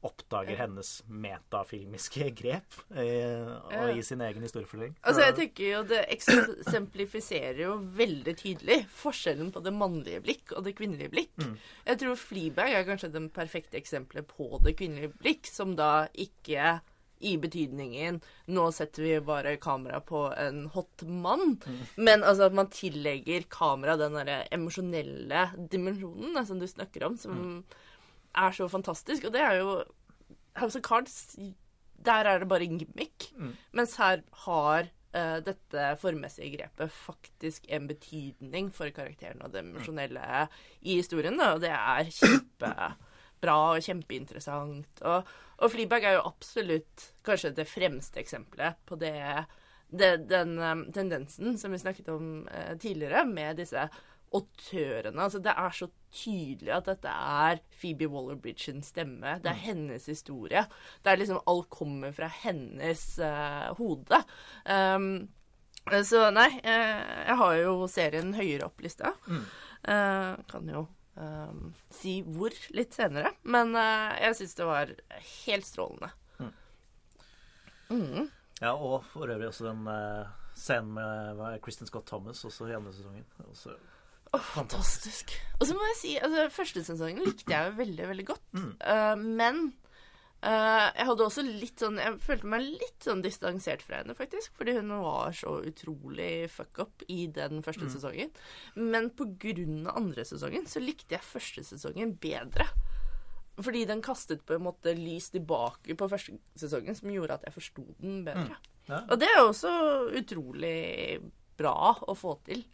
oppdager 0.05 0.59
hennes 0.59 0.89
metafilmiske 1.09 2.29
grep 2.39 2.77
eh, 2.93 3.47
og 3.79 3.97
i 3.97 4.03
sin 4.05 4.21
egen 4.21 4.43
historiefortelling. 4.45 4.95
Altså, 5.01 5.23
jeg 5.25 5.37
tenker 5.39 5.65
jo 5.65 5.81
Det 5.89 6.01
eksemplifiserer 6.13 7.61
jo 7.63 7.77
veldig 7.97 8.35
tydelig 8.37 8.79
forskjellen 8.93 9.51
på 9.55 9.63
det 9.65 9.73
mannlige 9.75 10.21
blikk 10.25 10.55
og 10.55 10.65
det 10.67 10.75
kvinnelige 10.77 11.13
blikk. 11.13 11.33
Jeg 11.87 12.01
tror 12.01 12.19
Fleabag 12.19 12.75
er 12.75 12.87
kanskje 12.87 13.13
det 13.15 13.23
perfekte 13.35 13.79
eksempelet 13.79 14.27
på 14.29 14.49
det 14.65 14.75
kvinnelige 14.79 15.15
blikk, 15.21 15.49
som 15.49 15.73
da 15.77 16.07
ikke 16.13 16.79
i 17.19 17.35
betydningen 17.41 18.19
Nå 18.51 18.65
setter 18.75 19.05
vi 19.05 19.13
bare 19.23 19.55
kamera 19.61 20.01
på 20.03 20.27
en 20.37 20.65
hot 20.73 21.05
mann. 21.07 21.57
Men 21.95 22.23
altså 22.23 22.49
at 22.49 22.57
man 22.57 22.71
tillegger 22.73 23.47
kamera 23.51 23.95
den 23.99 24.17
derre 24.17 24.43
emosjonelle 24.55 25.47
dimensjonen 25.71 26.39
som 26.45 26.59
du 26.61 26.67
snakker 26.69 27.07
om, 27.07 27.17
som 27.17 27.63
er 28.35 28.55
så 28.55 28.67
fantastisk. 28.71 29.27
Og 29.27 29.35
det 29.35 29.43
er 29.43 29.61
jo 29.61 29.79
House 30.59 30.79
of 30.79 30.85
Cards 30.85 31.35
Der 32.05 32.27
er 32.27 32.39
det 32.39 32.47
bare 32.51 32.67
en 32.67 32.77
gimmick. 32.79 33.31
Mens 33.73 33.95
her 33.97 34.21
har 34.45 34.89
uh, 35.15 35.39
dette 35.43 35.87
formmessige 36.01 36.57
grepet 36.57 36.91
faktisk 36.91 37.65
en 37.69 37.87
betydning 37.87 38.69
for 38.73 38.91
karakteren 38.93 39.41
og 39.41 39.53
det 39.53 39.63
emosjonelle 39.63 40.47
i 40.81 40.99
historien. 40.99 41.39
Da, 41.39 41.53
og 41.55 41.63
det 41.63 41.71
er 41.71 42.11
kjempebra 43.45 43.75
og 43.75 43.83
kjempeinteressant. 43.83 45.03
Og, 45.05 45.29
og 45.61 45.71
Fleabag 45.71 46.03
er 46.03 46.17
jo 46.17 46.25
absolutt 46.25 47.11
kanskje 47.25 47.55
det 47.55 47.67
fremste 47.67 48.19
eksempelet 48.19 48.77
på 48.85 48.97
det, 48.99 49.45
det 49.89 50.27
den 50.29 50.57
um, 50.59 50.91
tendensen 50.91 51.57
som 51.57 51.71
vi 51.71 51.79
snakket 51.79 52.09
om 52.09 52.47
uh, 52.49 52.75
tidligere, 52.77 53.25
med 53.25 53.57
disse 53.57 53.87
autørene. 54.35 55.21
Altså, 55.21 55.39
det 55.39 55.53
er 55.55 55.71
så 55.71 55.87
tydelig 56.11 56.73
at 56.73 56.89
dette 56.89 57.07
er 57.07 57.61
Phoebe 57.79 58.09
Waller-Bridges 58.09 58.89
stemme. 58.89 59.39
Det 59.39 59.51
er 59.51 59.63
hennes 59.63 60.05
historie. 60.05 60.65
Det 61.03 61.11
er 61.11 61.21
liksom 61.21 61.43
Alt 61.47 61.69
kommer 61.69 62.11
fra 62.11 62.27
hennes 62.27 63.07
uh, 63.19 63.71
hode. 63.77 64.23
Um, 64.65 65.27
så 65.85 66.31
nei, 66.33 66.47
eh, 66.65 67.01
jeg 67.27 67.35
har 67.37 67.55
jo 67.59 67.73
serien 67.85 68.31
høyere 68.33 68.65
opp 68.65 68.81
lista. 68.81 69.11
Eh, 69.85 70.31
kan 70.49 70.69
jo 70.71 70.87
um, 71.15 71.73
si 71.93 72.19
hvor 72.25 72.55
litt 72.75 72.95
senere. 72.95 73.33
Men 73.43 73.75
uh, 73.77 74.15
jeg 74.21 74.39
syns 74.39 74.57
det 74.59 74.69
var 74.69 74.93
helt 75.45 75.67
strålende. 75.67 76.13
Ja, 78.61 78.71
og 78.71 79.03
for 79.11 79.29
øvrig 79.29 79.49
også 79.49 79.67
den 79.67 79.83
uh, 79.89 80.31
scenen 80.57 80.95
med 80.95 81.59
Kristin 81.65 81.89
Scott 81.89 82.07
Thomas 82.09 82.43
også 82.47 82.69
i 82.71 82.77
andre 82.77 82.93
sesongen. 82.95 83.27
Også, 83.49 83.75
Fantastisk. 84.41 85.31
Og 85.59 85.67
så 85.67 85.75
må 85.77 85.85
jeg 85.91 85.97
si, 85.99 86.13
altså, 86.19 86.45
første 86.53 86.83
sesongen 86.83 87.23
likte 87.25 87.53
jeg 87.53 87.69
jo 87.69 87.77
veldig, 87.79 88.07
veldig 88.11 88.27
godt. 88.27 88.45
Eh, 88.83 89.15
men 89.21 89.61
eh, 90.45 90.87
jeg 90.95 91.07
hadde 91.09 91.25
også 91.25 91.43
litt 91.45 91.81
sånn 91.81 91.99
Jeg 92.01 92.17
følte 92.23 92.49
meg 92.53 92.65
litt 92.65 93.05
sånn 93.05 93.23
distansert 93.25 93.83
fra 93.85 94.01
henne, 94.01 94.15
faktisk. 94.17 94.53
Fordi 94.57 94.77
hun 94.77 94.93
var 95.01 95.35
så 95.35 95.57
utrolig 95.65 96.47
fuck 96.53 96.81
up 96.83 97.05
i 97.11 97.25
den 97.33 97.63
første 97.65 97.89
sesongen. 97.91 98.33
Men 98.77 99.11
på 99.17 99.29
grunn 99.41 99.85
av 99.87 99.99
andre 100.01 100.25
sesongen 100.27 100.69
så 100.69 100.83
likte 100.83 101.17
jeg 101.17 101.25
første 101.25 101.65
sesongen 101.67 102.15
bedre. 102.21 102.67
Fordi 103.55 103.85
den 103.87 104.03
kastet 104.03 104.43
på 104.45 104.57
en 104.57 104.65
måte 104.65 104.91
lys 104.97 105.29
tilbake 105.31 105.95
på 105.95 106.09
første 106.11 106.35
sesongen, 106.59 106.97
som 106.97 107.11
gjorde 107.13 107.37
at 107.39 107.45
jeg 107.47 107.55
forsto 107.55 107.85
den 108.01 108.23
bedre. 108.27 108.57
Ja. 108.89 109.01
Og 109.07 109.17
det 109.21 109.29
er 109.31 109.41
også 109.41 109.71
utrolig 110.19 111.21
bra 111.57 111.95
å 112.03 112.15
få 112.19 112.35
til. 112.45 112.65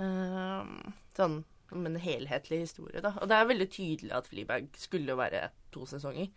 Ehm, 0.00 0.94
sånn 1.16 1.42
som 1.70 1.86
en 1.86 1.96
helhetlig 2.02 2.64
historie, 2.64 3.00
da. 3.04 3.14
Og 3.22 3.30
det 3.30 3.38
er 3.38 3.48
veldig 3.48 3.68
tydelig 3.70 4.12
at 4.16 4.28
Fleabag 4.28 4.68
skulle 4.78 5.16
være 5.18 5.46
to 5.74 5.86
sesonger. 5.86 6.28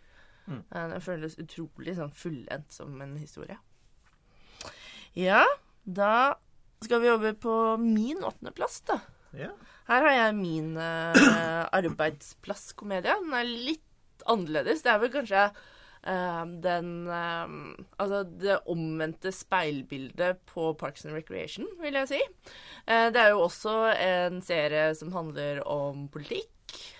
Mm. 0.46 0.60
Eh, 0.62 0.88
Den 0.94 1.02
føles 1.04 1.38
utrolig 1.42 1.96
sånn 1.98 2.14
fullendt 2.14 2.74
som 2.74 2.94
en 3.02 3.16
historie. 3.18 3.58
Ja, 5.18 5.44
da 5.84 6.36
skal 6.84 7.02
vi 7.02 7.10
over 7.12 7.36
på 7.38 7.54
min 7.80 8.22
åttendeplass, 8.24 8.80
da. 8.88 9.00
ja. 9.38 9.52
Her 9.84 10.00
har 10.06 10.14
jeg 10.16 10.36
min 10.38 10.70
uh, 10.80 11.66
arbeidsplasskomedie. 11.78 13.12
Den 13.20 13.34
er 13.36 13.44
litt 13.44 14.24
annerledes. 14.32 14.80
Det 14.80 14.92
er 14.94 15.02
vel 15.02 15.12
kanskje 15.12 15.42
den 16.04 17.08
eh, 17.08 17.48
Altså 18.02 18.22
det 18.28 18.58
omvendte 18.70 19.32
speilbildet 19.32 20.36
på 20.50 20.74
Parks 20.80 21.04
and 21.06 21.14
Recreation, 21.16 21.66
vil 21.80 21.94
jeg 22.00 22.08
si. 22.10 22.20
Eh, 22.86 23.12
det 23.14 23.20
er 23.20 23.28
jo 23.32 23.40
også 23.46 23.74
en 23.94 24.42
serie 24.44 24.94
som 24.98 25.12
handler 25.14 25.68
om 25.68 26.08
politikk, 26.12 26.50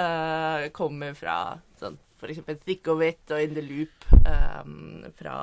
eh, 0.00 0.64
kommer 0.74 1.14
fra 1.16 1.56
sånn 1.80 1.96
for 2.20 2.32
eksempel 2.32 2.58
Thick 2.64 2.88
of 2.88 3.02
It 3.04 3.32
og 3.34 3.42
In 3.42 3.54
the 3.56 3.62
Loop 3.64 4.06
um, 4.26 5.04
fra 5.18 5.36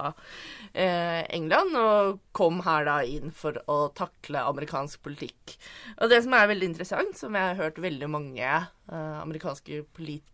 eh, 0.72 1.22
England, 1.36 1.78
og 1.78 2.20
kom 2.36 2.62
her 2.66 2.88
da 2.88 2.98
inn 3.06 3.34
for 3.36 3.60
å 3.70 3.78
takle 3.98 4.42
amerikansk 4.50 5.04
politikk. 5.06 5.56
Og 6.00 6.10
det 6.12 6.24
som 6.26 6.34
er 6.38 6.50
veldig 6.50 6.72
interessant, 6.72 7.18
som 7.20 7.38
jeg 7.38 7.52
har 7.52 7.62
hørt 7.62 7.82
veldig 7.84 8.10
mange 8.12 8.46
eh, 8.46 9.18
amerikanske 9.22 9.84
politikere 9.94 10.33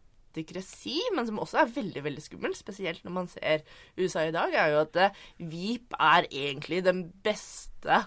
si, 0.64 1.00
men 1.16 1.26
som 1.28 1.40
også 1.40 1.58
er 1.58 1.74
veldig 1.76 2.04
veldig 2.04 2.22
skummelt, 2.24 2.58
spesielt 2.58 3.04
når 3.04 3.12
man 3.12 3.28
ser 3.28 3.62
USA 3.98 4.28
i 4.28 4.32
dag, 4.32 4.54
er 4.54 4.68
jo 4.74 4.80
at 4.82 4.96
eh, 4.96 5.12
Veep 5.40 5.94
er 6.00 6.28
egentlig 6.32 6.84
den 6.86 7.12
beste 7.24 8.06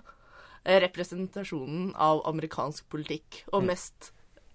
eh, 0.64 0.80
representasjonen 0.82 1.94
av 1.94 2.22
amerikansk 2.26 2.88
politikk, 2.88 3.44
og 3.52 3.64
mest 3.64 4.12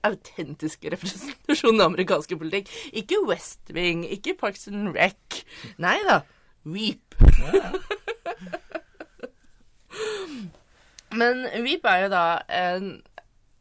autentiske 0.08 0.90
representasjonen 0.96 1.82
av 1.82 1.92
amerikansk 1.92 2.38
politikk. 2.38 2.70
Ikke 2.94 3.26
West 3.28 3.72
Wing, 3.74 4.06
ikke 4.06 4.38
Parks 4.40 4.68
and 4.68 4.96
Rec. 4.96 5.44
Nei 5.78 5.98
da, 6.08 6.22
Veep. 6.64 7.16
Men 11.18 11.48
Veep 11.64 11.86
er 11.88 12.04
jo 12.04 12.10
da 12.12 12.26
en 12.52 13.02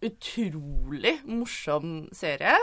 utrolig 0.04 1.20
morsom 1.24 2.08
serie. 2.14 2.56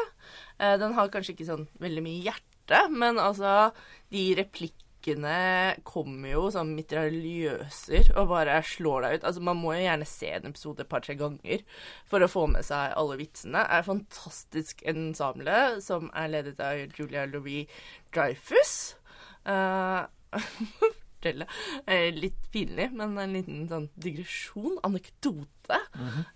Eh, 0.63 0.77
Den 0.79 0.95
har 0.95 1.11
kanskje 1.11 1.35
ikke 1.35 1.49
sånn 1.49 1.67
veldig 1.83 2.03
mye 2.05 2.23
hjerte, 2.29 2.87
men 2.93 3.19
altså 3.19 3.73
De 4.13 4.23
replikkene 4.39 5.75
kommer 5.83 6.31
jo 6.31 6.45
som 6.53 6.69
mitraljøser 6.77 8.13
og 8.15 8.29
bare 8.31 8.61
slår 8.63 9.03
deg 9.03 9.17
ut. 9.17 9.25
Altså 9.27 9.43
Man 9.43 9.59
må 9.59 9.73
jo 9.75 9.83
gjerne 9.83 10.07
se 10.07 10.31
en 10.37 10.47
episode 10.53 10.85
et 10.85 10.91
par-tre 10.93 11.17
ganger 11.19 11.65
for 12.07 12.23
å 12.23 12.31
få 12.31 12.45
med 12.53 12.63
seg 12.63 12.95
alle 12.95 13.19
vitsene. 13.19 13.59
Det 13.59 13.67
er 13.67 13.83
et 13.83 13.89
fantastisk 13.91 14.83
ensemble 14.93 15.59
som 15.83 16.07
er 16.15 16.31
ledet 16.31 16.59
av 16.63 16.79
Julia 16.95 17.27
Louis 17.27 17.67
Dreyfus. 18.15 18.95
Uh, 19.43 20.07
fortelle. 21.23 21.47
Eh, 21.87 22.11
Litt 22.13 22.51
pinlig, 22.51 22.91
men 22.93 23.17
en 23.17 23.33
liten 23.33 23.67
sånn 23.71 23.89
digresjon, 23.95 24.77
anekdote. 24.83 25.79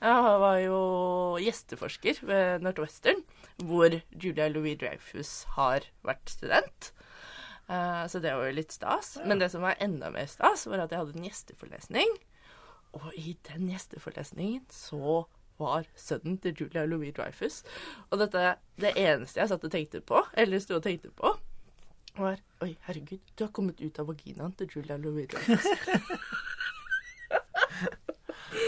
Jeg 0.02 0.40
var 0.42 0.60
jo 0.64 0.80
gjesteforsker 1.44 2.24
ved 2.26 2.64
Northwestern, 2.64 3.24
hvor 3.64 3.92
Julia 4.16 4.48
Louis 4.50 4.78
Dreyfus 4.80 5.44
har 5.58 5.82
vært 6.04 6.30
student. 6.30 6.92
Eh, 7.70 8.08
Så 8.08 8.22
det 8.24 8.32
var 8.34 8.48
jo 8.48 8.56
litt 8.56 8.72
stas. 8.72 9.18
Men 9.26 9.40
det 9.40 9.52
som 9.52 9.62
var 9.62 9.76
enda 9.80 10.10
mer 10.10 10.26
stas, 10.28 10.66
var 10.68 10.80
at 10.86 10.92
jeg 10.92 11.00
hadde 11.04 11.18
en 11.18 11.28
gjesteforelesning. 11.28 12.18
Og 12.94 13.12
i 13.20 13.36
den 13.52 13.68
gjesteforelesningen 13.70 14.64
så 14.72 15.26
var 15.60 15.84
sønnen 15.98 16.38
til 16.40 16.54
Julia 16.54 16.86
Louis 16.86 17.12
Dreyfus. 17.14 17.64
Og 18.12 18.20
dette, 18.22 18.56
det 18.78 18.94
eneste 18.96 19.40
jeg 19.42 19.50
satt 19.50 19.64
og 19.66 19.72
tenkte 19.74 20.02
på, 20.06 20.22
eller 20.38 20.60
sto 20.62 20.76
og 20.78 20.84
tenkte 20.86 21.10
på, 21.12 21.34
var 22.20 22.44
Oi, 22.66 22.72
herregud, 22.88 23.22
du 23.38 23.44
har 23.46 23.52
kommet 23.54 23.82
ut 23.84 24.00
av 24.02 24.08
vaginaen 24.10 24.54
til 24.58 24.72
Julia 24.74 24.98
Louis 24.98 25.28
Dreyfus. 25.30 25.68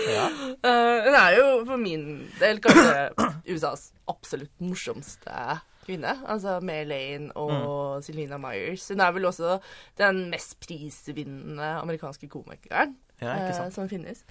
Ja. 0.10 0.26
uh, 0.28 1.06
hun 1.06 1.16
er 1.16 1.36
jo 1.38 1.46
for 1.66 1.80
min 1.80 2.04
del 2.40 2.60
kanskje 2.62 3.30
USAs 3.48 3.90
absolutt 4.12 4.52
morsomste 4.62 5.60
kvinne. 5.86 6.14
Altså 6.30 6.60
med 6.66 6.84
Elaine 6.86 7.32
og 7.38 8.04
Selena 8.04 8.38
Myers. 8.42 8.88
Hun 8.92 9.04
er 9.04 9.14
vel 9.16 9.30
også 9.30 9.58
den 9.98 10.28
mest 10.34 10.60
prisvinnende 10.62 11.70
amerikanske 11.80 12.30
komikeren. 12.30 12.98
Ja, 13.22 13.34
ikke 13.36 13.66
eh, 13.66 13.72
som 13.76 13.90
finnes. 13.92 14.24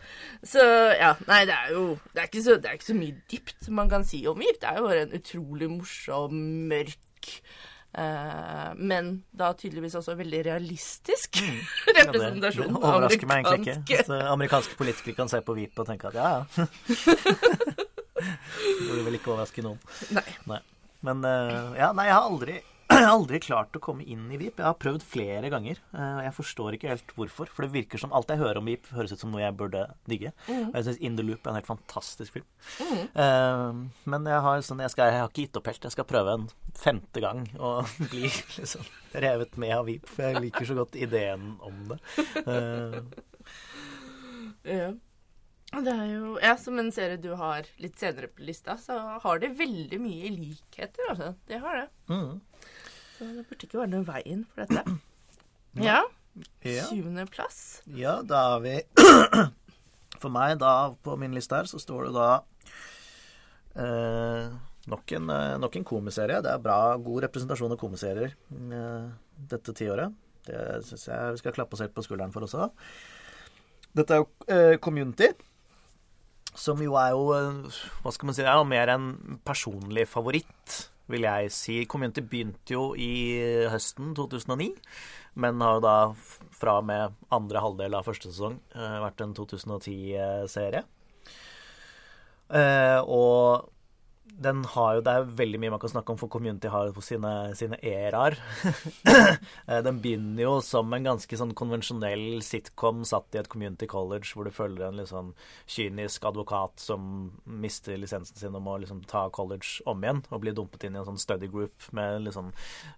Så 0.42 0.62
ja, 0.96 1.12
nei, 1.28 1.42
det 1.48 1.57
er 1.57 1.74
jo 1.74 1.83
det 2.14 2.22
er, 2.22 2.28
ikke 2.31 2.44
så, 2.44 2.57
det 2.57 2.70
er 2.70 2.78
ikke 2.78 2.92
så 2.92 2.96
mye 2.96 3.18
dypt 3.31 3.68
man 3.76 3.90
kan 3.90 4.07
si 4.09 4.22
om 4.31 4.40
Ip. 4.40 4.61
Det 4.62 4.70
er 4.70 4.78
jo 4.81 4.87
bare 4.87 5.02
en 5.04 5.18
utrolig 5.18 5.68
morsom, 5.70 6.38
mørk 6.70 7.35
eh, 7.94 8.70
men 8.77 9.11
da 9.33 9.53
tydeligvis 9.59 9.96
også 10.01 10.16
veldig 10.18 10.42
realistisk 10.51 11.40
representasjon 12.01 12.68
ja, 12.68 12.72
det 12.74 12.83
overrasker 12.92 13.31
meg 13.31 13.46
egentlig 13.46 13.77
ikke. 13.79 14.01
At 14.05 14.14
eh, 14.16 14.33
amerikanske 14.33 14.79
politikere 14.81 15.18
kan 15.22 15.33
se 15.33 15.42
på 15.44 15.57
VIP 15.59 15.79
og 15.85 15.88
tenke 15.90 16.11
at 16.11 16.18
ja, 16.18 16.33
ja. 16.42 16.66
det 18.18 18.88
Burde 18.88 19.05
vel 19.07 19.18
ikke 19.20 19.33
overraske 19.33 19.62
noen. 19.62 19.79
Nei. 20.14 20.27
Nei. 20.51 20.62
Men 21.07 21.22
eh, 21.24 21.79
ja, 21.79 21.92
nei, 21.94 22.09
jeg 22.09 22.16
har 22.16 22.27
aldri, 22.27 22.59
aldri 23.06 23.38
klart 23.40 23.76
å 23.76 23.80
komme 23.82 24.02
inn 24.04 24.26
i 24.32 24.38
VIP. 24.40 24.58
Jeg 24.58 24.66
har 24.66 24.74
prøvd 24.80 25.04
flere 25.06 25.50
ganger. 25.52 25.78
eh, 25.94 26.16
og 26.18 26.22
jeg 26.24 26.34
forstår 26.37 26.74
ikke 26.76 26.88
helt 26.88 27.14
hvorfor. 27.16 27.46
For 27.54 27.62
det 27.66 27.72
virker 27.72 27.98
som 28.02 28.12
alt 28.12 28.28
jeg 28.28 28.38
hører 28.40 28.58
om 28.58 28.66
VIP, 28.66 28.88
høres 28.96 29.12
ut 29.12 29.20
som 29.20 29.30
noe 29.30 29.42
jeg 29.44 29.56
burde 29.56 29.84
digge. 30.08 30.32
Og 30.48 30.74
jeg 30.74 30.84
syns 30.88 31.00
In 31.00 31.16
the 31.16 31.22
Loop 31.22 31.46
er 31.46 31.50
en 31.50 31.58
helt 31.61 31.70
fantastisk 31.70 32.32
film. 32.38 32.46
Eh, 33.14 33.72
men 34.04 34.26
jeg 34.26 34.40
har, 34.48 34.61
sånn, 34.66 34.80
jeg, 34.84 34.90
skal, 34.94 35.12
jeg 35.12 35.20
har 35.22 35.28
ikke 35.30 35.46
gitt 35.46 35.56
opp 35.61 35.70
helt. 35.70 35.84
Jeg 35.88 35.96
skal 35.96 36.08
prøve 36.11 36.37
en 36.38 36.48
femte 36.78 37.20
gang 37.24 37.44
og 37.58 37.87
bli 38.12 38.26
liksom 38.58 38.87
revet 39.14 39.56
med 39.56 39.76
av 39.78 39.87
VIP. 39.88 40.08
For 40.11 40.28
jeg 40.28 40.42
liker 40.48 40.68
så 40.68 40.78
godt 40.78 40.96
ideen 40.98 41.52
om 41.64 41.84
det. 41.92 42.00
Uh. 42.46 43.02
Ja. 44.68 44.88
Det 45.68 45.92
er 45.92 46.06
jo, 46.14 46.38
ja, 46.40 46.54
Som 46.56 46.78
en 46.80 46.88
serie 46.92 47.18
du 47.20 47.34
har 47.37 47.66
litt 47.82 47.98
senere 48.00 48.30
på 48.32 48.40
lista, 48.48 48.78
så 48.80 48.96
har 49.20 49.40
det 49.42 49.50
veldig 49.58 49.98
mye 50.00 50.30
likheter. 50.32 51.11
altså. 51.12 51.34
Det 51.48 51.61
har 51.61 51.82
det. 51.82 51.88
mm. 52.08 52.40
Så 53.18 53.26
det 53.35 53.44
burde 53.48 53.66
ikke 53.66 53.81
være 53.81 53.92
noen 53.92 54.07
veien 54.07 54.44
for 54.52 54.62
dette. 54.62 54.98
Ja. 55.78 56.00
ja. 56.62 56.85
Syvendeplass. 56.87 57.83
Ja, 57.98 58.20
da 58.26 58.44
har 58.54 58.62
vi 58.64 58.78
For 60.22 60.33
meg, 60.35 60.57
da, 60.59 60.94
på 61.04 61.14
min 61.20 61.35
liste 61.37 61.54
her, 61.59 61.68
så 61.70 61.78
står 61.78 62.09
det 62.09 62.14
da 62.16 62.28
eh, 63.78 64.48
nok, 64.90 65.12
en, 65.14 65.28
eh, 65.31 65.59
nok 65.62 65.76
en 65.78 65.87
komiserie. 65.87 66.40
Det 66.42 66.50
er 66.50 66.62
bra, 66.62 66.96
god 66.98 67.26
representasjon 67.28 67.74
av 67.74 67.78
komiserier 67.78 68.35
eh, 68.48 69.04
dette 69.52 69.74
tiåret. 69.78 70.16
Det 70.48 70.81
syns 70.88 71.07
jeg 71.11 71.37
vi 71.37 71.42
skal 71.42 71.54
klappe 71.54 71.76
oss 71.76 71.85
helt 71.85 71.94
på 71.94 72.02
skulderen 72.07 72.35
for 72.35 72.46
også. 72.48 72.70
Dette 73.98 74.16
er 74.16 74.24
jo 74.24 74.28
eh, 74.50 74.74
Community. 74.83 75.31
Som 76.59 76.81
jo 76.83 76.96
er 76.98 77.12
jo 77.14 77.28
eh, 77.37 77.81
Hva 78.02 78.12
skal 78.14 78.31
man 78.31 78.37
si? 78.37 78.42
Det 78.42 78.50
er 78.50 78.59
jo 78.59 78.68
mer 78.68 78.94
en 78.94 79.11
personlig 79.46 80.09
favoritt, 80.11 80.78
vil 81.09 81.25
jeg 81.27 81.53
si. 81.55 81.79
Community 81.90 82.25
begynte 82.25 82.75
jo 82.75 82.90
i 82.99 83.38
høsten 83.73 84.14
2009, 84.16 84.71
men 85.40 85.64
har 85.64 85.79
jo 85.79 85.85
da 85.85 85.97
fra 86.59 86.79
og 86.83 86.87
med 86.88 87.16
andre 87.35 87.62
halvdel 87.64 87.97
av 87.99 88.07
første 88.09 88.31
sesong 88.33 88.59
eh, 88.75 88.99
vært 89.05 89.25
en 89.25 89.35
2010-serie. 89.38 90.85
Eh, 92.49 93.01
og 93.05 93.68
den 94.38 94.64
har 94.64 94.94
jo, 94.94 95.02
Det 95.02 95.12
er 95.12 95.30
veldig 95.38 95.58
mye 95.62 95.72
man 95.74 95.80
kan 95.82 95.90
snakke 95.90 96.12
om, 96.12 96.18
for 96.20 96.30
Community 96.30 96.70
har 96.70 96.88
jo 96.88 97.02
sine, 97.04 97.54
sine 97.58 97.78
æraer. 97.82 98.38
Eh, 99.68 99.80
den 99.84 99.98
begynner 100.00 100.42
jo 100.42 100.52
som 100.64 100.92
en 100.94 101.04
ganske 101.04 101.36
sånn 101.36 101.52
konvensjonell 101.56 102.40
sitcom 102.44 103.02
satt 103.08 103.34
i 103.34 103.40
et 103.40 103.48
community 103.50 103.88
college, 103.90 104.30
hvor 104.32 104.46
du 104.46 104.52
følger 104.54 104.86
en 104.86 104.96
litt 104.96 105.10
sånn 105.10 105.32
kynisk 105.68 106.24
advokat 106.28 106.80
som 106.80 107.02
mister 107.44 107.98
lisensen 108.00 108.38
sin 108.38 108.56
og 108.56 108.64
må 108.64 108.76
liksom 108.80 109.02
ta 109.08 109.26
college 109.34 109.84
om 109.88 110.04
igjen, 110.04 110.22
og 110.30 110.42
blir 110.44 110.56
dumpet 110.56 110.86
inn 110.86 110.96
i 110.96 111.00
en 111.02 111.08
sånn 111.08 111.20
study 111.20 111.50
group 111.52 111.88
med 111.96 112.22
liksom 112.24 112.52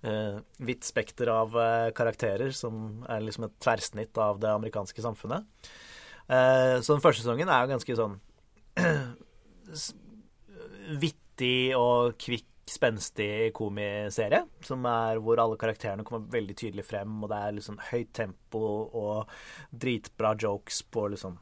uh, 0.05 0.39
vidt 0.63 0.87
spekter 0.87 1.33
av 1.33 1.57
uh, 1.59 1.91
karakterer, 1.97 2.55
som 2.57 3.03
er 3.11 3.25
liksom 3.27 3.49
et 3.49 3.59
tverrsnitt 3.63 4.21
av 4.21 4.39
det 4.43 4.53
amerikanske 4.53 5.07
samfunnet. 5.07 5.49
Uh, 6.31 6.79
så 6.79 6.95
den 6.95 7.03
første 7.03 7.25
sesongen 7.25 7.51
er 7.51 7.65
jo 7.65 7.75
ganske 7.75 7.99
sånn 7.99 8.21
vittig 11.01 11.77
og 11.79 12.17
kvikk, 12.21 12.47
spenstig 12.71 13.51
komiserie. 13.57 14.45
Som 14.67 14.87
er 14.87 15.21
hvor 15.23 15.43
alle 15.43 15.59
karakterene 15.61 16.07
kommer 16.07 16.31
veldig 16.31 16.57
tydelig 16.59 16.87
frem, 16.87 17.17
og 17.23 17.33
det 17.33 17.39
er 17.39 17.57
liksom 17.57 17.81
høyt 17.91 18.13
tempo 18.17 18.65
og 19.01 19.33
dritbra 19.71 20.35
jokes 20.39 20.85
på 20.91 21.09
liksom 21.15 21.39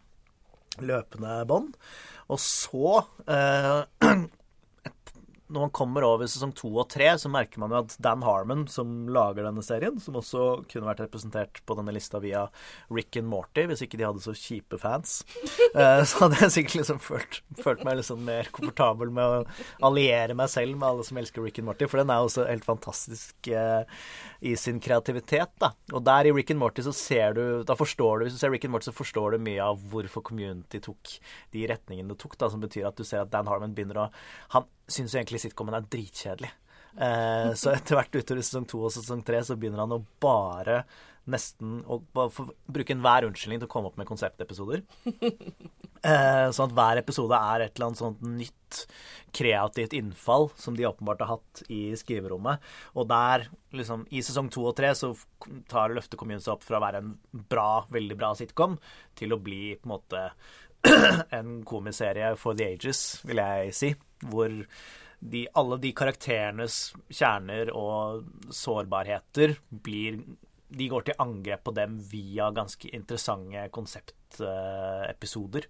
løpende 0.84 1.40
bånd. 1.48 1.74
Og 2.28 2.40
så, 2.40 3.02
eh, 3.28 3.82
når 5.48 5.64
man 5.64 5.72
kommer 5.74 6.04
over 6.04 6.28
sesong 6.28 6.52
to 6.56 6.68
og 6.76 6.88
tre, 6.92 7.08
så 7.20 7.30
merker 7.32 7.60
man 7.62 7.72
jo 7.72 7.80
at 7.80 7.94
Dan 8.04 8.24
Harmon, 8.26 8.66
som 8.68 9.08
lager 9.12 9.46
denne 9.46 9.64
serien, 9.64 9.96
som 10.02 10.18
også 10.20 10.64
kunne 10.68 10.88
vært 10.90 11.00
representert 11.06 11.62
på 11.64 11.76
denne 11.78 11.94
lista 11.96 12.20
via 12.22 12.44
Rick 12.92 13.16
and 13.20 13.30
Morty, 13.30 13.64
hvis 13.70 13.82
ikke 13.84 14.00
de 14.00 14.06
hadde 14.06 14.24
så 14.24 14.34
kjipe 14.36 14.80
fans, 14.80 15.22
eh, 15.72 16.02
så 16.04 16.24
hadde 16.24 16.42
jeg 16.44 16.54
sikkert 16.58 16.78
liksom 16.82 17.02
følt, 17.02 17.40
følt 17.64 17.84
meg 17.88 18.00
liksom 18.02 18.22
mer 18.28 18.50
komfortabel 18.54 19.12
med 19.14 19.24
å 19.24 19.88
alliere 19.88 20.36
meg 20.38 20.52
selv 20.52 20.76
med 20.76 20.88
alle 20.90 21.08
som 21.08 21.20
elsker 21.20 21.44
Rick 21.44 21.62
and 21.62 21.70
Morty, 21.70 21.88
for 21.88 22.02
den 22.02 22.12
er 22.12 22.24
også 22.24 22.46
helt 22.48 22.68
fantastisk 22.68 23.52
eh, 23.52 24.04
i 24.44 24.54
sin 24.60 24.82
kreativitet, 24.84 25.54
da. 25.62 25.72
Og 25.94 26.04
der 26.06 26.28
i 26.28 26.34
Rick 26.34 26.52
and 26.52 26.60
Morty 26.60 26.84
så 26.84 26.92
ser 26.94 27.34
du 27.34 27.44
Da 27.66 27.74
forstår 27.78 28.20
du, 28.20 28.26
hvis 28.26 28.36
du 28.36 28.40
ser 28.42 28.52
Rick 28.52 28.66
and 28.68 28.74
Morty, 28.74 28.90
så 28.90 28.96
forstår 28.96 29.34
du 29.34 29.44
mye 29.48 29.64
av 29.64 29.80
hvorfor 29.90 30.22
community 30.24 30.80
tok 30.84 31.16
de 31.54 31.64
retningene 31.70 32.12
det 32.12 32.20
tok, 32.20 32.36
da, 32.38 32.50
som 32.52 32.62
betyr 32.62 32.88
at 32.88 32.98
du 32.98 33.06
ser 33.06 33.24
at 33.24 33.32
Dan 33.32 33.48
Harmon 33.50 33.74
begynner 33.76 34.04
å 34.04 34.10
Han 34.54 34.66
syns 34.88 35.14
jo 35.14 35.20
egentlig 35.20 35.42
sitcomen 35.44 35.76
er 35.78 35.86
dritkjedelig. 35.92 36.50
Eh, 36.98 37.52
så 37.58 37.74
etter 37.76 37.98
hvert 37.98 38.16
utover 38.16 38.42
sesong 38.42 38.66
to 38.68 38.80
og 38.88 38.94
sesong 38.94 39.22
tre 39.26 39.42
så 39.46 39.56
begynner 39.58 39.84
han 39.84 39.94
å 39.94 40.02
bare 40.22 40.82
nesten 41.28 41.82
å 41.84 42.00
bruke 42.08 42.94
enhver 42.94 43.26
unnskyldning 43.28 43.60
til 43.60 43.68
å 43.68 43.72
komme 43.72 43.90
opp 43.90 44.00
med 44.00 44.08
konseptepisoder. 44.08 44.84
Eh, 45.98 46.48
sånn 46.54 46.68
at 46.68 46.74
hver 46.76 46.98
episode 47.00 47.34
er 47.34 47.64
et 47.64 47.72
eller 47.74 47.88
annet 47.88 47.98
sånt 47.98 48.20
nytt 48.22 48.76
kreativt 49.34 49.96
innfall 49.98 50.46
som 50.54 50.76
de 50.78 50.86
åpenbart 50.86 51.24
har 51.24 51.32
hatt 51.32 51.62
i 51.74 51.90
skriverommet. 51.98 52.62
Og 52.94 53.08
der, 53.10 53.48
liksom, 53.74 54.04
i 54.14 54.22
sesong 54.22 54.46
to 54.54 54.62
og 54.70 54.76
tre, 54.78 54.92
så 54.94 55.10
tar 55.66 55.90
Løfte 55.96 56.14
kommune 56.20 56.38
seg 56.38 56.54
opp 56.54 56.62
fra 56.68 56.78
å 56.78 56.84
være 56.84 57.02
en 57.02 57.10
bra, 57.50 57.82
veldig 57.90 58.18
bra 58.20 58.30
sitcom 58.38 58.78
til 59.18 59.34
å 59.34 59.40
bli 59.42 59.74
på 59.74 59.90
en 59.90 59.94
måte 59.96 60.22
en 61.38 61.62
komiserie 61.66 62.34
for 62.36 62.58
the 62.58 62.68
ages, 62.74 63.20
vil 63.26 63.40
jeg 63.42 63.74
si. 63.76 63.92
Hvor 64.28 64.52
de, 65.18 65.46
alle 65.58 65.78
de 65.82 65.92
karakterenes 65.96 66.92
kjerner 67.10 67.72
og 67.74 68.28
sårbarheter 68.54 69.56
blir 69.70 70.20
De 70.68 70.86
går 70.88 71.06
til 71.06 71.16
angrep 71.18 71.64
på 71.64 71.72
dem 71.72 71.96
via 72.10 72.50
ganske 72.52 72.90
interessante 72.92 73.62
konseptepisoder. 73.72 75.64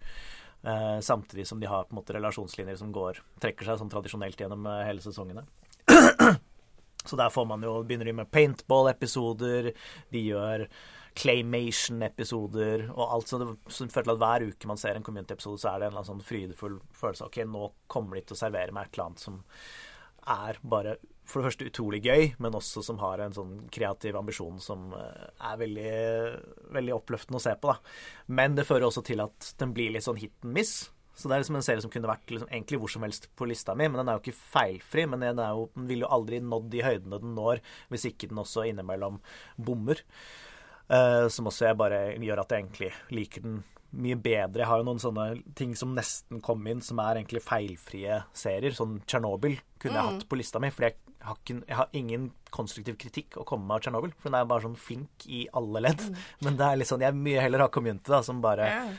Eh, 0.62 1.00
samtidig 1.00 1.46
som 1.46 1.60
de 1.60 1.66
har 1.70 1.84
på 1.84 1.94
en 1.94 2.00
måte 2.00 2.16
relasjonslinjer 2.16 2.76
som 2.80 2.90
går, 2.92 3.20
trekker 3.38 3.68
seg 3.68 3.78
sånn 3.78 3.92
tradisjonelt 3.92 4.40
gjennom 4.42 4.66
eh, 4.66 4.84
hele 4.88 5.04
sesongene. 5.04 5.44
Så 7.08 7.16
der 7.16 7.30
får 7.30 7.46
man 7.46 7.62
jo, 7.62 7.76
begynner 7.86 8.10
de 8.10 8.16
med 8.18 8.30
paintball-episoder, 8.34 9.70
de 10.10 10.24
gjør 10.26 10.66
claymation-episoder 11.18 12.88
og 12.94 13.04
alt 13.04 13.30
sånt. 13.30 13.68
Så 13.72 13.88
føler 13.92 14.14
at 14.14 14.22
hver 14.22 14.46
uke 14.52 14.70
man 14.70 14.80
ser 14.80 14.98
en 14.98 15.06
community-episode, 15.06 15.60
så 15.62 15.74
er 15.74 15.82
det 15.82 15.92
en 15.92 16.06
sånn 16.06 16.24
frydefull 16.24 16.78
følelse 16.96 17.26
av 17.26 17.32
ok, 17.32 17.44
nå 17.50 17.68
kommer 17.90 18.18
de 18.18 18.26
til 18.28 18.38
å 18.38 18.42
servere 18.44 18.74
meg 18.74 18.88
et 18.88 18.98
eller 18.98 19.10
annet 19.10 19.24
som 19.26 19.40
er 20.28 20.58
bare 20.60 20.98
for 21.28 21.40
det 21.42 21.50
første 21.50 21.68
utrolig 21.68 22.00
gøy, 22.04 22.30
men 22.40 22.56
også 22.56 22.82
som 22.84 23.00
har 23.02 23.20
en 23.20 23.34
sånn 23.36 23.56
kreativ 23.72 24.16
ambisjon 24.16 24.60
som 24.64 24.92
eh, 24.96 25.26
er 25.44 25.58
veldig, 25.60 25.96
veldig 26.76 26.94
oppløftende 26.96 27.40
å 27.40 27.44
se 27.44 27.52
på. 27.60 27.74
da. 27.74 28.32
Men 28.32 28.56
det 28.56 28.64
fører 28.68 28.88
også 28.88 29.04
til 29.04 29.20
at 29.24 29.50
den 29.60 29.74
blir 29.76 29.92
litt 29.92 30.06
sånn 30.06 30.20
hit 30.20 30.32
and 30.40 30.56
miss. 30.56 30.78
Så 31.18 31.26
det 31.26 31.34
er 31.34 31.42
liksom 31.42 31.58
en 31.58 31.66
serie 31.66 31.82
som 31.82 31.90
kunne 31.92 32.08
vært 32.08 32.30
liksom 32.30 32.48
egentlig 32.48 32.78
hvor 32.80 32.92
som 32.94 33.04
helst 33.04 33.26
på 33.36 33.48
lista 33.50 33.74
mi, 33.74 33.88
men 33.90 33.98
den 34.00 34.08
er 34.08 34.16
jo 34.16 34.22
ikke 34.22 34.38
feilfri. 34.38 35.04
Men 35.10 35.24
den, 35.24 35.42
jo, 35.42 35.66
den 35.74 35.88
ville 35.90 36.06
jo 36.06 36.12
aldri 36.16 36.38
nådd 36.40 36.68
de 36.72 36.84
høydene 36.86 37.20
den 37.24 37.34
når, 37.36 37.60
hvis 37.92 38.06
ikke 38.08 38.30
den 38.30 38.40
også 38.44 38.68
innimellom 38.70 39.18
bommer. 39.58 40.04
Eh, 40.88 41.26
som 41.28 41.48
også 41.50 41.68
jeg 41.68 41.76
bare 41.78 41.98
gjør 42.16 42.40
at 42.42 42.54
jeg 42.54 42.64
egentlig 42.64 42.92
liker 43.12 43.44
den 43.44 43.58
mye 43.98 44.16
bedre. 44.20 44.62
Jeg 44.62 44.68
har 44.68 44.80
jo 44.80 44.86
noen 44.88 45.00
sånne 45.00 45.26
ting 45.56 45.74
som 45.78 45.94
nesten 45.96 46.42
kom 46.44 46.64
inn, 46.68 46.80
som 46.84 47.00
er 47.02 47.20
egentlig 47.20 47.44
feilfrie 47.44 48.22
serier. 48.36 48.76
Sånn 48.76 48.98
Tsjernobyl 49.08 49.56
kunne 49.80 49.96
jeg 49.96 50.10
hatt 50.12 50.26
på 50.28 50.40
lista 50.40 50.60
mi, 50.60 50.72
for 50.74 50.88
jeg 50.88 50.98
har, 51.24 51.38
jeg 51.48 51.76
har 51.76 51.96
ingen 51.96 52.28
konstruktiv 52.54 52.98
kritikk 53.00 53.38
å 53.40 53.46
komme 53.48 53.66
med 53.68 53.78
av 53.78 53.86
Tsjernobyl. 53.86 54.12
For 54.18 54.30
den 54.30 54.40
er 54.40 54.50
bare 54.50 54.66
sånn 54.66 54.76
flink 54.80 55.28
i 55.28 55.46
alle 55.56 55.84
ledd. 55.88 56.04
Men 56.44 56.60
det 56.60 56.68
er 56.68 56.82
litt 56.82 56.90
sånn, 56.90 57.04
jeg 57.04 57.16
mye 57.16 57.44
heller 57.44 57.64
har 57.64 57.72
Community, 57.72 58.12
da, 58.12 58.20
som 58.24 58.44
bare 58.44 58.68
yeah. 58.68 58.92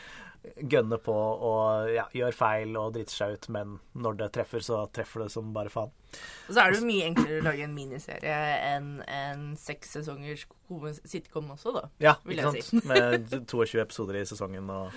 gønner 0.74 1.02
på 1.06 1.16
og 1.16 1.94
ja, 1.94 2.08
gjør 2.16 2.38
feil 2.38 2.78
og 2.80 2.94
driter 2.98 3.22
seg 3.22 3.38
ut, 3.38 3.50
men 3.54 3.74
når 4.00 4.22
det 4.22 4.30
treffer, 4.38 4.64
så 4.64 4.86
treffer 4.94 5.26
det 5.26 5.34
som 5.34 5.50
bare 5.56 5.74
faen. 5.74 5.94
Og 6.50 6.56
så 6.56 6.64
er 6.64 6.72
det 6.72 6.80
jo 6.80 6.88
mye 6.88 7.10
enklere 7.12 7.42
å 7.42 7.46
lage 7.46 7.66
en 7.68 7.76
miniserie 7.76 8.38
enn 8.72 8.88
en 9.06 9.52
seks 9.60 9.94
sesongers 10.00 10.48
sitcom 11.08 11.50
også, 11.54 11.72
da. 11.74 11.84
Ja, 12.02 12.14
Vil 12.26 12.40
ikke 12.40 12.52
jeg 12.58 12.66
sant? 12.66 12.88
Med 12.90 13.32
22 13.50 13.82
episoder 13.82 14.20
i 14.20 14.24
sesongen. 14.30 14.70
Og... 14.70 14.94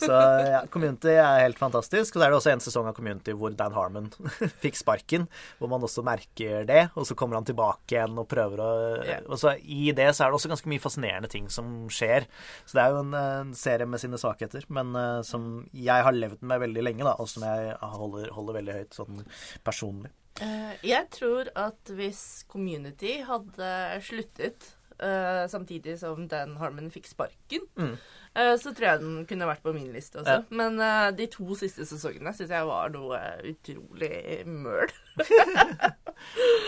Så 0.00 0.12
ja, 0.44 0.62
Community 0.72 1.14
er 1.14 1.42
helt 1.42 1.60
fantastisk. 1.60 2.16
Og 2.16 2.20
så 2.20 2.26
er 2.26 2.32
det 2.32 2.38
også 2.38 2.52
en 2.52 2.64
sesong 2.64 2.88
av 2.90 2.96
Community 2.96 3.34
hvor 3.36 3.52
Dan 3.56 3.76
Harmon 3.76 4.10
fikk 4.64 4.80
sparken, 4.80 5.28
hvor 5.58 5.72
man 5.72 5.84
også 5.84 6.04
merker 6.06 6.64
det. 6.68 6.86
Og 6.96 7.08
så 7.08 7.16
kommer 7.18 7.40
han 7.40 7.48
tilbake 7.48 7.96
igjen 7.96 8.16
og 8.20 8.28
prøver 8.30 8.64
å 8.64 8.70
yeah. 9.04 9.22
Og 9.28 9.40
så 9.40 9.54
i 9.60 9.92
det 9.96 10.10
så 10.12 10.26
er 10.26 10.32
det 10.32 10.40
også 10.40 10.52
ganske 10.52 10.72
mye 10.72 10.82
fascinerende 10.82 11.32
ting 11.32 11.48
som 11.52 11.86
skjer. 11.92 12.28
Så 12.64 12.76
det 12.76 12.84
er 12.84 12.96
jo 12.96 13.04
en, 13.04 13.14
en 13.20 13.54
serie 13.56 13.88
med 13.88 14.00
sine 14.02 14.20
svakheter, 14.20 14.64
men 14.72 14.92
uh, 14.96 15.20
som 15.26 15.64
jeg 15.72 16.08
har 16.08 16.16
levd 16.16 16.44
med 16.44 16.64
veldig 16.64 16.84
lenge, 16.84 17.04
da, 17.06 17.16
og 17.20 17.28
som 17.30 17.44
jeg 17.44 17.76
holder, 17.80 18.28
holder 18.34 18.60
veldig 18.60 18.78
høyt 18.80 19.02
sånn 19.02 19.24
personlig. 19.64 20.12
Eh, 20.42 20.72
jeg 20.82 21.06
tror 21.14 21.46
at 21.54 21.90
hvis 21.94 22.44
Community 22.50 23.20
hadde 23.22 23.68
sluttet 24.02 24.72
uh, 24.98 25.44
samtidig 25.50 25.98
som 26.00 26.26
Dan 26.30 26.56
Harmon 26.58 26.90
fikk 26.90 27.06
sparken, 27.06 27.62
Mm. 27.78 27.92
uh, 28.38 28.54
så 28.58 28.72
tror 28.74 28.88
jeg 28.88 29.00
den 29.04 29.26
kunne 29.30 29.46
vært 29.46 29.62
på 29.62 29.72
min 29.74 29.92
liste 29.94 30.18
også. 30.22 30.40
Ja. 30.40 30.42
Men 30.50 30.78
uh, 30.82 31.10
de 31.14 31.26
to 31.30 31.54
siste 31.58 31.86
sesongene 31.86 32.34
syns 32.34 32.50
jeg 32.50 32.66
var 32.66 32.90
noe 32.94 33.20
utrolig 33.52 34.42
møl. 34.46 34.90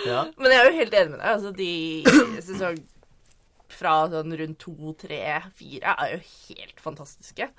Ja. 0.06 0.24
Men 0.38 0.52
jeg 0.52 0.58
er 0.60 0.66
jo 0.68 0.76
helt 0.76 0.94
enig 0.94 1.10
med 1.14 1.20
deg. 1.20 1.30
Altså, 1.32 1.50
de 1.56 1.70
sesong 2.48 2.78
fra 3.76 3.94
sånn 4.12 4.32
rundt 4.40 4.58
to, 4.64 4.94
tre, 4.98 5.20
fire 5.58 5.94
er 6.00 6.14
jo 6.16 6.20
helt 6.24 6.80
fantastiske. 6.80 7.50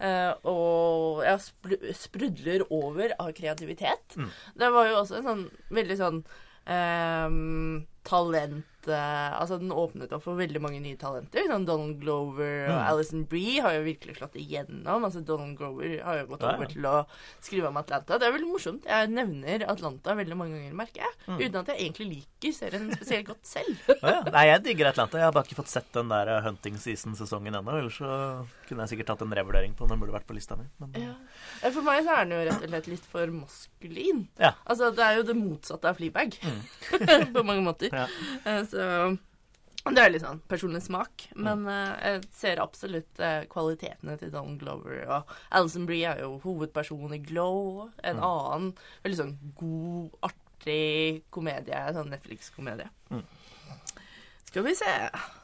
Eh, 0.00 0.32
og 0.48 1.22
ja, 1.26 1.36
spru- 1.42 1.92
sprudler 1.96 2.64
over 2.72 3.12
av 3.20 3.30
kreativitet. 3.36 4.16
Det 4.56 4.72
var 4.72 4.88
jo 4.90 4.98
også 5.02 5.20
en 5.20 5.28
sånn 5.30 5.44
veldig 5.76 5.98
sånn 6.00 6.22
ehm, 6.66 7.86
talent 8.06 8.64
Altså, 8.94 9.58
den 9.60 9.72
åpnet 9.74 10.12
opp 10.16 10.22
for 10.24 10.38
veldig 10.38 10.60
mange 10.62 10.80
nye 10.82 10.96
talenter. 11.00 11.46
Sånn 11.50 11.66
Donald 11.68 11.98
Glover 12.02 12.68
og 12.70 12.78
Alison 12.92 13.24
Bree 13.28 13.60
har 13.64 13.74
jo 13.78 13.84
virkelig 13.86 14.16
slått 14.18 14.36
igjennom. 14.40 15.04
Altså, 15.06 15.22
Donald 15.26 15.56
Glover 15.58 15.96
har 16.04 16.20
jo 16.22 16.26
gått 16.32 16.44
over 16.46 16.66
til 16.70 16.86
å 16.86 16.94
skrive 17.42 17.68
om 17.70 17.76
Atlanta. 17.80 18.18
Det 18.18 18.28
er 18.28 18.34
veldig 18.36 18.50
morsomt. 18.52 18.86
Jeg 18.88 19.10
nevner 19.12 19.66
Atlanta 19.70 20.14
veldig 20.18 20.36
mange 20.38 20.56
ganger, 20.58 20.76
merker 20.78 21.04
jeg. 21.06 21.14
Uten 21.40 21.60
at 21.62 21.72
jeg 21.72 21.82
egentlig 21.86 22.08
liker 22.14 22.54
serien 22.56 22.90
spesielt 22.94 23.26
godt 23.32 23.44
selv. 23.46 23.74
Ja. 24.06 24.20
Nei, 24.30 24.44
jeg 24.46 24.60
digger 24.62 24.88
Atlanta. 24.92 25.18
Jeg 25.18 25.26
har 25.26 25.32
bare 25.34 25.48
ikke 25.48 25.56
fått 25.58 25.70
sett 25.72 25.88
den 25.96 26.10
der 26.12 26.28
eh, 26.30 26.42
hunting 26.44 26.76
season-sesongen 26.78 27.56
ennå. 27.58 27.72
Ellers 27.80 27.96
så 27.98 28.10
kunne 28.68 28.84
jeg 28.84 28.92
sikkert 28.92 29.08
tatt 29.10 29.24
en 29.24 29.32
revurdering 29.34 29.72
på 29.74 29.82
den. 29.86 29.96
Den 29.96 30.02
burde 30.04 30.14
vært 30.14 30.28
på 30.28 30.36
lista 30.36 30.54
mi. 30.58 30.66
Men 30.82 30.94
Ja. 31.00 31.14
Eh, 31.64 31.72
For 31.74 31.82
meg 31.86 32.04
så 32.06 32.14
er 32.14 32.28
den 32.28 32.36
jo 32.36 32.44
rett 32.46 32.62
og 32.62 32.70
slett 32.70 32.88
litt 32.92 33.06
for 33.10 33.32
maskulin. 33.34 34.20
Ja. 34.38 34.52
Altså, 34.68 34.92
det 34.94 35.02
er 35.06 35.18
jo 35.18 35.24
det 35.26 35.36
motsatte 35.38 35.90
av 35.90 35.98
Fleabag. 35.98 36.36
på 37.36 37.42
mange 37.46 37.64
måter. 37.66 37.90
Ja. 37.94 38.06
Eh, 38.44 38.62
Så 38.76 39.92
det 39.94 40.02
er 40.02 40.10
litt 40.10 40.24
sånn 40.24 40.40
personlig 40.50 40.82
smak. 40.82 41.28
Men 41.38 41.64
uh, 41.70 41.94
jeg 42.02 42.24
ser 42.34 42.62
absolutt 42.62 43.20
uh, 43.22 43.44
kvalitetene 43.50 44.16
til 44.20 44.32
Don 44.34 44.56
Glover. 44.60 45.04
Og 45.06 45.34
Alison 45.54 45.86
Brie 45.88 46.08
er 46.10 46.24
jo 46.24 46.36
hovedpersonen 46.42 47.16
i 47.18 47.22
Glow. 47.22 47.86
En 48.02 48.18
annen 48.18 48.72
veldig 49.04 49.20
sånn 49.20 49.34
god, 49.58 50.16
artig 50.30 51.22
komedie. 51.34 51.82
Sånn 51.94 52.10
Netflix-komedie. 52.10 52.90
Skal 54.50 54.66
vi 54.66 54.74
se. 54.78 54.92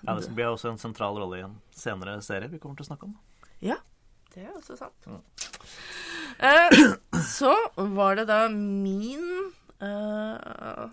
Alison 0.08 0.34
Brie 0.34 0.48
har 0.48 0.56
også 0.56 0.72
en 0.72 0.80
sentral 0.80 1.20
rolle 1.22 1.38
i 1.38 1.46
en 1.46 1.58
senere 1.76 2.18
serie 2.24 2.50
vi 2.50 2.58
kommer 2.62 2.78
til 2.80 2.88
å 2.88 2.90
snakke 2.90 3.10
om. 3.10 3.14
Ja, 3.62 3.78
det 4.34 4.48
er 4.48 4.54
også 4.56 4.78
sant. 4.80 5.06
Eh, 6.42 6.78
så 7.22 7.52
var 7.76 8.16
det 8.18 8.24
da 8.30 8.46
min 8.50 9.52
uh, 9.84 10.88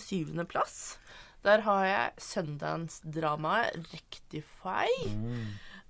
syvendeplass. 0.00 0.96
Der 1.42 1.62
har 1.66 1.84
jeg 1.86 2.22
Sundance-dramaet 2.22 3.88
Rectify. 3.92 4.86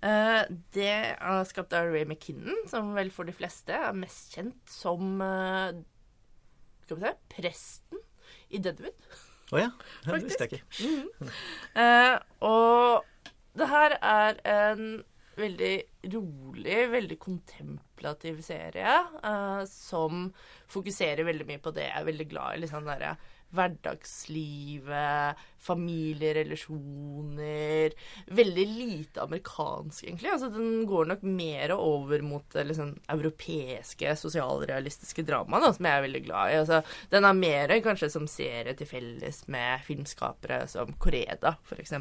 Eh, 0.03 0.40
det 0.74 0.92
er 1.12 1.44
skapt 1.46 1.74
av 1.76 1.92
Ray 1.92 2.07
McKinnon, 2.09 2.64
som 2.70 2.94
vel 2.96 3.12
for 3.14 3.28
de 3.28 3.34
fleste 3.36 3.76
er 3.76 3.92
mest 3.94 4.32
kjent 4.34 4.72
som 4.72 5.20
uh, 5.22 5.70
Skal 6.82 6.98
vi 6.98 7.05
se 7.05 7.12
presten 7.36 8.03
i 8.50 8.61
Deadwood. 8.64 9.07
Å 9.53 9.61
ja. 9.61 9.70
Det 10.07 10.18
visste 10.24 10.48
jeg 10.48 10.59
ikke. 10.59 11.30
Eh, 11.78 12.16
og 12.44 13.05
det 13.57 13.68
her 13.68 13.94
er 14.00 14.38
en 14.48 14.86
veldig 15.36 15.74
rolig, 16.12 16.78
veldig 16.92 17.18
kontemplativ 17.20 18.40
serie 18.44 18.96
som 19.68 20.26
fokuserer 20.72 21.24
veldig 21.28 21.46
mye 21.48 21.62
på 21.64 21.72
det 21.76 21.86
jeg 21.86 22.00
er 22.00 22.09
veldig 22.09 22.26
glad 22.32 22.57
i. 22.57 22.62
Liksom 22.64 22.88
derre 22.88 23.14
hverdagslivet, 23.53 25.36
familierelasjoner 25.62 27.92
Veldig 28.34 28.66
lite 28.66 29.22
amerikansk, 29.22 30.05
egentlig. 30.05 30.30
Altså, 30.32 30.48
den 30.50 30.86
går 30.88 31.05
nok 31.12 31.22
mer 31.22 31.72
over 31.76 32.22
mot 32.26 32.53
det 32.55 32.64
liksom, 32.70 32.94
europeiske 33.12 34.16
sosialrealistiske 34.18 35.22
dramaet, 35.28 35.64
da, 35.64 35.72
som 35.76 35.86
jeg 35.88 35.98
er 35.98 36.07
veldig 36.09 36.22
glad 36.26 36.44
i. 36.50 36.61
Altså, 36.64 36.78
den 37.12 37.22
er 37.28 37.34
mer 37.38 37.66
kanskje 37.84 38.11
som 38.12 38.26
serie 38.30 38.74
til 38.78 38.90
felles 38.90 39.38
med 39.53 39.72
filmskapere 39.86 40.59
som 40.70 40.86
Koreda, 41.03 41.50
f.eks. 41.68 41.92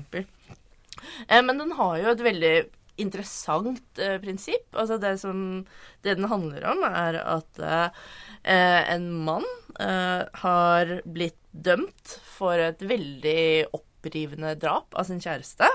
Eh, 1.28 1.44
men 1.44 1.58
den 1.58 1.72
har 1.78 1.98
jo 2.02 2.12
et 2.12 2.26
veldig 2.26 2.56
interessant 3.00 4.00
eh, 4.00 4.18
prinsipp. 4.22 4.68
Altså 4.76 4.98
det 5.02 5.16
som 5.22 5.66
Det 6.04 6.16
den 6.18 6.30
handler 6.32 6.66
om, 6.72 6.84
er 6.88 7.20
at 7.22 7.60
eh, 7.62 8.94
en 8.96 9.10
mann 9.26 9.48
eh, 9.80 10.26
har 10.44 10.98
blitt 11.06 11.38
dømt 11.52 12.20
for 12.26 12.60
et 12.60 12.82
veldig 12.82 13.72
opprivende 13.76 14.56
drap 14.60 14.96
av 14.96 15.08
sin 15.10 15.22
kjæreste 15.22 15.68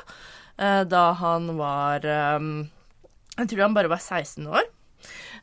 eh, 0.59 0.83
da 0.89 1.05
han 1.21 1.53
var 1.59 2.05
eh, 2.05 2.41
Jeg 3.37 3.53
tror 3.53 3.67
han 3.69 3.77
bare 3.77 3.93
var 3.93 4.03
16 4.03 4.47
år. 4.49 4.67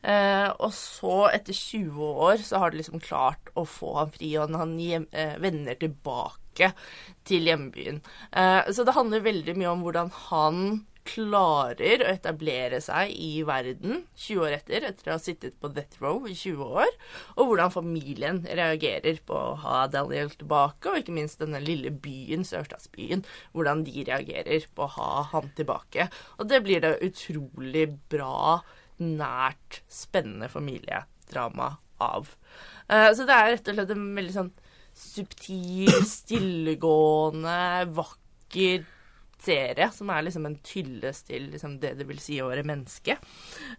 Eh, 0.04 0.50
og 0.60 0.74
så, 0.76 1.30
etter 1.32 1.56
20 1.56 2.08
år, 2.28 2.42
så 2.44 2.60
har 2.60 2.72
de 2.72 2.82
liksom 2.82 3.00
klart 3.04 3.52
å 3.56 3.64
få 3.70 3.94
han 4.02 4.12
fri, 4.12 4.34
og 4.42 4.52
han 4.60 4.76
hjem, 4.82 5.06
eh, 5.16 5.38
vender 5.40 5.78
tilbake 5.80 6.74
til 7.24 7.48
hjembyen. 7.48 8.02
Eh, 8.32 8.72
så 8.74 8.84
det 8.84 8.98
handler 8.98 9.24
veldig 9.24 9.56
mye 9.58 9.72
om 9.72 9.86
hvordan 9.86 10.12
han 10.28 10.60
klarer 11.08 12.04
å 12.04 12.12
etablere 12.12 12.80
seg 12.84 13.12
i 13.12 13.44
verden 13.48 14.04
20 14.16 14.44
år 14.46 14.56
etter, 14.58 14.86
etter 14.88 15.12
å 15.12 15.18
ha 15.18 15.22
sittet 15.22 15.58
på 15.60 15.72
death 15.76 16.00
row 16.04 16.24
i 16.30 16.36
20 16.36 16.64
år, 16.64 16.92
og 17.36 17.50
hvordan 17.50 17.74
familien 17.74 18.42
reagerer 18.48 19.20
på 19.28 19.36
å 19.36 19.58
ha 19.64 19.84
Daniel 19.92 20.32
tilbake, 20.32 20.90
og 20.90 21.02
ikke 21.02 21.16
minst 21.16 21.44
denne 21.44 21.62
lille 21.64 21.92
byen, 21.92 22.48
sørstatsbyen, 22.48 23.26
hvordan 23.56 23.84
de 23.88 24.06
reagerer 24.08 24.68
på 24.76 24.88
å 24.88 24.94
ha 24.98 25.12
han 25.34 25.52
tilbake. 25.58 26.08
Og 26.40 26.50
det 26.52 26.64
blir 26.66 26.84
det 26.84 26.96
utrolig 27.06 27.90
bra, 28.12 28.62
nært, 29.04 29.82
spennende 29.92 30.48
familiedrama 30.52 31.74
av. 32.04 32.36
Uh, 32.88 33.12
så 33.16 33.28
det 33.28 33.36
er 33.36 33.56
rett 33.56 33.72
og 33.72 33.80
slett 33.80 33.96
en 33.96 34.10
veldig 34.16 34.36
sånn 34.36 34.54
subtil, 34.94 35.90
stillegående, 36.06 37.58
vakker 37.98 38.84
serie 39.44 39.90
som 39.94 40.10
er 40.14 40.26
liksom 40.26 40.48
en 40.48 40.58
tylles 40.66 41.24
til 41.28 41.50
liksom 41.54 41.78
det 41.82 41.94
det 42.00 42.08
vil 42.08 42.22
si 42.24 42.40
å 42.42 42.50
være 42.52 42.66
menneske. 42.68 43.18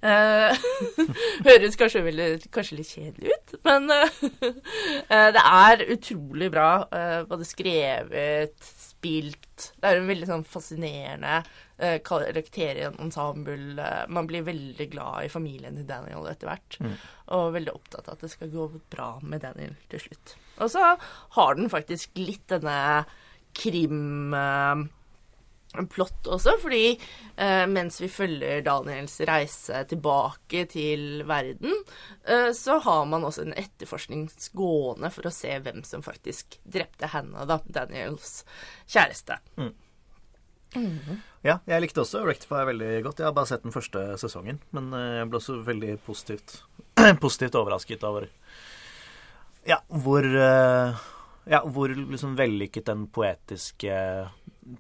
Uh, 0.05 0.53
høres 1.49 1.79
kanskje, 1.81 2.05
veldig, 2.07 2.29
kanskje, 2.55 2.79
litt 2.81 2.93
kjedelig 2.93 3.35
ut, 3.35 3.55
men 3.67 3.91
uh, 3.91 5.31
det 5.35 5.45
er 5.45 5.87
utrolig 5.95 6.51
bra. 6.55 6.71
Uh, 6.93 7.21
både 7.29 7.49
skrevet, 7.49 8.57
spilt 8.61 9.71
Det 9.79 9.91
er 9.91 10.01
en 10.01 10.09
veldig 10.09 10.29
sånn 10.31 10.47
fascinerende 10.49 11.41
uh, 11.83 11.99
ensemble. 13.05 13.91
man 14.09 14.31
blir 14.31 14.47
veldig 14.47 14.89
glad 14.93 15.27
i 15.27 15.33
familien 15.33 15.77
til 15.77 15.89
Daniel 15.89 16.27
etter 16.31 16.51
hvert, 16.51 16.81
mm. 16.81 16.97
og 17.37 17.53
veldig 17.59 17.75
opptatt 17.75 18.09
av 18.09 18.17
at 18.17 18.25
det 18.27 18.33
skal 18.33 18.53
gå 18.53 18.71
bra 18.93 19.15
med 19.23 19.45
Daniel 19.45 19.77
til 19.93 20.07
slutt. 20.09 20.37
Og 20.63 20.71
så 20.71 20.97
har 21.37 21.57
den 21.59 21.71
faktisk 21.73 22.19
litt 22.21 22.47
denne 22.53 23.05
krim 23.55 24.21
plott 25.91 26.29
også, 26.31 26.57
fordi 26.63 26.95
eh, 26.95 27.65
mens 27.71 28.01
vi 28.03 28.09
følger 28.13 28.63
Daniels 28.67 29.17
reise 29.29 29.85
tilbake 29.91 30.65
til 30.71 31.25
verden, 31.29 31.75
eh, 32.29 32.51
så 32.57 32.79
har 32.85 33.05
man 33.11 33.27
også 33.27 33.47
en 33.47 33.57
etterforskning 33.59 34.29
gående 34.55 35.11
for 35.15 35.29
å 35.29 35.35
se 35.35 35.57
hvem 35.65 35.83
som 35.87 36.05
faktisk 36.05 36.59
drepte 36.65 37.11
Hannah, 37.15 37.47
da, 37.51 37.61
Daniels 37.67 38.43
kjæreste. 38.87 39.41
Mm. 39.59 39.73
Mm. 40.75 41.19
Ja, 41.47 41.61
jeg 41.71 41.85
likte 41.85 42.03
også 42.03 42.25
Rectify 42.27 42.65
veldig 42.67 42.95
godt. 43.05 43.21
Jeg 43.23 43.29
har 43.29 43.35
bare 43.37 43.47
sett 43.47 43.63
den 43.63 43.75
første 43.75 44.07
sesongen, 44.19 44.63
men 44.75 44.91
eh, 44.97 45.21
jeg 45.21 45.31
ble 45.31 45.41
også 45.43 45.59
veldig 45.67 45.99
positivt, 46.07 46.61
positivt 47.25 47.59
overrasket 47.59 48.07
over 48.07 48.31
ja, 49.65 49.79
hvor 49.89 50.25
eh, 50.25 51.05
ja, 51.51 51.61
hvor 51.69 51.93
liksom 51.93 52.37
vellykket 52.39 52.87
den 52.89 53.07
poetiske 53.13 53.95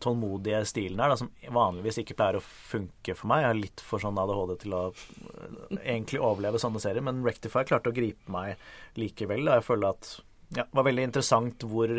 tålmodige 0.00 0.62
stilen 0.64 1.00
er, 1.02 1.12
da, 1.12 1.18
som 1.20 1.30
vanligvis 1.52 2.00
ikke 2.00 2.16
pleier 2.16 2.38
å 2.38 2.44
funke 2.44 3.16
for 3.18 3.30
meg. 3.30 3.42
Jeg 3.42 3.50
har 3.50 3.58
litt 3.58 3.82
for 3.84 4.02
sånn 4.02 4.20
ADHD 4.20 4.54
til 4.62 4.76
å 4.76 4.84
øh, 4.88 5.58
egentlig 5.82 6.22
overleve 6.24 6.60
sånne 6.62 6.80
serier, 6.82 7.04
men 7.04 7.24
Rectify 7.26 7.66
klarte 7.68 7.92
å 7.92 7.96
gripe 7.96 8.32
meg 8.32 8.56
likevel. 9.00 9.44
Og 9.44 9.58
Jeg 9.58 9.66
føler 9.66 9.92
at 9.92 10.14
ja, 10.54 10.64
det 10.64 10.78
var 10.78 10.88
veldig 10.88 11.08
interessant 11.10 11.66
hvor 11.68 11.92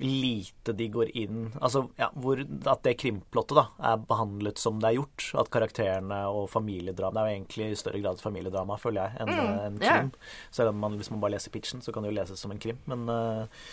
lite 0.00 0.72
de 0.78 0.86
går 0.94 1.08
inn 1.18 1.48
Altså 1.58 1.88
ja, 1.98 2.06
hvor, 2.14 2.38
at 2.38 2.82
det 2.86 2.94
krimplottet 3.00 3.58
da 3.58 3.64
er 3.90 4.02
behandlet 4.08 4.60
som 4.62 4.78
det 4.78 4.92
er 4.92 4.98
gjort. 5.00 5.26
At 5.42 5.50
karakterene 5.54 6.20
og 6.30 6.48
familiedrama 6.52 7.14
Det 7.16 7.22
er 7.22 7.28
jo 7.28 7.36
egentlig 7.38 7.68
i 7.72 7.78
større 7.80 8.02
grad 8.04 8.22
familiedrama, 8.22 8.78
føler 8.78 9.08
jeg, 9.08 9.22
enn 9.22 9.32
mm, 9.34 9.54
en 9.66 9.78
krim. 9.82 10.10
Yeah. 10.12 10.34
Selv 10.54 10.72
om 10.72 10.82
man, 10.84 10.98
hvis 11.00 11.10
man 11.14 11.22
bare 11.24 11.34
leser 11.36 11.54
pitchen, 11.54 11.82
så 11.82 11.94
kan 11.94 12.06
det 12.06 12.12
jo 12.12 12.18
leses 12.20 12.42
som 12.42 12.54
en 12.54 12.62
krim. 12.62 12.78
Men 12.90 13.08
uh, 13.10 13.64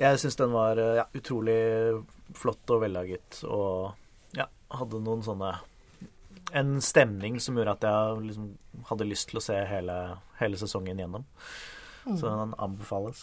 jeg 0.00 0.22
syns 0.22 0.38
den 0.40 0.54
var 0.54 0.80
eh, 0.80 0.96
ja, 1.02 1.04
utrolig 1.18 1.58
flott 2.38 2.70
og 2.72 2.80
vellaget, 2.84 3.42
og 3.44 3.92
ja, 4.36 4.46
hadde 4.72 5.02
noen 5.04 5.20
sånne 5.24 5.52
En 6.56 6.78
stemning 6.84 7.38
som 7.40 7.56
gjorde 7.56 7.76
at 7.76 7.84
jeg 7.86 8.24
liksom 8.30 8.48
hadde 8.88 9.08
lyst 9.08 9.30
til 9.30 9.40
å 9.40 9.44
se 9.44 9.56
hele, 9.68 9.98
hele 10.40 10.58
sesongen 10.60 10.98
gjennom. 11.00 11.24
Mm. 12.04 12.16
Så 12.18 12.28
den 12.28 12.52
anbefales. 12.60 13.22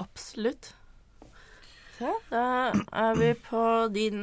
Absolutt. 0.00 0.74
Så 1.94 2.10
da 2.30 2.44
er 2.72 3.12
vi 3.18 3.34
på 3.46 3.88
din 3.94 4.20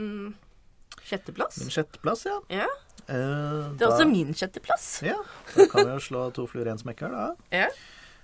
sjetteplass. 1.07 1.55
Min 1.63 1.72
sjetteplass, 1.74 2.22
ja. 2.28 2.38
ja. 2.51 2.67
Eh, 3.07 3.15
det 3.15 3.84
er 3.84 3.89
da, 3.89 3.89
også 3.93 4.05
min 4.09 4.32
sjetteplass. 4.38 4.86
Ja. 5.05 5.19
Da 5.55 5.61
kan 5.72 5.80
vi 5.88 5.91
jo 5.95 6.01
slå 6.03 6.19
to 6.36 6.43
fluer 6.49 6.67
i 6.67 6.72
én 6.74 6.82
smekk 6.82 6.99
her, 7.05 7.11
da. 7.15 7.26
Ja. 7.63 7.69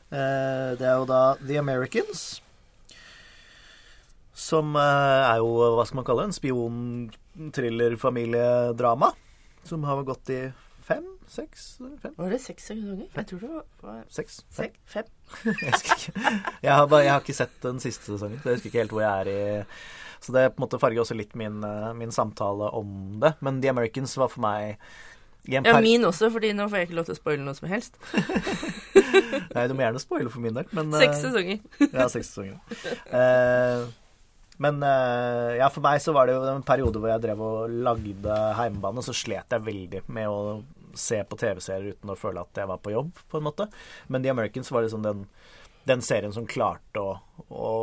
Eh, 0.08 0.70
det 0.80 0.86
er 0.88 0.96
jo 1.00 1.06
da 1.10 1.22
The 1.42 1.56
Americans. 1.60 2.42
Som 4.38 4.76
eh, 4.78 5.32
er 5.34 5.38
jo, 5.42 5.50
hva 5.76 5.84
skal 5.88 5.98
man 6.02 6.08
kalle 6.08 6.22
det, 6.24 6.30
en 6.32 6.42
spion-thriller-familiedrama. 6.42 9.10
Som 9.68 9.80
har 9.88 10.08
gått 10.08 10.28
i 10.32 10.42
fem? 10.88 11.08
Seks? 11.28 11.64
Fem? 12.02 12.14
Var 12.16 12.30
det 12.32 12.40
seks 12.40 12.70
sesonger? 12.70 13.08
Jeg 13.12 13.28
tror 13.28 13.42
det 13.42 13.50
var 13.84 14.04
Seks? 14.10 14.40
Fem? 14.54 14.72
fem. 14.88 15.10
jeg, 15.44 15.74
ikke. 15.76 16.14
Jeg, 16.64 16.72
har 16.72 16.88
bare, 16.88 17.04
jeg 17.04 17.12
har 17.12 17.24
ikke 17.24 17.36
sett 17.36 17.58
den 17.66 17.82
siste 17.84 18.14
sesongen, 18.14 18.40
så 18.40 18.50
jeg 18.50 18.60
husker 18.60 18.72
ikke 18.72 18.84
helt 18.86 18.96
hvor 18.96 19.04
jeg 19.04 19.26
er 19.26 19.32
i 19.34 19.66
Så 20.24 20.32
det 20.36 20.46
på 20.54 20.62
en 20.62 20.66
måte 20.66 20.80
farger 20.80 21.04
også 21.04 21.18
litt 21.20 21.36
min, 21.38 21.60
eh, 21.68 21.92
min 22.00 22.16
samtale 22.16 22.72
om 22.80 23.20
det. 23.22 23.36
Men 23.44 23.60
The 23.62 23.74
Americans 23.74 24.16
var 24.18 24.32
for 24.32 24.46
meg 24.46 24.80
ja, 25.48 25.62
min 25.80 26.04
også, 26.04 26.28
fordi 26.32 26.50
nå 26.56 26.66
får 26.68 26.82
jeg 26.82 26.88
ikke 26.90 26.98
lov 26.98 27.06
til 27.08 27.16
å 27.16 27.20
spoile 27.22 27.44
noe 27.44 27.56
som 27.56 27.70
helst. 27.72 27.96
Nei, 29.54 29.68
du 29.70 29.76
må 29.78 29.86
gjerne 29.86 30.02
spoile 30.04 30.32
for 30.32 30.44
min 30.44 30.58
del, 30.58 30.68
men 30.76 30.92
Seks 30.92 31.22
eh, 31.22 31.22
sesonger. 31.28 31.62
ja, 31.86 32.08
seks 32.12 32.34
sesonger. 32.34 32.58
Uh, 33.08 33.88
men 34.60 34.82
ja, 34.82 35.70
for 35.70 35.86
meg 35.86 36.02
så 36.02 36.12
var 36.16 36.28
det 36.28 36.36
jo 36.36 36.42
en 36.50 36.66
periode 36.66 37.00
hvor 37.00 37.12
jeg 37.14 37.24
drev 37.24 37.44
og 37.46 37.78
lagde 37.86 38.40
heimebane, 38.58 39.06
så 39.06 39.16
slet 39.16 39.54
jeg 39.54 39.68
veldig 39.70 40.02
med 40.18 40.34
å 40.34 40.40
se 41.00 41.22
på 41.24 41.40
TV-serier 41.40 41.96
uten 41.96 42.14
å 42.14 42.18
føle 42.20 42.44
at 42.44 42.60
jeg 42.62 42.70
var 42.70 42.82
på 42.84 42.94
jobb, 42.94 43.14
på 43.32 43.40
en 43.40 43.48
måte. 43.48 43.70
Men 44.08 44.26
The 44.26 44.34
Americans 44.34 44.72
var 44.74 44.86
liksom 44.86 45.06
den, 45.06 45.26
den 45.90 46.04
serien 46.06 46.36
som 46.36 46.50
klarte 46.50 47.04
å, 47.04 47.18
å 47.48 47.74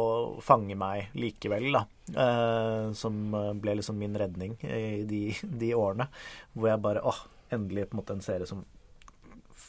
fange 0.45 0.77
meg 0.79 1.15
likevel, 1.19 1.71
da. 1.75 1.85
Uh, 2.05 2.93
som 2.93 3.17
ble 3.62 3.79
liksom 3.79 3.97
min 3.97 4.17
redning 4.21 4.59
i 4.69 5.07
de, 5.09 5.23
de 5.41 5.71
årene 5.73 6.05
hvor 6.53 6.69
jeg 6.69 6.83
bare 6.85 7.01
åh, 7.01 7.23
endelig 7.55 7.87
på 7.89 7.97
en 7.97 8.01
måte 8.03 8.17
en 8.19 8.27
serie 8.27 8.49
som 8.49 8.61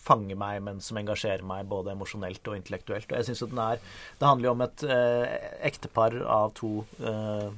fanger 0.05 0.37
meg, 0.37 0.61
men 0.65 0.81
som 0.83 0.99
engasjerer 0.99 1.45
meg 1.45 1.67
både 1.69 1.93
emosjonelt 1.95 2.49
og 2.49 2.57
intellektuelt. 2.59 3.09
Og 3.09 3.19
jeg 3.19 3.29
synes 3.29 3.45
at 3.45 3.53
den 3.53 3.61
er 3.63 3.79
Det 4.19 4.27
handler 4.27 4.47
jo 4.47 4.55
om 4.55 4.65
et 4.65 4.83
eh, 4.95 5.35
ektepar 5.69 6.17
av 6.21 6.53
to 6.57 6.71
eh, 7.01 7.49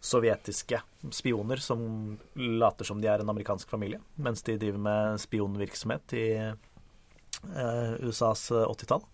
sovjetiske 0.00 0.80
spioner 1.14 1.60
som 1.62 2.18
later 2.34 2.86
som 2.86 3.00
de 3.02 3.10
er 3.10 3.22
en 3.22 3.30
amerikansk 3.32 3.70
familie, 3.70 4.00
mens 4.16 4.42
de 4.46 4.58
driver 4.58 4.82
med 4.82 5.22
spionvirksomhet 5.22 6.14
i 6.18 6.26
eh, 6.38 7.94
USAs 8.06 8.50
80-tall. 8.52 9.06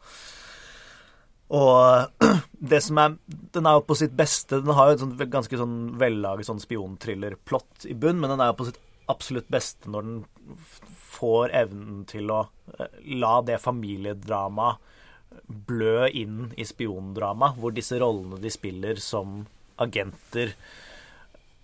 Og 1.55 2.25
det 2.73 2.81
som 2.81 2.99
er 3.03 3.17
Den 3.29 3.69
er 3.69 3.77
jo 3.77 3.83
på 3.85 3.97
sitt 3.99 4.15
beste 4.17 4.63
Den 4.65 4.73
har 4.73 4.89
jo 4.89 4.95
et 4.95 5.03
sånt, 5.03 5.25
ganske 5.29 5.59
sånn 5.61 5.75
vellaget 6.01 6.49
sånn 6.49 6.63
spionthriller-plott 6.63 7.85
i 7.93 7.95
bunn, 7.95 8.17
men 8.23 8.33
den 8.33 8.41
er 8.41 8.53
jo 8.53 8.63
på 8.63 8.69
sitt 8.71 8.81
absolutt 9.13 9.51
beste 9.53 9.91
når 9.93 10.07
den 10.07 10.23
får 11.15 11.53
evnen 11.53 12.07
til 12.09 12.33
å 12.33 12.47
eh, 12.79 13.01
la 13.21 13.37
det 13.45 13.61
familiedramaet 13.61 14.93
blø 15.45 16.07
inn 16.15 16.53
i 16.57 16.65
spiondrama, 16.65 17.51
hvor 17.59 17.75
disse 17.75 17.99
rollene 18.01 18.39
de 18.41 18.53
spiller 18.53 19.01
som 19.03 19.43
agenter, 19.83 20.55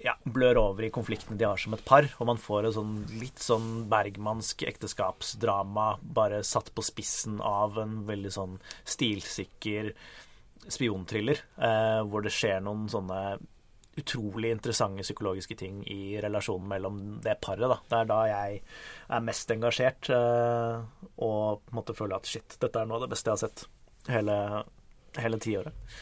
ja, 0.01 0.15
blør 0.25 0.63
over 0.63 0.87
i 0.87 0.93
konfliktene 0.93 1.37
de 1.39 1.45
har 1.45 1.61
som 1.61 1.77
et 1.77 1.85
par. 1.85 2.09
Og 2.19 2.29
man 2.31 2.41
får 2.41 2.69
et 2.69 2.77
sånn 2.79 2.97
litt 3.21 3.43
sånn 3.43 3.85
bergmansk 3.91 4.65
ekteskapsdrama 4.69 5.93
bare 6.03 6.43
satt 6.47 6.73
på 6.75 6.85
spissen 6.87 7.41
av 7.45 7.79
en 7.83 8.01
veldig 8.09 8.33
sånn 8.35 8.59
stilsikker 8.89 9.93
spionthriller, 10.71 11.41
eh, 11.61 12.01
hvor 12.09 12.25
det 12.25 12.33
skjer 12.37 12.61
noen 12.65 12.89
sånne 12.93 13.21
utrolig 14.01 14.53
interessante 14.55 15.05
psykologiske 15.05 15.57
ting 15.59 15.83
i 15.91 16.21
relasjonen 16.23 16.69
mellom 16.69 17.01
det 17.25 17.37
paret. 17.43 17.69
da. 17.69 17.79
Det 17.89 17.99
er 17.99 18.09
da 18.09 18.21
jeg 18.29 18.63
er 19.09 19.27
mest 19.27 19.53
engasjert 19.53 20.11
eh, 20.15 20.81
og 21.19 21.61
på 21.65 21.75
en 21.75 21.81
måte 21.81 21.97
føler 21.97 22.17
at 22.17 22.31
shit, 22.31 22.57
dette 22.63 22.81
er 22.81 22.89
noe 22.89 23.01
av 23.01 23.07
det 23.07 23.13
beste 23.15 23.31
jeg 23.31 23.37
har 23.37 23.43
sett 23.45 23.67
hele, 24.09 24.37
hele 25.19 25.41
tiåret. 25.43 25.97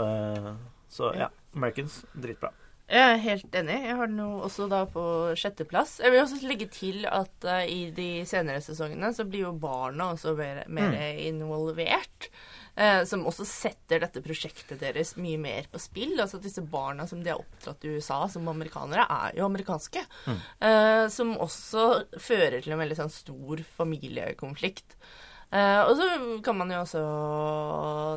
Eh, 0.00 0.52
så 0.90 1.12
ja, 1.16 1.30
Americans, 1.54 2.02
dritbra. 2.12 2.50
Jeg 2.90 3.06
er 3.06 3.20
helt 3.22 3.54
enig. 3.54 3.76
Jeg 3.86 3.94
har 4.00 4.08
den 4.10 4.18
jo 4.18 4.30
også 4.42 4.64
da 4.66 4.80
på 4.90 5.02
sjetteplass. 5.38 6.00
Jeg 6.02 6.10
vil 6.10 6.24
også 6.24 6.40
legge 6.42 6.66
til 6.74 7.04
at 7.06 7.46
uh, 7.46 7.60
i 7.62 7.84
de 7.94 8.24
senere 8.26 8.58
sesongene 8.64 9.12
så 9.14 9.22
blir 9.30 9.44
jo 9.44 9.52
barna 9.62 10.08
også 10.16 10.34
mer, 10.34 10.64
mer 10.66 10.96
involvert. 11.22 12.30
eh, 12.74 13.04
som 13.04 13.26
også 13.26 13.44
setter 13.46 14.00
dette 14.02 14.22
prosjektet 14.24 14.80
deres 14.80 15.14
mye 15.20 15.38
mer 15.38 15.66
på 15.70 15.78
spill. 15.82 16.16
Altså 16.22 16.40
Disse 16.42 16.62
barna 16.62 17.06
som 17.06 17.22
de 17.22 17.30
har 17.30 17.38
oppdratt 17.42 17.84
i 17.84 17.94
USA 17.96 18.24
som 18.30 18.48
amerikanere, 18.50 19.04
er 19.06 19.36
jo 19.38 19.46
amerikanske. 19.46 20.02
Eh, 20.60 21.06
som 21.12 21.34
også 21.38 21.86
fører 22.18 22.58
til 22.62 22.72
en 22.74 22.80
veldig 22.82 22.98
sånn 23.04 23.12
stor 23.12 23.62
familiekonflikt. 23.76 24.96
Eh, 25.50 25.80
og 25.82 25.94
så 25.98 26.08
kan 26.46 26.58
man 26.58 26.70
jo 26.74 26.82
også 26.82 27.04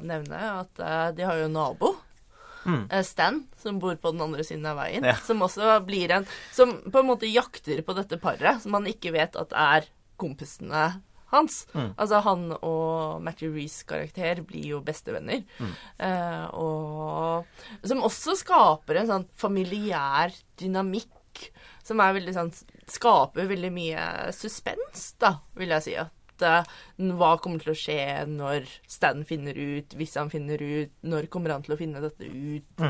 nevne 0.06 0.42
at 0.62 0.84
de 1.18 1.26
har 1.30 1.42
jo 1.42 1.52
nabo. 1.52 1.94
Eh, 2.66 3.04
Stan, 3.06 3.44
som 3.62 3.80
bor 3.80 3.96
på 3.96 4.12
den 4.14 4.24
andre 4.26 4.44
siden 4.48 4.66
av 4.70 4.78
veien. 4.82 5.06
Ja. 5.06 5.16
Som 5.26 5.44
også 5.46 5.80
blir 5.88 6.12
en 6.12 6.28
Som 6.52 6.78
på 6.92 7.02
en 7.02 7.10
måte 7.10 7.30
jakter 7.30 7.82
på 7.86 7.96
dette 7.98 8.20
paret, 8.22 8.62
som 8.64 8.76
man 8.76 8.90
ikke 8.90 9.14
vet 9.16 9.36
at 9.40 9.54
er 9.54 9.90
kompisene 10.22 11.02
hans. 11.34 11.64
Altså 11.74 12.20
han 12.22 12.52
og 12.60 13.22
Matthew 13.26 13.56
Rees 13.58 13.80
karakter 13.90 14.44
blir 14.46 14.76
jo 14.76 14.82
bestevenner. 14.86 15.42
Eh, 15.98 16.46
og 16.54 17.48
som 17.82 18.04
også 18.06 18.38
skaper 18.38 19.02
en 19.02 19.10
sånn 19.10 19.28
familiær 19.34 20.36
dynamikk 20.62 21.50
som 21.84 22.00
er 22.04 22.16
veldig 22.20 22.36
sånn 22.36 22.54
Skaper 22.94 23.48
veldig 23.48 23.70
mye 23.72 24.02
suspens, 24.36 25.14
da, 25.24 25.38
vil 25.56 25.72
jeg 25.72 25.86
si. 25.86 25.94
Eh, 26.48 26.72
hva 27.20 27.34
kommer 27.42 27.64
til 27.64 27.74
å 27.74 27.78
skje 27.78 28.00
når 28.30 28.70
Stan 28.90 29.24
finner 29.28 29.58
ut, 29.58 29.96
hvis 29.98 30.18
han 30.20 30.32
finner 30.34 30.62
ut, 30.62 30.94
når 31.02 31.30
kommer 31.34 31.56
han 31.56 31.66
til 31.66 31.76
å 31.76 31.80
finne 31.80 32.04
dette 32.04 32.28
ut? 32.28 32.84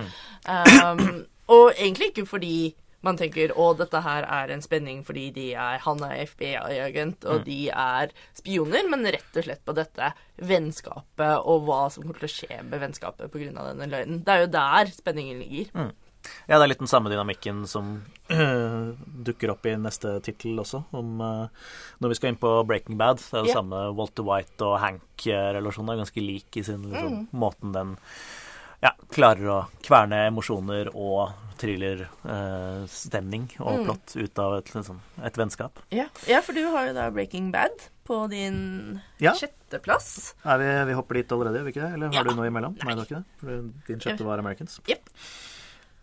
Um, 0.47 1.23
og 1.53 1.73
egentlig 1.73 2.11
ikke 2.11 2.27
fordi 2.29 2.55
man 3.03 3.17
tenker 3.19 3.51
å, 3.59 3.73
dette 3.75 3.99
her 4.05 4.25
er 4.31 4.51
en 4.53 4.63
spenning 4.63 5.01
fordi 5.03 5.25
de 5.35 5.47
er, 5.59 5.81
han 5.83 6.03
er 6.07 6.21
FBI-agent, 6.23 7.25
og 7.27 7.43
de 7.47 7.57
er 7.69 8.13
spioner, 8.37 8.87
men 8.89 9.03
rett 9.11 9.39
og 9.39 9.47
slett 9.47 9.63
på 9.67 9.75
dette 9.75 10.13
vennskapet 10.39 11.43
og 11.43 11.67
hva 11.67 11.81
som 11.91 12.05
kommer 12.05 12.23
til 12.23 12.29
å 12.29 12.35
skje 12.37 12.61
med 12.63 12.79
vennskapet 12.85 13.33
pga. 13.33 13.51
denne 13.59 13.89
løgnen. 13.91 14.23
Det 14.23 14.33
er 14.33 14.45
jo 14.45 14.53
der 14.55 14.93
spenningen 14.95 15.43
ligger. 15.43 15.91
Ja, 16.47 16.57
det 16.57 16.63
er 16.63 16.71
litt 16.73 16.83
den 16.83 16.91
samme 16.91 17.11
dynamikken 17.11 17.63
som 17.69 17.93
uh, 18.31 18.93
dukker 19.27 19.53
opp 19.53 19.67
i 19.69 19.75
neste 19.79 20.17
tittel 20.25 20.59
også, 20.63 20.83
om 20.95 21.21
uh, 21.23 21.47
når 22.03 22.13
vi 22.13 22.19
skal 22.19 22.33
inn 22.33 22.39
på 22.41 22.51
Breaking 22.69 22.99
Bad. 22.99 23.21
Det 23.23 23.37
er 23.39 23.43
det 23.43 23.53
yeah. 23.53 23.59
samme 23.59 23.83
Walter 23.97 24.27
White 24.27 24.67
og 24.67 24.79
Hank-relasjonen 24.83 25.93
er 25.93 26.01
ganske 26.03 26.23
lik 26.23 26.59
i 26.59 26.65
sin 26.67 26.87
liksom, 26.89 27.27
måten 27.31 27.75
den 27.75 27.95
ja, 28.83 28.91
klarer 29.15 29.47
å 29.47 29.59
kverne 29.85 30.25
emosjoner 30.27 30.89
og 30.91 31.31
thrillerstemning 31.61 33.45
og 33.63 33.85
plott 33.85 34.15
ut 34.17 34.41
av 34.41 34.57
et, 34.57 34.71
liksom, 34.75 34.99
et 35.23 35.37
vennskap. 35.39 35.79
Ja. 35.93 36.09
ja, 36.27 36.41
for 36.43 36.57
du 36.57 36.65
har 36.73 36.89
jo 36.89 36.95
da 36.97 37.07
Breaking 37.13 37.51
Bad 37.53 37.87
på 38.03 38.25
din 38.27 38.99
Ja. 39.23 39.31
sjetteplass. 39.39 40.33
Er 40.43 40.59
vi, 40.59 40.69
vi 40.89 40.97
hopper 40.97 41.21
dit 41.21 41.31
allerede, 41.31 41.61
gjør 41.61 41.69
vi 41.69 41.73
ikke 41.75 41.85
det? 41.85 41.93
Eller 41.95 42.11
har 42.11 42.19
Ja. 42.19 42.23
du 42.27 42.35
noe 42.35 42.49
imellom? 42.51 42.75
Nei, 42.83 42.91
det 42.91 42.99
var 42.99 43.07
ikke 43.07 43.21
det. 43.21 43.25
For 43.39 43.49
din 43.87 44.03
sjette 44.03 44.27
var 44.27 44.43
Americans. 44.43 44.81
Jepp. 44.89 45.07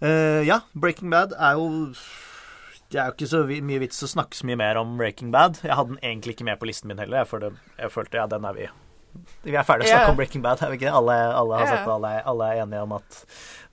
Eh, 0.00 0.42
ja, 0.48 0.60
Breaking 0.72 1.10
Bad 1.12 1.34
er 1.36 1.58
jo 1.60 1.92
Det 2.90 2.98
er 2.98 3.10
jo 3.10 3.16
ikke 3.18 3.26
så 3.28 3.42
mye 3.44 3.80
vits 3.82 4.00
å 4.02 4.08
snakke 4.08 4.38
så 4.38 4.46
mye 4.48 4.58
mer 4.58 4.80
om 4.80 4.96
Breaking 4.98 5.30
Bad. 5.34 5.60
Jeg 5.62 5.76
hadde 5.76 5.94
den 5.94 6.00
egentlig 6.02 6.34
ikke 6.34 6.46
med 6.48 6.60
på 6.60 6.70
listen 6.70 6.88
min 6.90 6.98
heller, 6.98 7.22
Jeg, 7.22 7.40
det, 7.42 7.52
jeg 7.78 7.92
følte 7.94 8.18
ja, 8.18 8.26
den 8.30 8.48
er 8.48 8.56
vi 8.56 8.68
Vi 9.44 9.54
er 9.54 9.66
ferdige 9.66 9.90
å 9.90 9.92
snakke 9.92 10.06
yeah. 10.06 10.14
om 10.14 10.18
Breaking 10.18 10.42
Bad, 10.42 10.62
er 10.62 10.72
vi 10.72 10.80
ikke 10.80 10.88
det? 10.88 10.96
Alle, 10.96 11.18
alle 11.36 11.60
har 11.60 11.66
yeah. 11.66 11.76
sett 11.76 11.86
det, 11.86 11.94
alle, 11.98 12.14
alle 12.32 12.48
er 12.48 12.62
enige 12.64 12.86
om 12.86 12.96
at 12.96 13.20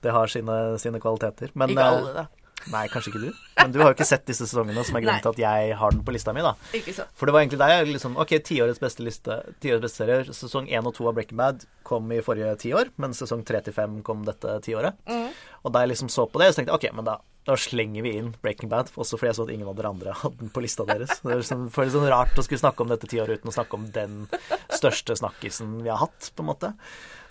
det 0.04 0.14
har 0.14 0.30
sine, 0.30 0.58
sine 0.78 1.00
kvaliteter. 1.02 1.50
Men, 1.54 1.72
Ikke 1.74 1.86
eh, 1.86 1.96
alle, 1.96 2.12
da. 2.14 2.26
Nei, 2.68 2.84
kanskje 2.92 3.12
ikke 3.12 3.22
du. 3.22 3.44
Men 3.58 3.72
du 3.72 3.78
har 3.80 3.90
jo 3.90 3.96
ikke 3.96 4.06
sett 4.08 4.26
disse 4.28 4.46
sesongene, 4.46 4.82
som 4.86 4.98
er 4.98 5.04
grunnen 5.04 5.22
til 5.24 5.32
at 5.32 5.40
jeg 5.42 5.76
har 5.80 5.94
den 5.94 6.02
på 6.04 6.12
lista 6.14 6.34
mi, 6.36 6.42
da. 6.44 6.52
Ikke 6.76 6.94
så. 6.94 7.06
For 7.16 7.28
det 7.28 7.34
var 7.34 7.44
egentlig 7.44 7.60
der 7.62 7.72
jeg 7.72 7.88
liksom 7.94 8.18
Ok, 8.20 8.34
tiårets 8.44 8.82
beste 8.82 9.04
liste 9.06 9.38
Tiårets 9.62 9.84
beste 9.86 10.02
serier 10.02 10.28
Sesong 10.36 10.68
1 10.68 10.88
og 10.90 10.94
2 10.98 11.08
av 11.10 11.16
Breaking 11.16 11.38
Bad 11.40 11.64
kom 11.86 12.10
i 12.12 12.20
forrige 12.24 12.52
tiår 12.64 12.92
Men 13.00 13.14
sesong 13.16 13.44
3 13.46 13.62
til 13.68 13.76
5 13.76 13.98
kom 14.06 14.24
dette 14.26 14.58
tiåret 14.66 14.98
Og 15.62 15.72
da 15.74 15.82
jeg 15.84 15.92
liksom 15.94 16.10
så 16.12 16.26
på 16.30 16.42
det 16.42 16.50
Så 16.52 16.60
tenkte 16.60 16.74
jeg, 16.74 16.80
ok, 16.90 16.96
men 16.98 17.08
da, 17.08 17.16
da 17.48 17.56
slenger 17.58 18.04
vi 18.06 18.14
inn 18.20 18.32
Breaking 18.42 18.70
Bad 18.72 18.92
Også 18.94 19.18
fordi 19.18 19.30
jeg 19.30 19.38
så 19.38 19.46
at 19.46 19.54
ingen 19.54 19.70
av 19.70 19.78
dere 19.78 19.92
andre 19.94 20.16
hadde 20.20 20.42
den 20.42 20.52
på 20.54 20.64
lista 20.64 20.86
deres 20.88 21.18
Det 21.22 21.32
er 21.32 21.42
liksom, 21.42 21.64
for 21.74 21.84
det 21.86 21.92
er 21.92 21.96
sånn 21.98 22.12
rart 22.12 22.38
å 22.38 22.46
skulle 22.46 22.62
snakke 22.62 22.84
om 22.84 22.92
dette 22.92 23.10
tiåret 23.10 23.40
Uten 23.40 23.52
å 23.52 23.56
snakke 23.56 23.80
om 23.80 23.88
den 23.94 24.20
største 24.74 25.16
snakkisen 25.18 25.78
vi 25.82 25.92
har 25.92 26.02
hatt 26.02 26.30
På 26.34 26.44
en 26.44 26.50
måte 26.52 26.74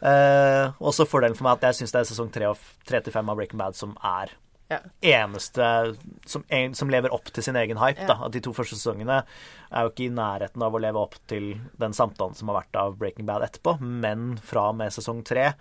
eh, 0.02 0.66
Også 0.80 1.08
fordelen 1.10 1.38
for 1.38 1.48
meg 1.48 1.60
at 1.60 1.70
jeg 1.70 1.82
synes 1.82 1.96
det 1.96 2.04
er 2.04 2.12
sesong 2.12 2.34
3-5 2.34 3.22
av 3.22 3.36
Breaking 3.38 3.62
Bad 3.62 3.80
Som 3.80 3.96
er 4.02 4.34
Ja. 4.68 4.82
eneste 5.00 5.96
som, 6.28 6.44
en, 6.52 6.74
som 6.76 6.90
lever 6.92 7.14
opp 7.16 7.30
til 7.32 7.46
sin 7.46 7.56
egen 7.56 7.80
hype. 7.80 8.04
Ja. 8.04 8.10
Da. 8.10 8.18
At 8.28 8.36
de 8.36 8.42
to 8.44 8.52
første 8.56 8.76
sesongene 8.76 9.22
er 9.24 9.86
jo 9.86 9.94
ikke 9.94 10.08
i 10.10 10.14
nærheten 10.14 10.64
av 10.64 10.76
å 10.76 10.82
leve 10.84 11.00
opp 11.00 11.16
til 11.32 11.54
den 11.80 11.96
samtalen 11.96 12.36
som 12.36 12.52
har 12.52 12.62
vært 12.62 12.80
av 12.82 12.98
Breaking 13.00 13.28
Bad 13.30 13.46
etterpå, 13.48 13.78
men 13.80 14.34
fra 14.44 14.70
og 14.74 14.80
med 14.82 14.92
sesong 14.96 15.24
tre, 15.28 15.54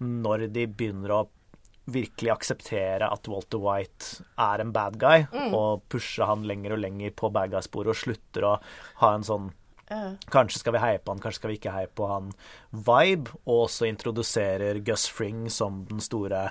når 0.00 0.48
de 0.54 0.64
begynner 0.70 1.12
å 1.12 1.24
virkelig 1.84 2.30
akseptere 2.32 3.10
at 3.12 3.28
Walter 3.28 3.60
White 3.60 4.24
er 4.40 4.62
en 4.62 4.72
bad 4.72 4.96
guy, 4.96 5.26
og 5.52 5.82
pushe 5.92 6.24
han 6.24 6.46
lenger 6.48 6.72
og 6.78 6.80
lenger 6.80 7.12
på 7.12 7.28
bad 7.34 7.52
guy-sporet, 7.52 7.92
og 7.92 8.00
slutter 8.00 8.46
å 8.48 8.54
ha 9.02 9.10
en 9.12 9.26
sånn. 9.28 9.50
Kanskje 10.32 10.58
skal 10.62 10.72
vi 10.72 10.80
heie 10.80 10.98
på 10.98 11.12
han, 11.12 11.20
kanskje 11.20 11.40
skal 11.40 11.50
vi 11.52 11.58
ikke 11.58 11.72
heie 11.74 11.88
på 11.92 12.06
han 12.08 12.30
vibe, 12.72 13.34
og 13.44 13.66
også 13.68 13.86
introduserer 13.88 14.78
Gus 14.86 15.04
Fring 15.12 15.50
som 15.52 15.82
den 15.90 16.00
store 16.00 16.46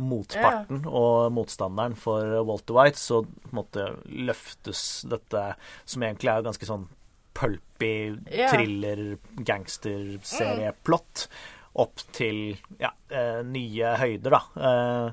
motparten 0.00 0.86
og 0.88 1.32
motstanderen 1.36 1.96
for 2.00 2.42
Walter 2.48 2.74
White, 2.78 2.98
så 3.00 3.22
måte 3.52 3.90
løftes 4.08 5.04
dette, 5.10 5.44
som 5.84 6.02
egentlig 6.06 6.32
er 6.32 6.46
ganske 6.48 6.68
sånn 6.68 6.88
pulpy 7.38 8.18
Ja. 8.34 8.48
thriller, 8.50 9.18
gangsterserieplott, 9.46 11.28
opp 11.78 12.00
til 12.12 12.56
ja, 12.80 12.90
eh, 13.10 13.42
nye 13.46 13.92
høyder, 14.00 14.30
da. 14.34 14.40
Eh, 14.56 15.12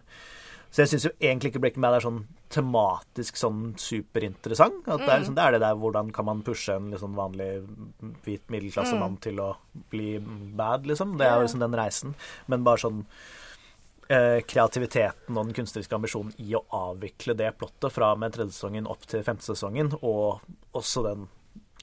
så 0.72 0.82
jeg 0.84 0.88
syns 0.96 1.06
jo 1.06 1.12
egentlig 1.22 1.52
ikke 1.54 1.62
Breaking 1.62 1.82
Bad 1.86 2.00
er 2.00 2.06
sånn 2.08 2.24
tematisk 2.56 3.40
sånn 3.40 3.62
superinteressant. 3.80 4.86
At 4.88 5.04
det, 5.04 5.10
er 5.10 5.24
liksom, 5.24 5.38
det 5.38 5.46
er 5.46 5.56
det 5.56 5.64
der 5.66 5.80
hvordan 5.80 6.12
kan 6.16 6.28
man 6.30 6.44
pushe 6.46 6.78
en 6.78 6.92
liksom 6.94 7.18
vanlig 7.18 7.50
hvit 8.26 8.46
middelklassemann 8.54 9.18
til 9.24 9.42
å 9.44 9.54
bli 9.92 10.16
bad, 10.58 10.88
liksom. 10.90 11.18
Det 11.20 11.28
er 11.28 11.40
jo 11.40 11.48
liksom 11.48 11.66
den 11.66 11.78
reisen. 11.78 12.16
Men 12.52 12.66
bare 12.68 12.84
sånn 12.86 13.04
eh, 14.10 14.42
kreativiteten 14.48 15.36
og 15.36 15.50
den 15.50 15.56
kunstneriske 15.58 15.98
ambisjonen 15.98 16.36
i 16.44 16.56
å 16.58 16.64
avvikle 16.76 17.38
det 17.38 17.54
plottet 17.60 17.94
fra 17.94 18.14
med 18.20 18.36
tredje 18.36 18.56
sesongen 18.58 18.90
opp 18.92 19.08
til 19.10 19.26
femte 19.26 19.48
sesongen, 19.48 19.92
og 20.02 20.46
også 20.78 21.06
den 21.10 21.28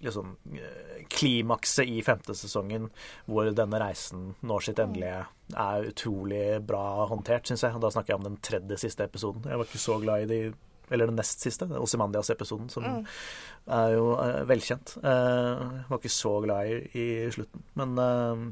liksom 0.02 0.34
eh, 0.54 1.04
klimakset 1.12 1.86
i 1.88 2.00
femte 2.06 2.34
sesongen 2.38 2.88
hvor 3.26 3.48
denne 3.54 3.78
reisen 3.82 4.32
når 4.42 4.66
sitt 4.68 4.78
endelige, 4.82 5.22
er 5.52 5.88
utrolig 5.90 6.44
bra 6.66 7.06
håndtert, 7.10 7.46
syns 7.50 7.62
jeg. 7.66 7.74
Og 7.76 7.82
da 7.84 7.90
snakker 7.94 8.14
jeg 8.14 8.20
om 8.20 8.26
den 8.30 8.38
tredje 8.44 8.78
siste 8.82 9.04
episoden. 9.08 9.44
Jeg 9.48 9.58
var 9.60 9.68
ikke 9.70 9.82
så 9.86 9.98
glad 10.02 10.24
i 10.26 10.30
de 10.34 10.42
eller 10.92 11.06
den 11.08 11.16
nest 11.16 11.40
siste, 11.40 11.64
Osimandias-episoden, 11.80 12.66
som 12.68 12.84
er 13.72 13.94
jo 13.94 14.10
eh, 14.20 14.42
velkjent. 14.50 14.96
Jeg 15.00 15.86
var 15.88 15.98
ikke 16.02 16.10
så 16.12 16.32
glad 16.44 16.68
i, 16.68 16.80
i 17.00 17.06
slutten. 17.32 17.62
Men 17.80 17.94
eh, 18.02 18.42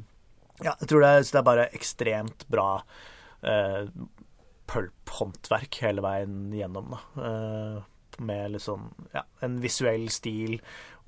ja, 0.64 0.72
jeg 0.80 0.88
tror 0.88 1.05
det, 1.05 1.11
er- 1.18 1.26
det 1.28 1.40
er 1.42 1.48
bare 1.51 1.66
ekstremt 1.76 2.46
bra 2.48 2.68
eh, 3.44 3.90
pulp-håndverk 4.70 5.80
hele 5.84 6.03
veien 6.05 6.36
gjennom, 6.55 6.94
da. 6.94 7.82
Med 8.20 8.52
liksom 8.52 8.90
ja, 9.14 9.24
en 9.40 9.56
visuell 9.62 10.10
stil 10.12 10.58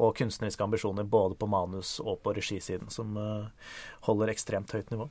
og 0.00 0.16
kunstneriske 0.16 0.64
ambisjoner 0.64 1.04
både 1.04 1.36
på 1.36 1.48
manus 1.50 1.98
og 2.00 2.22
på 2.24 2.32
regisiden 2.38 2.88
som 2.90 3.12
uh, 3.20 3.50
holder 4.08 4.32
ekstremt 4.32 4.72
høyt 4.72 4.88
nivå. 4.94 5.10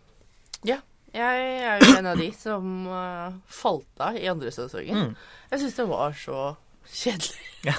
Ja. 0.68 0.82
Jeg 1.12 1.40
er 1.68 1.82
jo 1.84 1.96
en 1.98 2.08
av 2.08 2.20
de 2.22 2.30
som 2.32 2.68
uh, 2.88 3.34
falt 3.52 4.00
av 4.00 4.16
i 4.16 4.30
andre 4.32 4.52
sesongen. 4.56 5.18
Jeg 5.52 5.60
syns 5.60 5.80
det 5.82 5.86
var 5.90 6.16
så 6.16 6.44
kjedelig. 6.88 7.50
Ja. 7.68 7.76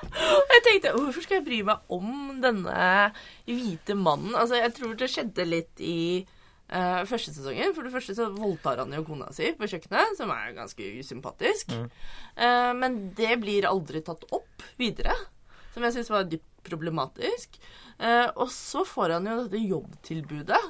Jeg 0.50 0.62
tenkte 0.64 0.92
hvorfor 0.96 1.24
skal 1.24 1.38
jeg 1.38 1.44
bry 1.46 1.58
meg 1.66 1.92
om 1.92 2.40
denne 2.42 2.74
hvite 3.46 3.94
mannen? 3.98 4.32
Altså, 4.38 4.58
jeg 4.60 4.72
tror 4.76 4.94
det 4.98 5.08
skjedde 5.12 5.46
litt 5.48 5.82
i 5.82 6.00
eh, 6.70 7.00
første 7.10 7.34
sesongen. 7.34 7.74
For 7.76 7.86
det 7.86 7.92
første 7.94 8.16
så 8.18 8.28
voldtar 8.34 8.82
han 8.84 8.94
jo 8.94 9.04
kona 9.06 9.30
si 9.34 9.52
på 9.58 9.68
kjøkkenet, 9.70 10.16
som 10.18 10.32
er 10.34 10.54
ganske 10.56 10.90
usympatisk. 11.00 11.74
Eh, 11.76 12.72
men 12.78 13.00
det 13.18 13.36
blir 13.42 13.68
aldri 13.68 14.02
tatt 14.06 14.26
opp 14.30 14.64
videre, 14.80 15.16
som 15.74 15.86
jeg 15.86 15.98
syns 15.98 16.12
var 16.12 16.28
dypt 16.30 16.46
problematisk. 16.66 17.56
Uh, 18.00 18.28
og 18.40 18.48
så 18.52 18.84
får 18.88 19.16
han 19.16 19.26
jo 19.28 19.40
dette 19.42 19.60
jobbtilbudet, 19.60 20.60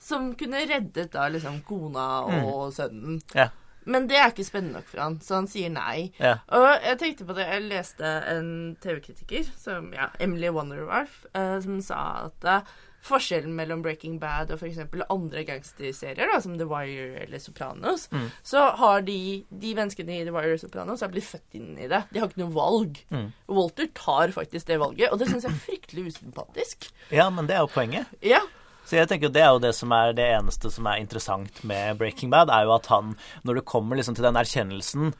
som 0.00 0.30
kunne 0.38 0.62
reddet 0.70 1.10
da 1.12 1.26
liksom 1.30 1.60
kona 1.66 2.06
og 2.46 2.70
sønnen. 2.76 3.18
Ja. 3.36 3.50
Men 3.90 4.06
det 4.08 4.18
er 4.20 4.30
ikke 4.30 4.44
spennende 4.46 4.78
nok 4.78 4.88
for 4.90 5.02
han, 5.02 5.16
så 5.24 5.40
han 5.40 5.48
sier 5.50 5.72
nei. 5.72 6.10
Ja. 6.20 6.36
Og 6.56 6.66
jeg 6.84 6.98
tenkte 7.00 7.26
på 7.28 7.36
det, 7.36 7.46
jeg 7.48 7.66
leste 7.66 8.12
en 8.30 8.50
TV-kritiker, 8.80 9.48
som, 9.58 9.90
ja, 9.96 10.10
Emily 10.22 10.52
Wonderwarf, 10.52 11.24
som 11.64 11.80
sa 11.84 12.00
at 12.28 12.70
forskjellen 13.02 13.54
mellom 13.56 13.80
Breaking 13.82 14.18
Bad 14.20 14.50
og 14.52 14.58
f.eks. 14.60 14.78
andre 15.10 15.44
gangsterserier, 15.48 16.28
da, 16.28 16.40
som 16.44 16.58
The 16.60 16.66
Wire 16.68 17.22
eller 17.24 17.38
Sopranos, 17.40 18.08
Mm. 18.12 18.26
så 18.44 18.64
har 18.76 19.00
de, 19.06 19.44
de 19.50 19.74
menneskene 19.74 20.18
i 20.20 20.24
The 20.26 20.34
Wire 20.34 20.52
og 20.58 20.60
Sopranos 20.60 21.00
har 21.00 21.08
blitt 21.08 21.24
født 21.24 21.54
inn 21.56 21.78
i 21.78 21.88
det. 21.88 22.02
De 22.12 22.20
har 22.20 22.28
ikke 22.28 22.42
noe 22.42 22.52
valg. 22.54 23.00
Mm. 23.10 23.32
Walter 23.48 23.88
tar 23.96 24.32
faktisk 24.36 24.66
det 24.68 24.78
valget, 24.82 25.10
og 25.12 25.18
det 25.18 25.28
syns 25.30 25.44
jeg 25.48 25.52
er 25.52 25.62
fryktelig 25.66 26.06
usympatisk. 26.12 26.90
ja, 27.10 27.30
men 27.30 27.46
det 27.48 27.56
er 27.56 27.64
jo 27.64 27.72
poenget. 27.72 28.06
Ja, 28.22 28.40
Så 28.84 28.96
jeg 28.96 29.06
tenker 29.08 29.28
jo 29.28 29.32
Det 29.32 29.42
er 29.42 29.50
jo 29.52 29.58
det 29.62 29.74
som 29.76 29.92
er 29.92 30.12
det 30.12 30.24
eneste 30.34 30.70
som 30.72 30.86
er 30.90 30.98
interessant 30.98 31.60
med 31.64 31.96
Breaking 31.98 32.30
Bad, 32.30 32.48
er 32.50 32.64
jo 32.64 32.72
at 32.74 32.86
han, 32.90 33.14
når 33.44 33.54
det 33.60 33.64
kommer 33.64 33.96
liksom 33.96 34.14
til 34.16 34.24
den 34.24 34.34
erkjennelsen 34.40 35.12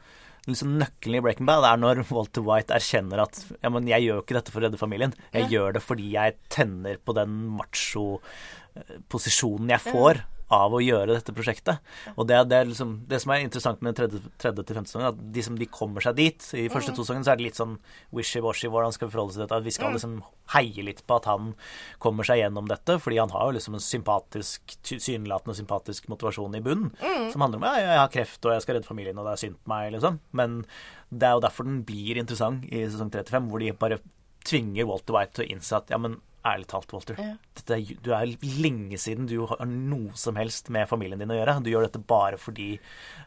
liksom 0.47 0.79
Nøkkelen 0.81 1.19
i 1.19 1.23
Breaking 1.25 1.47
Bad 1.49 1.63
er 1.67 1.77
når 1.81 1.95
Walter 2.09 2.43
White 2.45 2.75
erkjenner 2.77 3.17
at 3.25 3.35
ja, 3.61 3.69
men 3.69 3.83
jeg 3.89 4.01
gjør 4.05 4.17
jo 4.19 4.23
ikke 4.25 4.37
dette 4.39 4.51
for 4.53 4.59
å 4.61 4.63
redde 4.65 4.81
familien. 4.81 5.13
Jeg 5.35 5.43
gjør 5.53 5.69
det 5.77 5.83
fordi 5.85 6.07
jeg 6.15 6.29
tenner 6.53 6.95
på 6.97 7.11
den 7.17 7.31
macho-posisjonen 7.59 9.67
jeg 9.75 9.81
får 9.91 10.15
av 10.51 10.73
å 10.75 10.81
gjøre 10.83 11.15
dette 11.15 11.33
prosjektet. 11.35 11.79
Og 12.15 12.27
det, 12.29 12.37
det 12.51 12.57
er 12.57 12.69
liksom 12.69 12.93
Det 13.09 13.21
som 13.23 13.31
er 13.33 13.45
interessant 13.45 13.81
med 13.81 13.93
den 13.93 13.99
tredje, 14.01 14.31
tredje 14.41 14.65
til 14.67 14.77
femte 14.77 14.91
sesongen, 14.91 15.13
at 15.13 15.21
de 15.35 15.43
som 15.45 15.57
de 15.57 15.67
kommer 15.71 16.03
seg 16.03 16.17
dit 16.19 16.47
I 16.59 16.67
første 16.71 16.93
to 16.95 17.05
sesongene 17.05 17.27
så 17.27 17.33
er 17.33 17.39
det 17.39 17.47
litt 17.47 17.59
sånn 17.59 17.77
wishy-washy 18.15 18.71
hvordan 18.71 18.95
skal 18.95 19.07
vi 19.07 19.15
forholde 19.15 19.33
oss 19.33 19.39
til 19.39 19.45
dette. 19.45 19.59
At 19.61 19.67
vi 19.67 19.75
skal 19.75 19.95
liksom 19.95 20.17
heie 20.55 20.85
litt 20.85 21.03
på 21.07 21.17
at 21.17 21.29
han 21.31 21.53
kommer 22.03 22.27
seg 22.27 22.41
gjennom 22.41 22.67
dette, 22.69 22.97
fordi 23.01 23.21
han 23.21 23.31
har 23.33 23.47
jo 23.47 23.55
liksom 23.57 23.77
en 23.77 23.85
sympatisk, 23.85 24.75
synlatende 24.91 25.55
sympatisk 25.57 26.09
motivasjon 26.11 26.57
i 26.59 26.63
bunnen, 26.65 26.91
som 27.31 27.45
handler 27.45 27.61
om 27.61 27.67
ja, 27.69 27.75
jeg 27.79 28.01
har 28.01 28.11
kreft 28.17 28.47
og 28.47 28.55
jeg 28.55 28.65
skal 28.65 28.77
redde 28.77 28.89
familien 28.89 29.21
og 29.21 29.27
det 29.27 29.35
er 29.35 29.43
synd 29.45 29.61
på 29.61 29.71
meg, 29.71 29.91
liksom. 29.95 30.19
Men 30.35 30.63
det 31.11 31.27
er 31.27 31.37
jo 31.37 31.45
derfor 31.45 31.67
den 31.67 31.85
blir 31.87 32.19
interessant 32.19 32.67
i 32.67 32.83
sesong 32.87 33.11
35, 33.13 33.47
hvor 33.51 33.63
de 33.63 33.71
bare 33.79 34.01
tvinger 34.47 34.87
Walter 34.89 35.15
White 35.15 35.37
til 35.37 35.45
å 35.45 35.55
innse 35.55 35.77
at 35.77 35.91
ja, 35.93 35.99
men 36.01 36.19
ærlig 36.45 36.67
talt, 36.71 36.93
Walter, 36.93 37.15
Ja. 37.19 37.35
dette 37.55 37.97
du 38.01 38.11
er 38.15 38.31
lenge 38.41 38.97
siden 38.97 39.27
du 39.29 39.45
har 39.45 39.65
noe 39.65 40.11
som 40.17 40.35
helst 40.35 40.69
med 40.73 40.87
familien 40.89 41.19
din 41.21 41.29
å 41.29 41.37
gjøre. 41.37 41.59
Du 41.63 41.69
gjør 41.69 41.85
dette 41.87 42.01
bare 42.01 42.37
fordi 42.41 42.79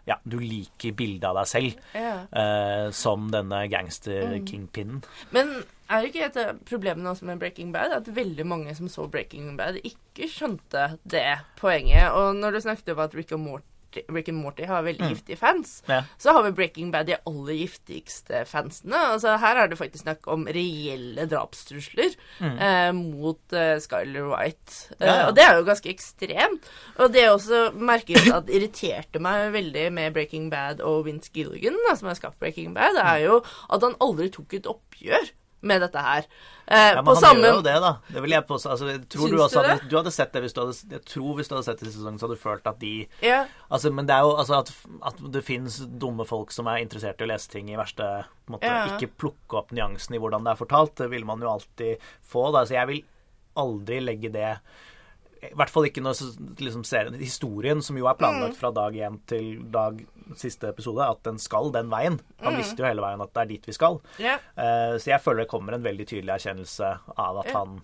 ja, 0.09 0.17
du 0.25 0.39
liker 0.41 0.93
bildet 0.93 1.25
av 1.29 1.37
deg 1.39 1.47
selv 1.47 1.75
ja. 1.95 2.15
eh, 2.33 2.91
som 2.91 3.31
denne 3.31 3.65
gangster-kingpinnen. 3.71 5.03
Men 5.35 5.55
er 5.89 6.01
det 6.03 6.11
ikke 6.11 6.31
et 6.31 6.65
problem 6.69 7.05
med 7.05 7.39
Breaking 7.39 7.73
Bad 7.73 7.93
at 7.93 8.09
veldig 8.09 8.47
mange 8.47 8.75
som 8.75 8.89
så 8.89 9.07
Breaking 9.11 9.57
Bad, 9.57 9.79
ikke 9.85 10.29
skjønte 10.31 10.99
det 11.05 11.27
poenget? 11.61 12.11
Og 12.13 12.35
når 12.41 12.57
du 12.57 12.61
snakket 12.65 12.95
om 12.95 13.05
at 13.05 13.15
Rick 13.15 13.33
og 13.37 13.41
Morty, 13.45 13.69
Rick 14.13 14.29
and 14.29 14.39
Morty 14.43 14.65
har 14.69 14.83
veldig 14.87 15.09
giftige 15.13 15.37
fans, 15.39 15.83
Ja. 15.89 16.03
så 16.19 16.33
har 16.33 16.43
vi 16.47 16.51
Breaking 16.53 16.91
Bad 16.93 17.07
de 17.07 17.17
aller 17.27 17.55
giftigste 17.55 18.45
fansene. 18.47 18.97
Altså, 19.15 19.37
her 19.39 19.57
er 19.63 19.69
det 19.69 19.79
faktisk 19.79 20.03
snakk 20.05 20.27
om 20.29 20.47
reelle 20.47 21.27
drapstrusler 21.31 22.15
eh, 22.41 22.93
mot 22.93 23.53
eh, 23.53 23.77
Skyler 23.81 24.29
White. 24.33 24.95
Eh, 24.99 25.07
Ja, 25.07 25.15
ja. 25.15 25.29
Og 25.29 25.35
det 25.37 25.45
er 25.45 25.57
jo 25.59 25.65
ganske 25.69 25.91
ekstremt. 25.93 26.69
Og 26.99 27.13
det 27.13 27.23
jeg 27.25 27.31
også 27.35 27.63
merket 27.77 28.29
at 28.33 28.49
irriterte 28.57 29.21
meg 29.23 29.53
veldig 29.55 29.87
med 29.93 30.13
Breaking 30.17 30.51
Bad 30.51 30.81
og 30.81 31.05
Vince 31.07 31.31
Gilligan, 31.35 31.77
da, 31.89 31.95
som 31.97 32.09
har 32.09 32.19
skapt 32.19 32.39
Breaking 32.41 32.75
Bad, 32.75 32.97
er 33.01 33.25
jo 33.27 33.41
at 33.71 33.83
han 33.83 33.97
aldri 34.01 34.31
tok 34.35 34.55
et 34.59 34.67
oppgjør 34.71 35.31
med 35.65 35.81
dette 35.85 36.03
her. 36.05 36.27
Eh, 36.67 36.91
Ja, 36.95 37.01
men 37.01 37.05
på 37.09 37.15
han 37.17 37.23
samme 37.25 37.45
gjør 37.49 37.59
jo 37.59 37.65
det, 37.67 37.75
da. 37.85 37.91
Det 38.15 38.23
vil 38.25 38.35
jeg 38.37 38.47
påstå. 38.49 38.71
Altså, 38.75 38.95
tror 39.11 39.27
Syns 39.27 39.35
du 39.35 39.43
også 39.45 39.55
du 39.55 39.69
hadde, 39.69 39.81
det? 39.83 39.89
du 39.91 39.97
hadde 39.99 40.13
sett 40.17 40.33
det 40.33 40.43
hvis 40.45 40.55
du 40.57 40.61
hadde 40.63 40.95
Jeg 40.95 41.03
tror 41.11 41.35
hvis 41.39 41.51
du 41.51 41.55
hadde 41.57 41.67
sett 41.67 41.83
det 41.83 41.89
i 41.91 41.95
sesongen, 41.97 42.19
så 42.21 42.27
hadde 42.29 42.39
du 42.39 42.43
følt 42.45 42.71
at 42.71 42.79
de 42.81 42.93
yeah. 43.25 43.51
Altså, 43.71 43.93
men 43.93 44.09
det 44.09 44.15
er 44.17 44.25
jo 44.29 44.33
altså 44.41 44.61
at, 44.63 44.73
at 45.11 45.21
det 45.35 45.45
fins 45.45 45.81
dumme 46.05 46.25
folk 46.29 46.55
som 46.57 46.71
er 46.73 46.81
interessert 46.85 47.21
i 47.21 47.27
å 47.27 47.31
lese 47.33 47.51
ting 47.53 47.69
i 47.73 47.77
verste 47.81 48.09
måte. 48.53 48.69
Yeah. 48.71 48.95
Ikke 48.95 49.13
plukke 49.25 49.61
opp 49.61 49.75
nyansen 49.77 50.17
i 50.17 50.23
hvordan 50.23 50.45
det 50.47 50.55
er 50.55 50.63
fortalt. 50.63 50.97
Det 51.03 51.11
vil 51.13 51.25
man 51.29 51.41
jo 51.45 51.53
alltid 51.53 52.09
få. 52.23 52.49
Da. 52.55 52.65
Så 52.69 52.79
jeg 52.79 52.91
vil 52.93 53.03
aldri 53.61 54.01
legge 54.03 54.33
det 54.35 54.55
I 55.51 55.57
hvert 55.59 55.73
fall 55.73 55.89
ikke 55.89 56.03
når 56.05 56.19
liksom, 56.63 56.85
serien, 56.89 57.17
historien, 57.21 57.83
som 57.85 57.97
jo 57.99 58.09
er 58.11 58.19
planlagt 58.19 58.59
fra 58.59 58.71
dag 58.75 58.97
én 58.97 59.19
til 59.31 59.59
dag 59.73 60.01
siste 60.41 60.71
episode, 60.71 61.05
at 61.05 61.21
den 61.27 61.39
skal 61.43 61.73
den 61.75 61.91
veien. 61.93 62.19
Han 62.43 62.57
visste 62.57 62.81
jo 62.81 62.89
hele 62.89 63.05
veien 63.05 63.21
at 63.21 63.33
det 63.35 63.43
er 63.43 63.51
dit 63.51 63.69
vi 63.69 63.75
skal. 63.77 63.99
Yeah. 64.17 64.45
Uh, 64.57 64.97
så 64.97 65.13
jeg 65.13 65.23
føler 65.25 65.45
det 65.45 65.51
kommer 65.53 65.77
en 65.77 65.85
veldig 65.85 66.07
tydelig 66.09 66.33
erkjennelse 66.39 66.93
av 67.15 67.43
at 67.43 67.51
yeah. 67.51 67.59
han 67.59 67.75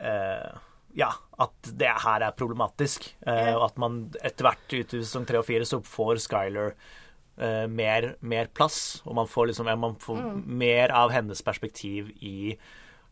uh, 0.00 0.62
Ja, 0.96 1.10
at 1.44 1.72
det 1.76 1.92
her 2.06 2.24
er 2.24 2.36
problematisk. 2.38 3.10
Uh. 3.26 3.52
Og 3.58 3.66
at 3.68 3.82
man 3.82 3.98
etter 4.24 4.48
hvert 4.48 4.78
i 4.78 4.84
sesong 4.94 5.26
tre 5.28 5.42
og 5.42 5.48
fire 5.48 5.68
så 5.68 5.82
får 5.84 6.22
Skyler 6.24 6.72
uh, 6.72 7.66
mer, 7.68 8.14
mer 8.24 8.48
plass. 8.48 9.02
Og 9.04 9.18
man 9.20 9.28
får 9.28 9.52
liksom 9.52 9.68
Man 9.76 9.98
får 10.00 10.22
Mm. 10.24 10.42
mer 10.46 10.94
av 10.96 11.12
hennes 11.12 11.42
perspektiv 11.44 12.10
i 12.24 12.56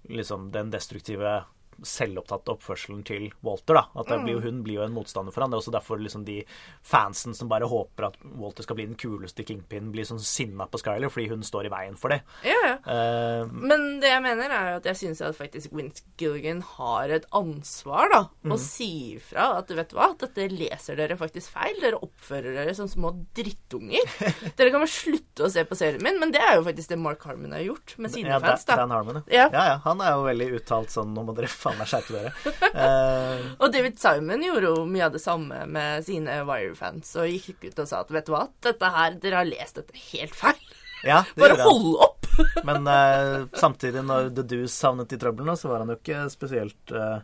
liksom 0.08 0.50
den 0.52 0.70
destruktive 0.72 1.44
selvopptatte 1.82 2.52
oppførselen 2.54 3.04
til 3.04 3.32
Walter. 3.42 3.74
da, 3.74 3.86
at 3.96 4.06
det 4.06 4.18
Mm. 4.18 4.24
blir 4.24 4.32
jo, 4.34 4.40
Hun 4.44 4.62
blir 4.62 4.74
jo 4.74 4.82
en 4.82 4.92
motstander 4.92 5.32
for 5.32 5.40
han. 5.42 5.50
Det 5.50 5.56
er 5.56 5.62
også 5.62 5.72
derfor 5.72 5.98
liksom 5.98 6.24
de 6.24 6.44
fansen 6.82 7.34
som 7.34 7.48
bare 7.48 7.66
håper 7.68 8.06
at 8.06 8.16
Walter 8.36 8.62
skal 8.62 8.76
bli 8.76 8.86
den 8.86 8.94
kuleste 8.96 9.44
kingpinen, 9.44 9.90
blir 9.92 10.04
sånn 10.04 10.20
sinna 10.20 10.66
på 10.66 10.78
Skyler 10.78 11.08
fordi 11.10 11.28
hun 11.28 11.40
står 11.42 11.66
i 11.66 11.68
veien 11.72 11.96
for 11.96 12.08
det. 12.10 12.22
ja, 12.44 12.54
ja. 12.64 12.76
Uh, 12.84 13.46
Men 13.52 14.00
det 14.00 14.08
jeg 14.10 14.22
mener, 14.22 14.50
er 14.50 14.76
at 14.76 14.84
jeg 14.84 14.94
syns 14.96 15.20
at 15.22 15.34
faktisk 15.36 15.72
Vince 15.72 16.02
Gilligan 16.18 16.60
har 16.62 17.08
et 17.10 17.26
ansvar, 17.32 18.08
da. 18.12 18.28
Å 18.44 18.58
si 18.58 19.16
ifra 19.16 19.58
at 19.58 19.68
vet 19.68 19.88
du 19.90 19.96
hva, 19.96 20.16
dette 20.18 20.48
leser 20.50 20.96
dere 20.96 21.16
faktisk 21.16 21.50
feil. 21.50 21.80
Dere 21.80 21.98
oppfører 22.02 22.54
dere 22.54 22.74
som 22.74 22.86
små 22.88 23.12
drittunger. 23.34 24.04
dere 24.56 24.70
kan 24.70 24.80
vel 24.84 24.88
slutte 24.90 25.44
å 25.46 25.50
se 25.50 25.64
på 25.64 25.76
serien 25.78 26.02
min, 26.02 26.18
men 26.20 26.30
det 26.34 26.40
er 26.40 26.56
jo 26.58 26.64
faktisk 26.66 26.88
det 26.88 26.98
Mark 26.98 27.22
Harmon 27.24 27.52
har 27.52 27.60
gjort 27.64 27.96
med 27.98 28.12
sine 28.12 28.28
ja, 28.28 28.38
fans, 28.40 28.64
da. 28.64 28.76
Dan 28.76 28.90
Harmon, 28.90 29.22
Ja. 29.28 29.48
ja, 29.52 29.64
ja. 29.72 29.76
Han 29.84 30.00
er 30.00 30.12
jo 30.16 30.24
veldig 30.28 30.48
uttalt 30.60 30.90
sånn 30.94 31.12
Nå 31.14 31.22
må 31.24 31.34
dere 31.36 31.48
faen 31.64 31.78
meg 31.80 31.88
skjerpe 31.90 32.14
dere. 32.14 32.32
Uh, 32.74 33.54
Og 33.62 33.72
David 33.74 33.98
Simon 34.00 34.44
gjorde 34.44 34.70
jo 34.70 34.84
mye 34.88 35.06
av 35.08 35.14
det 35.16 35.22
samme 35.22 35.64
med 35.70 36.04
sine 36.06 36.40
Wire-fans 36.48 37.14
og 37.20 37.30
gikk 37.30 37.66
ut 37.70 37.82
og 37.84 37.90
sa 37.90 38.02
at 38.04 38.12
vet 38.14 38.28
du 38.28 38.34
hva, 38.34 38.44
dette 38.64 38.92
her, 38.96 39.16
dere 39.22 39.40
har 39.42 39.48
lest 39.48 39.80
dette 39.80 40.04
helt 40.12 40.36
feil. 40.38 40.60
ja, 41.04 41.22
det 41.34 41.42
Bare 41.42 41.58
hold 41.62 41.98
opp! 42.04 42.30
Men 42.68 42.88
uh, 42.90 43.48
samtidig, 43.54 44.04
når 44.04 44.32
The 44.34 44.46
Deuce 44.54 44.86
havnet 44.86 45.14
i 45.14 45.20
trøblene, 45.20 45.56
så 45.58 45.70
var 45.70 45.84
han 45.84 45.92
jo 45.94 45.98
ikke 46.00 46.24
spesielt 46.32 46.94
uh, 46.94 47.18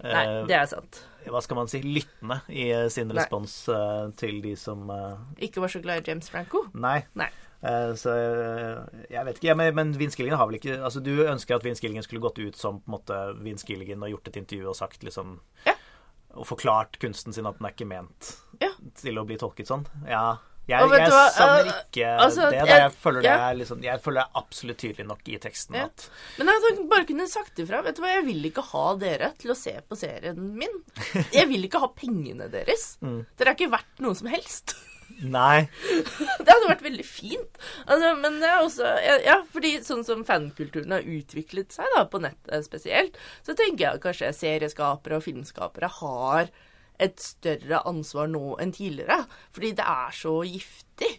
Nei, 0.00 0.24
det 0.48 0.56
er 0.56 0.64
sant. 0.68 1.02
Hva 1.28 1.42
skal 1.44 1.58
man 1.58 1.68
si 1.68 1.82
lyttende 1.84 2.38
i 2.48 2.70
sin 2.88 3.10
respons 3.12 3.52
til 4.16 4.38
de 4.40 4.54
som 4.56 4.88
Ikke 5.36 5.60
var 5.60 5.68
så 5.68 5.82
glad 5.84 6.00
i 6.00 6.08
James 6.08 6.32
Franco. 6.32 6.62
Nei. 6.72 7.02
Nei. 7.20 7.28
Eh, 7.62 7.90
så 8.00 8.12
eh, 8.16 9.04
jeg 9.12 9.24
vet 9.28 9.40
ikke. 9.42 9.54
Men, 9.58 9.92
Vince 10.00 10.16
Gilligan 10.16 10.38
har 10.40 10.48
vel 10.48 10.56
ikke 10.56 10.78
Altså, 10.80 11.02
du 11.04 11.12
ønsker 11.28 11.58
at 11.58 11.64
Vince 11.66 11.82
Gilligan 11.84 12.06
skulle 12.06 12.22
gått 12.24 12.38
ut 12.40 12.56
som 12.56 12.78
på 12.80 12.88
en 12.88 12.94
måte 12.96 13.18
Vince 13.44 13.66
Gilligan 13.68 14.00
og 14.06 14.14
gjort 14.14 14.30
et 14.32 14.38
intervju 14.40 14.70
og 14.72 14.78
sagt 14.78 15.04
liksom 15.04 15.38
Ja. 15.66 15.74
Og 16.38 16.46
forklart 16.46 16.96
kunsten 17.02 17.34
sin 17.34 17.48
at 17.50 17.58
den 17.58 17.66
er 17.66 17.74
ikke 17.74 17.88
ment 17.90 18.36
Ja. 18.62 18.70
til 18.96 19.18
å 19.18 19.26
bli 19.26 19.36
tolket 19.36 19.66
sånn. 19.68 19.84
Ja. 20.08 20.38
Jeg, 20.70 20.86
jeg 20.92 21.10
savner 21.34 21.66
ikke 21.66 21.78
ikke 21.90 22.10
altså, 22.22 22.44
det. 22.52 22.60
Da. 22.68 22.74
jeg- 22.78 22.92
føler 23.02 23.24
det 23.24 23.30
ja. 23.30 23.48
er 23.50 23.54
liksom 23.58 23.80
Jeg 23.82 24.00
føler 24.04 24.20
det 24.20 24.26
er 24.28 24.38
absolutt 24.38 24.78
tydelig 24.78 25.06
nok 25.08 25.28
i 25.28 25.38
teksten 25.42 25.74
Ja. 25.74 25.84
at 25.88 26.04
Men 26.38 26.46
jeg 26.52 26.88
bare 26.88 27.04
kunne 27.08 27.26
sagt 27.28 27.58
ifra. 27.58 27.82
Vet 27.82 27.96
du 27.96 28.02
hva, 28.04 28.12
jeg 28.14 28.24
vil 28.28 28.44
ikke 28.52 28.62
ha 28.70 28.84
dere 28.96 29.32
til 29.36 29.50
å 29.50 29.56
se 29.58 29.74
på 29.88 29.98
serien 29.98 30.38
min. 30.56 30.70
Jeg 31.34 31.48
vil 31.48 31.64
ikke 31.66 31.80
ha 31.82 31.88
pengene 31.88 32.48
deres. 32.52 32.96
Mm. 33.02 33.26
Dere 33.36 33.50
er 33.50 33.58
ikke 33.58 33.70
verdt 33.72 34.00
noe 34.04 34.14
som 34.14 34.28
helst. 34.28 34.76
Nei. 35.20 35.68
Det 36.44 36.48
hadde 36.48 36.70
vært 36.70 36.84
veldig 36.86 37.04
fint. 37.06 37.60
Altså, 37.86 38.14
men 38.20 38.38
det 38.40 38.48
er 38.48 38.62
også 38.64 38.90
ja, 39.26 39.36
fordi 39.52 39.74
sånn 39.84 40.02
som 40.06 40.24
fankulturen 40.26 40.94
har 40.96 41.06
utviklet 41.06 41.74
seg, 41.76 41.88
da, 41.96 42.06
på 42.08 42.20
nettet 42.22 42.66
spesielt, 42.66 43.18
så 43.46 43.54
tenker 43.58 43.84
jeg 43.84 43.98
at 43.98 44.04
kanskje 44.04 44.30
serieskapere 44.36 45.18
og 45.20 45.26
filmskapere 45.26 45.90
har 46.00 46.50
et 47.00 47.20
større 47.22 47.80
ansvar 47.88 48.28
nå 48.28 48.54
enn 48.60 48.72
tidligere. 48.76 49.22
Fordi 49.56 49.72
det 49.78 49.86
er 49.88 50.16
så 50.16 50.34
giftig. 50.48 51.12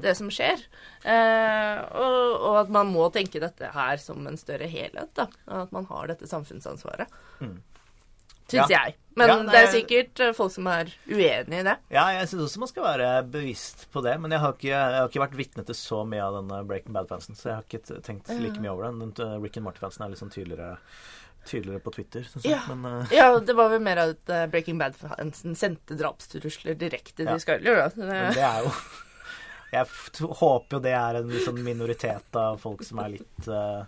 Det 0.00 0.14
som 0.16 0.30
skjer. 0.32 0.62
Eh, 1.04 1.80
og, 2.00 2.36
og 2.48 2.54
at 2.62 2.70
man 2.72 2.88
må 2.88 3.10
tenke 3.12 3.42
dette 3.42 3.68
her 3.74 4.00
som 4.00 4.24
en 4.24 4.38
større 4.40 4.64
helhet. 4.72 5.10
da, 5.18 5.26
At 5.52 5.74
man 5.76 5.84
har 5.90 6.08
dette 6.08 6.28
samfunnsansvaret. 6.30 7.12
Syns 8.46 8.70
Ja. 8.70 8.84
jeg. 8.86 8.96
Men 9.16 9.28
Ja, 9.28 9.36
det 9.48 9.60
er 9.62 9.70
sikkert 9.72 10.20
eh, 10.20 10.32
folk 10.36 10.52
som 10.52 10.66
er 10.68 10.90
uenig 11.08 11.60
i 11.60 11.64
det. 11.64 11.76
Ja, 11.88 12.04
jeg 12.12 12.28
syns 12.28 12.42
også 12.44 12.60
man 12.60 12.68
skal 12.68 12.84
være 12.84 13.10
bevisst 13.32 13.86
på 13.90 14.02
det. 14.04 14.12
Men 14.20 14.30
jeg 14.34 14.40
har 14.42 14.52
ikke, 14.52 14.68
jeg 14.68 14.98
har 15.00 15.08
ikke 15.08 15.22
vært 15.24 15.38
vitne 15.38 15.64
til 15.64 15.78
så 15.78 16.02
mye 16.04 16.22
av 16.22 16.36
denne 16.36 16.58
Breaking 16.68 16.92
Bad-fansen, 16.92 17.34
så 17.38 17.48
jeg 17.48 17.56
har 17.56 17.64
ikke 17.64 18.02
tenkt 18.04 18.28
like 18.28 18.60
mye 18.60 18.74
over 18.74 18.90
den. 18.90 19.00
Den 19.00 19.14
uh, 19.24 19.38
Rick 19.40 19.56
and 19.56 19.64
Morty-fansen 19.64 20.04
er 20.04 20.12
litt 20.12 20.20
sånn 20.20 20.34
tydeligere 20.34 20.76
tydeligere 21.46 21.80
på 21.80 21.92
Twitter, 21.94 22.26
Sånn. 22.26 22.42
Ja. 22.44 22.60
Men 22.68 22.84
uh... 22.84 23.12
Ja, 23.14 23.30
det 23.38 23.54
var 23.56 23.70
vel 23.72 23.82
mer 23.86 24.00
at 24.02 24.32
eh, 24.34 24.46
Breaking 24.50 24.80
Bad-fansen 24.82 25.54
sendte 25.58 25.96
drapstrusler 25.98 26.74
direkte 26.78 27.22
til 27.22 27.30
Ja. 27.30 27.38
Skyler, 27.38 27.78
da. 27.84 27.90
Men 27.96 28.10
Det, 28.10 28.22
det 28.40 28.46
er 28.48 28.64
jo 28.66 28.72
Jeg 29.76 29.86
håper 30.40 30.76
jo 30.76 30.80
det 30.82 30.92
er 30.94 31.18
en 31.18 31.30
liksom 31.30 31.56
minoritet 31.62 32.36
av 32.38 32.58
folk 32.62 32.84
som 32.86 33.00
er 33.02 33.16
litt 33.16 33.48
uh, 33.50 33.86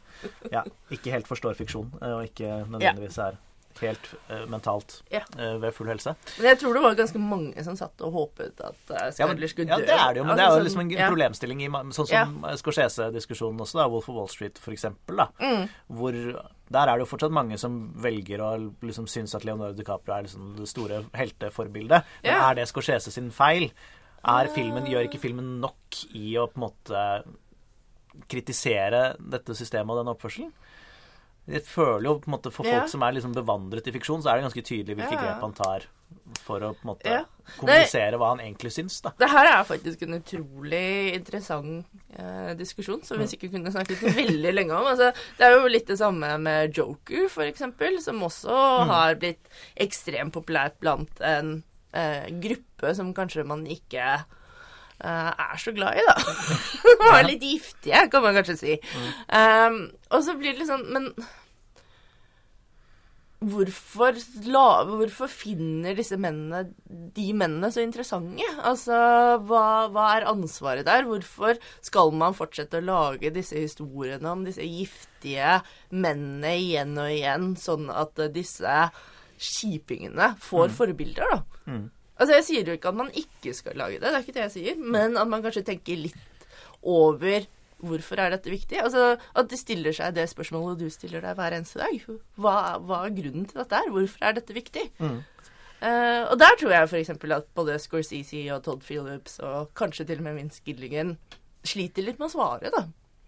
Ja, 0.53 0.65
ikke 0.95 1.13
helt 1.15 1.29
forstår 1.31 1.59
fiksjon, 1.59 1.91
eh, 2.01 2.15
og 2.19 2.25
ikke 2.31 2.63
nødvendigvis 2.71 3.19
er 3.27 3.39
helt 3.81 4.09
uh, 4.31 4.45
mentalt 4.51 5.03
Ja. 5.13 5.21
uh, 5.39 5.57
ved 5.63 5.73
full 5.77 5.89
helse. 5.89 6.15
men 6.39 6.47
jeg 6.51 6.59
tror 6.61 6.75
det 6.75 6.83
var 6.83 6.95
ganske 6.99 7.19
mange 7.23 7.65
som 7.65 7.77
satt 7.77 8.01
og 8.07 8.13
håpet 8.13 8.61
at 8.61 8.93
uh, 8.93 9.11
Ja, 9.19 9.27
men, 9.27 9.37
Skyler 9.37 9.49
skulle 9.53 9.69
ja, 9.69 9.79
dø. 9.79 9.87
det 9.87 9.97
er 9.99 10.13
det 10.15 10.23
jo, 10.23 10.25
men 10.25 10.37
det 10.37 10.45
er 10.45 10.49
Altså, 10.49 10.59
jo 10.61 10.65
liksom 10.69 10.81
en 10.85 10.91
ja. 10.97 11.09
problemstilling 11.09 11.63
i 11.63 11.71
sånn 11.97 12.09
som 12.13 12.39
Scorsese-diskusjonen 12.63 13.61
også, 13.65 13.79
da, 13.81 13.89
Wolf 13.89 14.09
of 14.09 14.17
Wall 14.17 14.29
Street 14.33 14.59
for 14.59 14.73
eksempel, 14.77 15.17
da. 15.23 15.29
Mm. 15.41 15.69
Hvor 15.99 16.13
der 16.69 16.85
er 16.93 16.99
det 16.99 17.07
jo 17.07 17.11
fortsatt 17.17 17.33
mange 17.33 17.57
som 17.59 17.79
velger 17.97 18.43
å 18.45 18.51
liksom 18.85 19.07
synes 19.09 19.33
at 19.35 19.45
Leonardo 19.49 19.73
DiCaprio 19.79 20.15
er 20.19 20.27
liksom 20.27 20.51
det 20.59 20.69
store 20.69 21.03
helteforbildet. 21.17 22.05
Men 22.23 22.35
Ja. 22.35 22.51
er 22.51 22.55
det 22.61 22.69
Scorsese 22.69 23.11
sin 23.11 23.31
feil? 23.31 23.71
Er 24.29 24.49
filmen, 24.53 24.85
gjør 24.85 25.07
ikke 25.09 25.21
filmen 25.23 25.61
nok 25.63 26.03
i 26.13 26.35
å 26.37 26.49
på 26.51 26.59
en 26.59 26.67
måte 26.69 27.05
kritisere 28.29 29.15
dette 29.19 29.55
systemet 29.57 29.95
og 29.95 30.01
den 30.03 30.13
oppførselen? 30.15 30.53
Jeg 31.49 31.63
føler 31.65 32.05
jo 32.11 32.19
på 32.21 32.29
en 32.29 32.35
måte 32.37 32.51
For 32.53 32.63
folk 32.67 32.83
Ja. 32.85 32.87
som 32.87 33.03
er 33.03 33.13
liksom 33.17 33.33
bevandret 33.35 33.87
i 33.89 33.93
fiksjon, 33.95 34.21
så 34.23 34.31
er 34.33 34.37
det 34.41 34.45
ganske 34.53 34.65
tydelig 34.69 34.97
hvilke 34.99 35.17
Ja. 35.17 35.23
grep 35.23 35.41
han 35.41 35.53
tar 35.57 35.87
for 36.45 36.61
å 36.61 36.75
på 36.77 36.85
en 36.85 36.91
måte 36.91 37.07
Ja. 37.09 37.25
kommunisere 37.59 38.19
hva 38.21 38.29
han 38.37 38.41
egentlig 38.41 38.71
syns. 38.73 39.01
da. 39.03 39.13
Det 39.19 39.29
her 39.31 39.47
er 39.47 39.65
faktisk 39.65 40.03
en 40.03 40.21
utrolig 40.21 41.15
interessant 41.15 41.87
eh, 42.19 42.55
diskusjon, 42.55 43.03
som 43.05 43.19
vi 43.19 43.25
sikkert 43.25 43.53
kunne 43.53 43.73
snakket 43.73 44.01
veldig 44.15 44.53
lenge 44.55 44.73
om. 44.77 44.85
Altså, 44.87 45.13
det 45.39 45.47
er 45.47 45.57
jo 45.57 45.69
litt 45.69 45.87
det 45.87 45.99
samme 45.99 46.39
med 46.39 46.75
Joker, 46.77 47.29
for 47.31 47.43
eksempel, 47.45 47.99
som 48.03 48.21
også 48.21 48.85
har 48.87 49.15
blitt 49.17 49.49
ekstremt 49.79 50.33
populært 50.33 50.79
blant 50.81 51.21
en 51.21 51.63
eh, 51.95 52.27
gruppe 52.29 52.95
som 52.95 53.15
kanskje 53.15 53.47
man 53.47 53.65
ikke 53.65 54.25
eh, 55.01 55.33
er 55.33 55.57
så 55.57 55.73
glad 55.75 55.97
i, 55.97 56.05
da. 56.05 56.15
Er 57.19 57.25
litt 57.25 57.41
giftige, 57.41 58.11
kan 58.11 58.23
man 58.23 58.35
kanskje 58.35 58.59
si. 58.59 58.79
Um, 59.33 59.91
og 60.11 60.23
så 60.25 60.35
blir 60.37 60.53
det 60.53 60.59
litt 60.61 60.69
sånn 60.69 60.85
Men 60.93 61.13
hvorfor, 63.39 64.17
la, 64.51 64.83
hvorfor 64.89 65.31
finner 65.31 65.95
disse 65.99 66.17
mennene 66.19 66.65
de 67.15 67.27
mennene 67.37 67.71
så 67.71 67.85
interessante? 67.85 68.47
Altså, 68.67 68.97
hva, 69.47 69.87
hva 69.95 70.07
er 70.17 70.27
ansvaret 70.31 70.87
der? 70.89 71.07
Hvorfor 71.07 71.61
skal 71.85 72.11
man 72.19 72.35
fortsette 72.35 72.81
å 72.81 72.87
lage 72.89 73.31
disse 73.35 73.59
historiene 73.61 74.33
om 74.33 74.43
disse 74.47 74.67
giftige 74.67 75.61
mennene 75.95 76.57
igjen 76.59 76.97
og 76.99 77.13
igjen, 77.15 77.53
sånn 77.61 77.87
at 77.95 78.19
disse 78.35 78.81
kjipingene 79.39 80.33
får 80.43 80.75
forbilder, 80.75 81.31
da? 81.31 81.43
Altså, 82.19 82.35
jeg 82.41 82.47
sier 82.49 82.67
jo 82.67 82.75
ikke 82.75 82.91
at 82.91 82.99
man 82.99 83.13
ikke 83.15 83.53
skal 83.55 83.79
lage 83.79 84.01
det, 84.01 84.09
det 84.11 84.17
er 84.17 84.25
ikke 84.27 84.35
det 84.35 84.47
jeg 84.49 84.57
sier, 84.57 84.83
men 84.83 85.15
at 85.15 85.31
man 85.31 85.45
kanskje 85.45 85.63
tenker 85.69 86.01
litt 86.09 86.49
over 86.83 87.47
Hvorfor 87.79 88.19
er 88.19 88.33
dette 88.35 88.51
viktig? 88.51 88.81
Altså, 88.83 89.17
At 89.39 89.51
de 89.51 89.57
stiller 89.59 89.95
seg 89.95 90.15
det 90.17 90.27
spørsmålet 90.31 90.81
du 90.81 90.89
stiller 90.91 91.23
deg 91.23 91.37
hver 91.39 91.55
eneste 91.59 91.79
dag. 91.79 92.01
Hva, 92.37 92.55
hva 92.83 93.05
er 93.07 93.15
grunnen 93.15 93.47
til 93.47 93.61
dette 93.61 93.79
her? 93.79 93.91
Hvorfor 93.95 94.25
er 94.27 94.39
dette 94.41 94.57
viktig? 94.57 94.87
Eh, 94.99 96.23
og 96.27 96.35
der 96.41 96.57
tror 96.59 96.75
jeg 96.75 96.89
f.eks. 96.91 97.13
at 97.15 97.51
både 97.55 97.77
Scorsese 97.79 98.41
og 98.51 98.65
Todd 98.67 98.83
Phillips 98.83 99.39
og 99.47 99.71
kanskje 99.79 100.09
til 100.09 100.19
og 100.19 100.27
med 100.27 100.41
Vince 100.41 100.63
Gilligan 100.67 101.15
sliter 101.67 102.03
litt 102.03 102.19
med 102.19 102.27
å 102.27 102.35
svare, 102.35 102.73
da. 102.75 102.83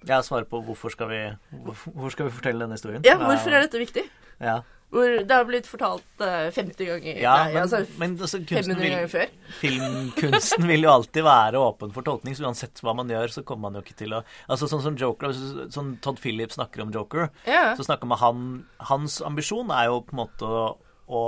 Ja, 0.08 0.18
svare 0.24 0.48
på 0.48 0.62
hvorfor 0.64 0.90
skal 0.90 1.10
vi, 1.12 1.20
hvorfor 1.52 2.14
skal 2.14 2.26
vi 2.30 2.34
fortelle 2.34 2.64
denne 2.64 2.78
historien. 2.78 3.04
Ja, 3.06 3.18
hvorfor 3.20 3.54
er 3.54 3.66
dette 3.66 3.78
viktig? 3.78 4.06
Ja, 4.40 4.62
Hvor 4.90 5.06
det 5.22 5.30
har 5.36 5.44
blitt 5.46 5.68
fortalt 5.70 6.22
eh, 6.26 6.48
50 6.50 6.88
ganger 6.88 7.20
ja 7.22 7.34
Nei, 7.44 7.52
men, 7.54 7.62
altså 7.62 7.80
men 8.00 8.16
altså, 8.18 8.40
500 8.42 8.80
vil, 8.80 8.90
ganger 8.90 9.10
før. 9.12 9.28
filmkunsten 9.60 10.66
vil 10.70 10.82
jo 10.86 10.90
alltid 10.92 11.24
være 11.26 11.60
åpen 11.62 11.92
for 11.94 12.06
tolkning, 12.06 12.34
så 12.34 12.48
uansett 12.48 12.82
hva 12.84 12.94
man 12.98 13.10
gjør, 13.12 13.30
så 13.36 13.44
kommer 13.46 13.68
man 13.68 13.78
jo 13.78 13.84
ikke 13.86 13.98
til 14.02 14.16
å 14.18 14.22
Altså 14.50 14.68
Sånn 14.70 14.82
som 14.84 14.98
Joker, 14.98 15.34
sånn 15.70 15.94
Todd 16.02 16.18
Phillips 16.22 16.58
snakker 16.58 16.82
om 16.84 16.92
Joker, 16.94 17.30
Ja. 17.46 17.74
så 17.78 17.86
snakker 17.86 18.10
man 18.10 18.18
han 18.22 18.44
Hans 18.90 19.20
ambisjon 19.26 19.70
er 19.74 19.90
jo 19.90 20.00
på 20.06 20.16
en 20.16 20.22
måte 20.24 20.46
å, 20.50 20.64
å 21.10 21.22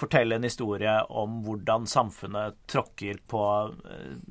fortelle 0.00 0.36
en 0.38 0.46
historie 0.46 0.92
om 1.10 1.40
hvordan 1.44 1.86
samfunnet 1.90 2.56
tråkker 2.70 3.18
på 3.30 3.42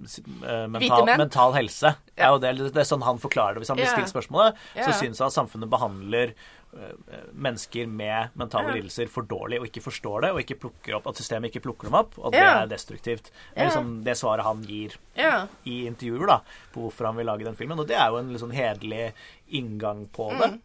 Hvite 0.04 0.68
mental, 0.70 1.06
mental 1.18 1.54
helse. 1.56 1.96
Det 2.16 2.24
er 2.26 2.40
det, 2.40 2.76
er 2.76 2.88
sånn 2.88 3.04
han 3.06 3.20
forklarer 3.22 3.56
det. 3.58 3.64
Hvis 3.64 3.72
han 3.74 3.78
blir 3.80 3.86
Ja. 3.90 3.96
stilt 3.98 4.12
spørsmålet, 4.14 4.56
Ja. 4.76 4.86
så 4.88 4.94
syns 5.00 5.20
han 5.20 5.28
at 5.28 5.34
samfunnet 5.38 5.70
behandler 5.70 6.34
eh, 6.72 7.24
mennesker 7.34 7.88
med 7.90 8.30
mentale 8.38 8.68
Ja. 8.68 8.74
lidelser 8.76 9.10
for 9.10 9.24
dårlig 9.24 9.60
og 9.60 9.66
ikke 9.66 9.82
forstår 9.82 10.22
det, 10.22 10.30
og 10.32 10.38
ikke 10.40 10.60
plukker 10.60 10.96
opp, 10.98 11.08
at 11.08 11.16
systemet 11.16 11.50
ikke 11.50 11.64
plukker 11.64 11.86
dem 11.90 11.96
opp, 11.96 12.14
og 12.20 12.32
det 12.32 12.42
Ja. 12.42 12.62
er 12.62 12.68
destruktivt. 12.68 13.32
Det 13.56 13.58
er 13.58 13.66
liksom 13.70 14.04
det 14.04 14.16
svaret 14.16 14.44
han 14.44 14.62
gir 14.64 14.94
Ja. 15.18 15.48
i 15.66 15.88
intervjuer 15.88 16.28
da, 16.28 16.42
på 16.72 16.82
hvorfor 16.92 17.06
han 17.08 17.16
vil 17.16 17.26
lage 17.26 17.44
den 17.44 17.56
filmen. 17.56 17.80
Og 17.80 17.88
det 17.88 17.98
er 17.98 18.10
jo 18.12 18.18
en 18.18 18.38
sånn 18.38 18.54
hederlig 18.54 19.14
inngang 19.52 20.08
på 20.10 20.30
det. 20.38 20.52
Mm. 20.52 20.62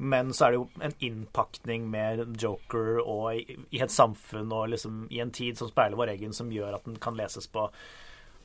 Men 0.00 0.30
så 0.34 0.46
er 0.46 0.52
det 0.54 0.58
jo 0.60 0.66
en 0.86 0.92
innpakning 1.02 1.88
med 1.90 2.36
Joker 2.38 3.00
og 3.02 3.34
i, 3.34 3.56
i 3.74 3.80
et 3.82 3.90
samfunn 3.90 4.52
og 4.54 4.68
liksom 4.70 5.08
i 5.10 5.18
en 5.24 5.32
tid 5.34 5.58
som 5.58 5.70
speiler 5.72 5.98
vår 5.98 6.12
egen, 6.14 6.34
som 6.36 6.52
gjør 6.54 6.76
at 6.76 6.86
den 6.86 7.00
kan 7.02 7.18
leses 7.18 7.50
på 7.50 7.64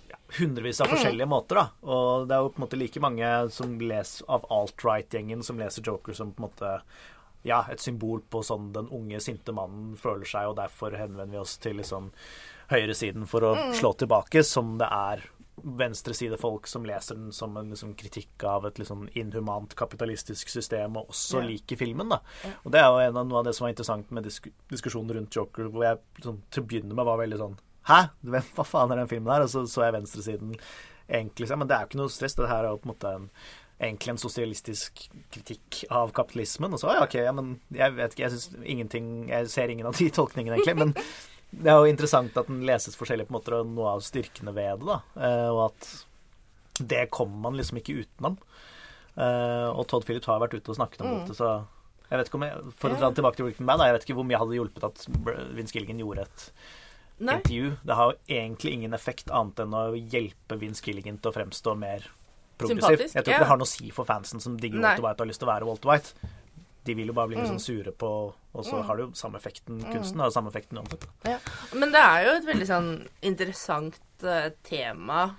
ja, 0.09 0.17
hundrevis 0.39 0.81
av 0.81 0.89
forskjellige 0.95 1.29
måter. 1.29 1.61
da. 1.61 1.65
Og 1.85 2.25
det 2.25 2.35
er 2.35 2.41
jo 2.41 2.53
på 2.55 2.61
en 2.61 2.65
måte 2.65 2.79
like 2.81 3.03
mange 3.05 3.33
som 3.53 3.77
leser 3.81 4.25
av 4.33 4.47
alt-right-gjengen 4.49 5.45
som 5.45 5.61
leser 5.61 5.85
Joker 5.85 6.17
som 6.17 6.33
på 6.33 6.41
en 6.41 6.47
måte 6.49 6.73
ja, 7.43 7.61
et 7.69 7.83
symbol 7.83 8.23
på 8.31 8.41
sånn 8.41 8.71
den 8.73 8.89
unge, 8.95 9.19
sinte 9.21 9.53
mannen 9.53 9.93
føler 9.99 10.25
seg, 10.25 10.49
og 10.49 10.57
derfor 10.57 10.95
henvender 10.97 11.35
vi 11.35 11.41
oss 11.43 11.57
til 11.61 11.77
liksom 11.77 12.09
høyresiden 12.71 13.27
for 13.29 13.45
å 13.45 13.53
slå 13.75 13.93
tilbake, 13.99 14.41
som 14.47 14.77
det 14.79 14.87
er 14.89 15.25
venstresidefolk 15.61 16.67
som 16.67 16.85
leser 16.85 17.15
den 17.15 17.31
som 17.31 17.57
en 17.57 17.69
liksom, 17.69 17.93
kritikk 17.99 18.43
av 18.49 18.65
et 18.65 18.79
liksom, 18.81 19.05
inhumant 19.19 19.75
kapitalistisk 19.75 20.49
system, 20.49 20.97
og 20.97 21.09
også 21.13 21.41
Ja. 21.41 21.47
liker 21.47 21.75
filmen. 21.77 22.09
da. 22.09 22.19
Og 22.65 22.71
Det 22.71 22.79
er 22.81 22.85
jo 22.89 22.97
en 23.09 23.17
av, 23.17 23.27
noe 23.27 23.39
av 23.39 23.45
det 23.45 23.55
som 23.55 23.65
var 23.65 23.73
interessant 23.73 24.11
med 24.11 24.23
disk 24.23 24.47
diskusjonen 24.69 25.13
rundt 25.15 25.35
Joker, 25.35 25.69
hvor 25.69 25.83
jeg 25.83 25.99
liksom, 26.17 26.41
til 26.51 26.63
å 26.63 26.67
begynne 26.67 26.93
med 26.95 27.05
var 27.05 27.17
veldig 27.17 27.37
sånn 27.37 27.57
Hæ? 27.85 28.09
Hvem, 28.23 28.43
hva 28.55 28.63
faen 28.65 28.91
er 28.91 28.95
den 28.95 29.07
filmen 29.09 29.33
her? 29.33 29.41
Og 29.43 29.49
så 29.49 29.65
så 29.67 29.83
jeg 29.83 29.93
venstresiden 29.93 30.55
egentlig 31.09 31.49
Men 31.57 31.67
det 31.67 31.75
er 31.75 31.81
jo 31.81 31.87
ikke 31.87 31.99
noe 31.99 32.09
stress. 32.09 32.33
Det 32.35 32.47
her 32.47 32.63
er 32.63 32.69
jo 32.69 32.77
på 32.77 32.87
en 32.89 32.95
måte 32.95 33.13
en 33.15 33.29
egentlig 33.81 34.09
en 34.09 34.17
sosialistisk 34.17 35.09
kritikk 35.31 35.83
av 35.91 36.13
kapitalismen. 36.13 36.71
Og 36.73 36.79
så 36.79 36.93
ja, 36.95 37.03
OK, 37.03 37.13
ja, 37.15 37.31
men 37.35 37.59
jeg 37.71 37.91
vet 37.97 38.13
ikke, 38.15 38.23
jeg 38.23 38.31
syns 38.31 38.55
ingenting 38.63 39.27
Jeg 39.27 39.49
ser 39.49 39.67
ingen 39.67 39.85
av 39.85 39.97
de 39.97 40.09
tolkningene, 40.09 40.55
egentlig. 40.61 40.77
Men 40.77 40.93
det 41.61 41.69
er 41.71 41.77
jo 41.79 41.91
interessant 41.91 42.37
at 42.39 42.49
den 42.49 42.63
leses 42.67 42.97
forskjellig 42.97 43.27
på 43.29 43.35
måter, 43.37 43.59
og 43.59 43.69
noe 43.69 43.93
av 43.95 44.03
styrkene 44.05 44.53
ved 44.55 44.81
det, 44.81 44.89
da. 44.89 44.99
Eh, 45.19 45.49
og 45.51 45.61
at 45.69 45.91
det 46.81 47.05
kommer 47.13 47.49
man 47.49 47.59
liksom 47.59 47.77
ikke 47.79 47.99
utenom. 48.01 48.39
Eh, 49.13 49.69
og 49.69 49.85
Todd 49.91 50.07
Phillips 50.07 50.29
har 50.31 50.41
vært 50.41 50.55
ute 50.57 50.73
og 50.73 50.79
snakket 50.79 51.03
om 51.05 51.19
dette, 51.19 51.37
så 51.37 51.51
jeg 52.09 52.19
vet 52.19 52.29
ikke 52.29 52.37
om 52.39 52.45
jeg, 52.45 52.71
For 52.77 52.93
å 52.93 52.97
dra 52.99 53.09
tilbake 53.15 53.39
til 53.39 53.65
Bad, 53.65 53.79
da, 53.79 53.89
jeg 53.89 53.95
vet 53.97 54.07
ikke 54.07 54.17
hvor 54.19 54.25
mye 54.29 54.39
hadde 54.41 54.57
hjulpet 54.57 54.83
at 54.85 55.05
Vince 55.57 55.73
Gilligan 55.73 56.01
gjorde 56.01 56.25
et 56.27 56.43
Nei. 57.23 57.37
intervju. 57.39 57.71
Det 57.85 57.97
har 57.97 58.11
jo 58.11 58.17
egentlig 58.37 58.73
ingen 58.77 58.93
effekt 58.97 59.31
annet 59.33 59.63
enn 59.63 59.73
å 59.77 59.85
hjelpe 59.95 60.59
Vince 60.61 60.83
Gilligan 60.85 61.17
til 61.21 61.31
å 61.31 61.35
fremstå 61.37 61.73
mer 61.79 62.05
progressiv. 62.59 62.83
Sympatisk, 62.83 63.17
Jeg 63.17 63.25
tror 63.25 63.33
ja. 63.33 63.41
det 63.41 63.49
har 63.49 63.61
noe 63.61 63.69
å 63.69 63.73
si 63.73 63.89
for 63.95 64.09
fansen 64.09 64.43
som 64.43 64.57
digger 64.61 64.81
Walter 64.83 65.05
White 65.07 65.17
og 65.17 65.25
har 65.25 65.31
lyst 65.31 65.41
til 65.41 65.49
å 65.49 65.53
være 65.53 65.69
Walter 65.69 65.93
White. 65.93 66.31
De 66.85 66.93
vil 66.97 67.07
jo 67.07 67.13
bare 67.15 67.27
bli 67.31 67.37
litt 67.37 67.45
Mm. 67.47 67.53
sånn 67.55 67.63
sure 67.63 67.91
på 67.91 68.33
Og 68.55 68.65
så 68.65 68.83
har 68.85 68.97
det 68.97 69.05
jo 69.07 69.11
samme 69.17 69.39
effekten. 69.39 69.79
Kunsten 69.91 70.19
har 70.19 70.27
jo 70.29 70.35
samme 70.35 70.51
effekten 70.51 70.77
uansett. 70.77 71.07
Ja. 71.25 71.39
Men 71.73 71.91
det 71.91 72.01
er 72.01 72.25
jo 72.25 72.33
et 72.37 72.45
veldig 72.45 72.67
sånn 72.69 72.89
interessant 73.23 73.97
eh, 74.23 74.49
tema 74.63 75.35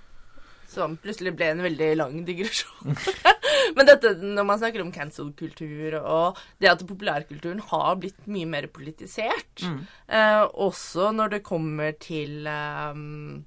som 0.66 0.96
plutselig 0.98 1.36
ble 1.36 1.50
en 1.52 1.62
veldig 1.62 1.90
lang 1.96 2.24
digresjon. 2.26 2.96
Men 3.76 3.86
dette, 3.86 4.16
når 4.18 4.44
man 4.48 4.58
snakker 4.58 4.82
om 4.82 4.90
cancel-kultur 4.90 5.94
og 6.00 6.36
det 6.58 6.72
at 6.72 6.82
populærkulturen 6.88 7.60
har 7.70 7.94
blitt 8.02 8.26
mye 8.26 8.48
mer 8.50 8.66
politisert, 8.66 9.62
eh, 10.08 10.42
også 10.42 11.12
når 11.14 11.36
det 11.36 11.42
kommer 11.46 11.92
til 12.02 12.46
um, 12.48 13.44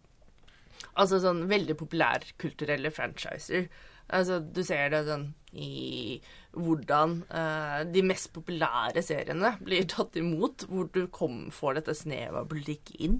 Altså 0.97 1.19
sånn 1.21 1.43
veldig 1.49 1.75
populærkulturelle 1.77 2.89
franchiser. 2.89 3.67
Altså, 4.09 4.39
du 4.39 4.63
ser 4.63 4.89
det 4.89 5.03
sånn 5.05 5.27
i 5.53 6.21
hvordan 6.57 7.19
eh, 7.29 7.79
de 7.93 8.03
mest 8.05 8.31
populære 8.35 9.03
seriene 9.05 9.53
blir 9.63 9.87
tatt 9.89 10.17
imot, 10.19 10.67
hvor 10.71 10.89
du 10.93 11.05
kom, 11.13 11.47
får 11.53 11.79
dette 11.79 11.95
snevet 11.97 12.41
av 12.41 12.49
politikk 12.49 12.95
inn. 12.97 13.19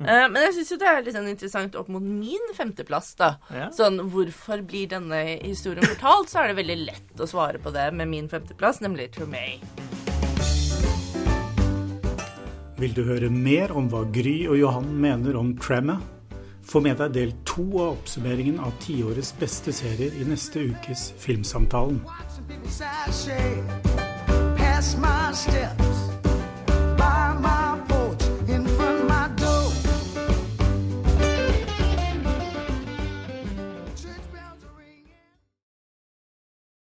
Eh, 0.00 0.26
men 0.30 0.38
jeg 0.46 0.58
syns 0.58 0.74
jo 0.74 0.80
det 0.80 0.90
er 0.90 1.02
litt 1.04 1.16
sånn 1.16 1.30
interessant 1.32 1.78
opp 1.80 1.90
mot 1.92 2.04
min 2.04 2.54
femteplass, 2.56 3.12
da. 3.20 3.34
Ja. 3.52 3.70
Sånn 3.74 4.00
hvorfor 4.12 4.62
blir 4.66 4.90
denne 4.92 5.22
historien 5.42 5.86
fortalt? 5.86 6.32
Så 6.32 6.42
er 6.42 6.50
det 6.52 6.60
veldig 6.62 6.78
lett 6.86 7.20
å 7.20 7.28
svare 7.28 7.60
på 7.62 7.74
det 7.74 7.90
med 7.96 8.10
min 8.10 8.30
femteplass, 8.32 8.80
nemlig 8.84 9.10
Tromay. 9.16 9.58
Vil 12.80 12.94
du 12.96 13.02
høre 13.04 13.28
mer 13.28 13.74
om 13.76 13.90
hva 13.92 14.06
Gry 14.08 14.46
og 14.48 14.56
Johan 14.56 14.88
mener 15.02 15.36
om 15.36 15.52
Tremor? 15.60 16.00
Få 16.70 16.80
med 16.80 17.00
deg 17.00 17.12
del 17.12 17.32
to 17.48 17.64
av 17.82 17.96
oppsummeringen 17.96 18.60
av 18.62 18.72
tiårets 18.80 19.32
beste 19.40 19.72
serier 19.74 20.14
i 20.16 20.24
neste 20.28 20.62
ukes 20.70 21.10
Filmsamtalen. 21.18 21.98
Pass 22.50 23.28
past 24.56 24.98
my 24.98 25.32
step. 25.32 25.89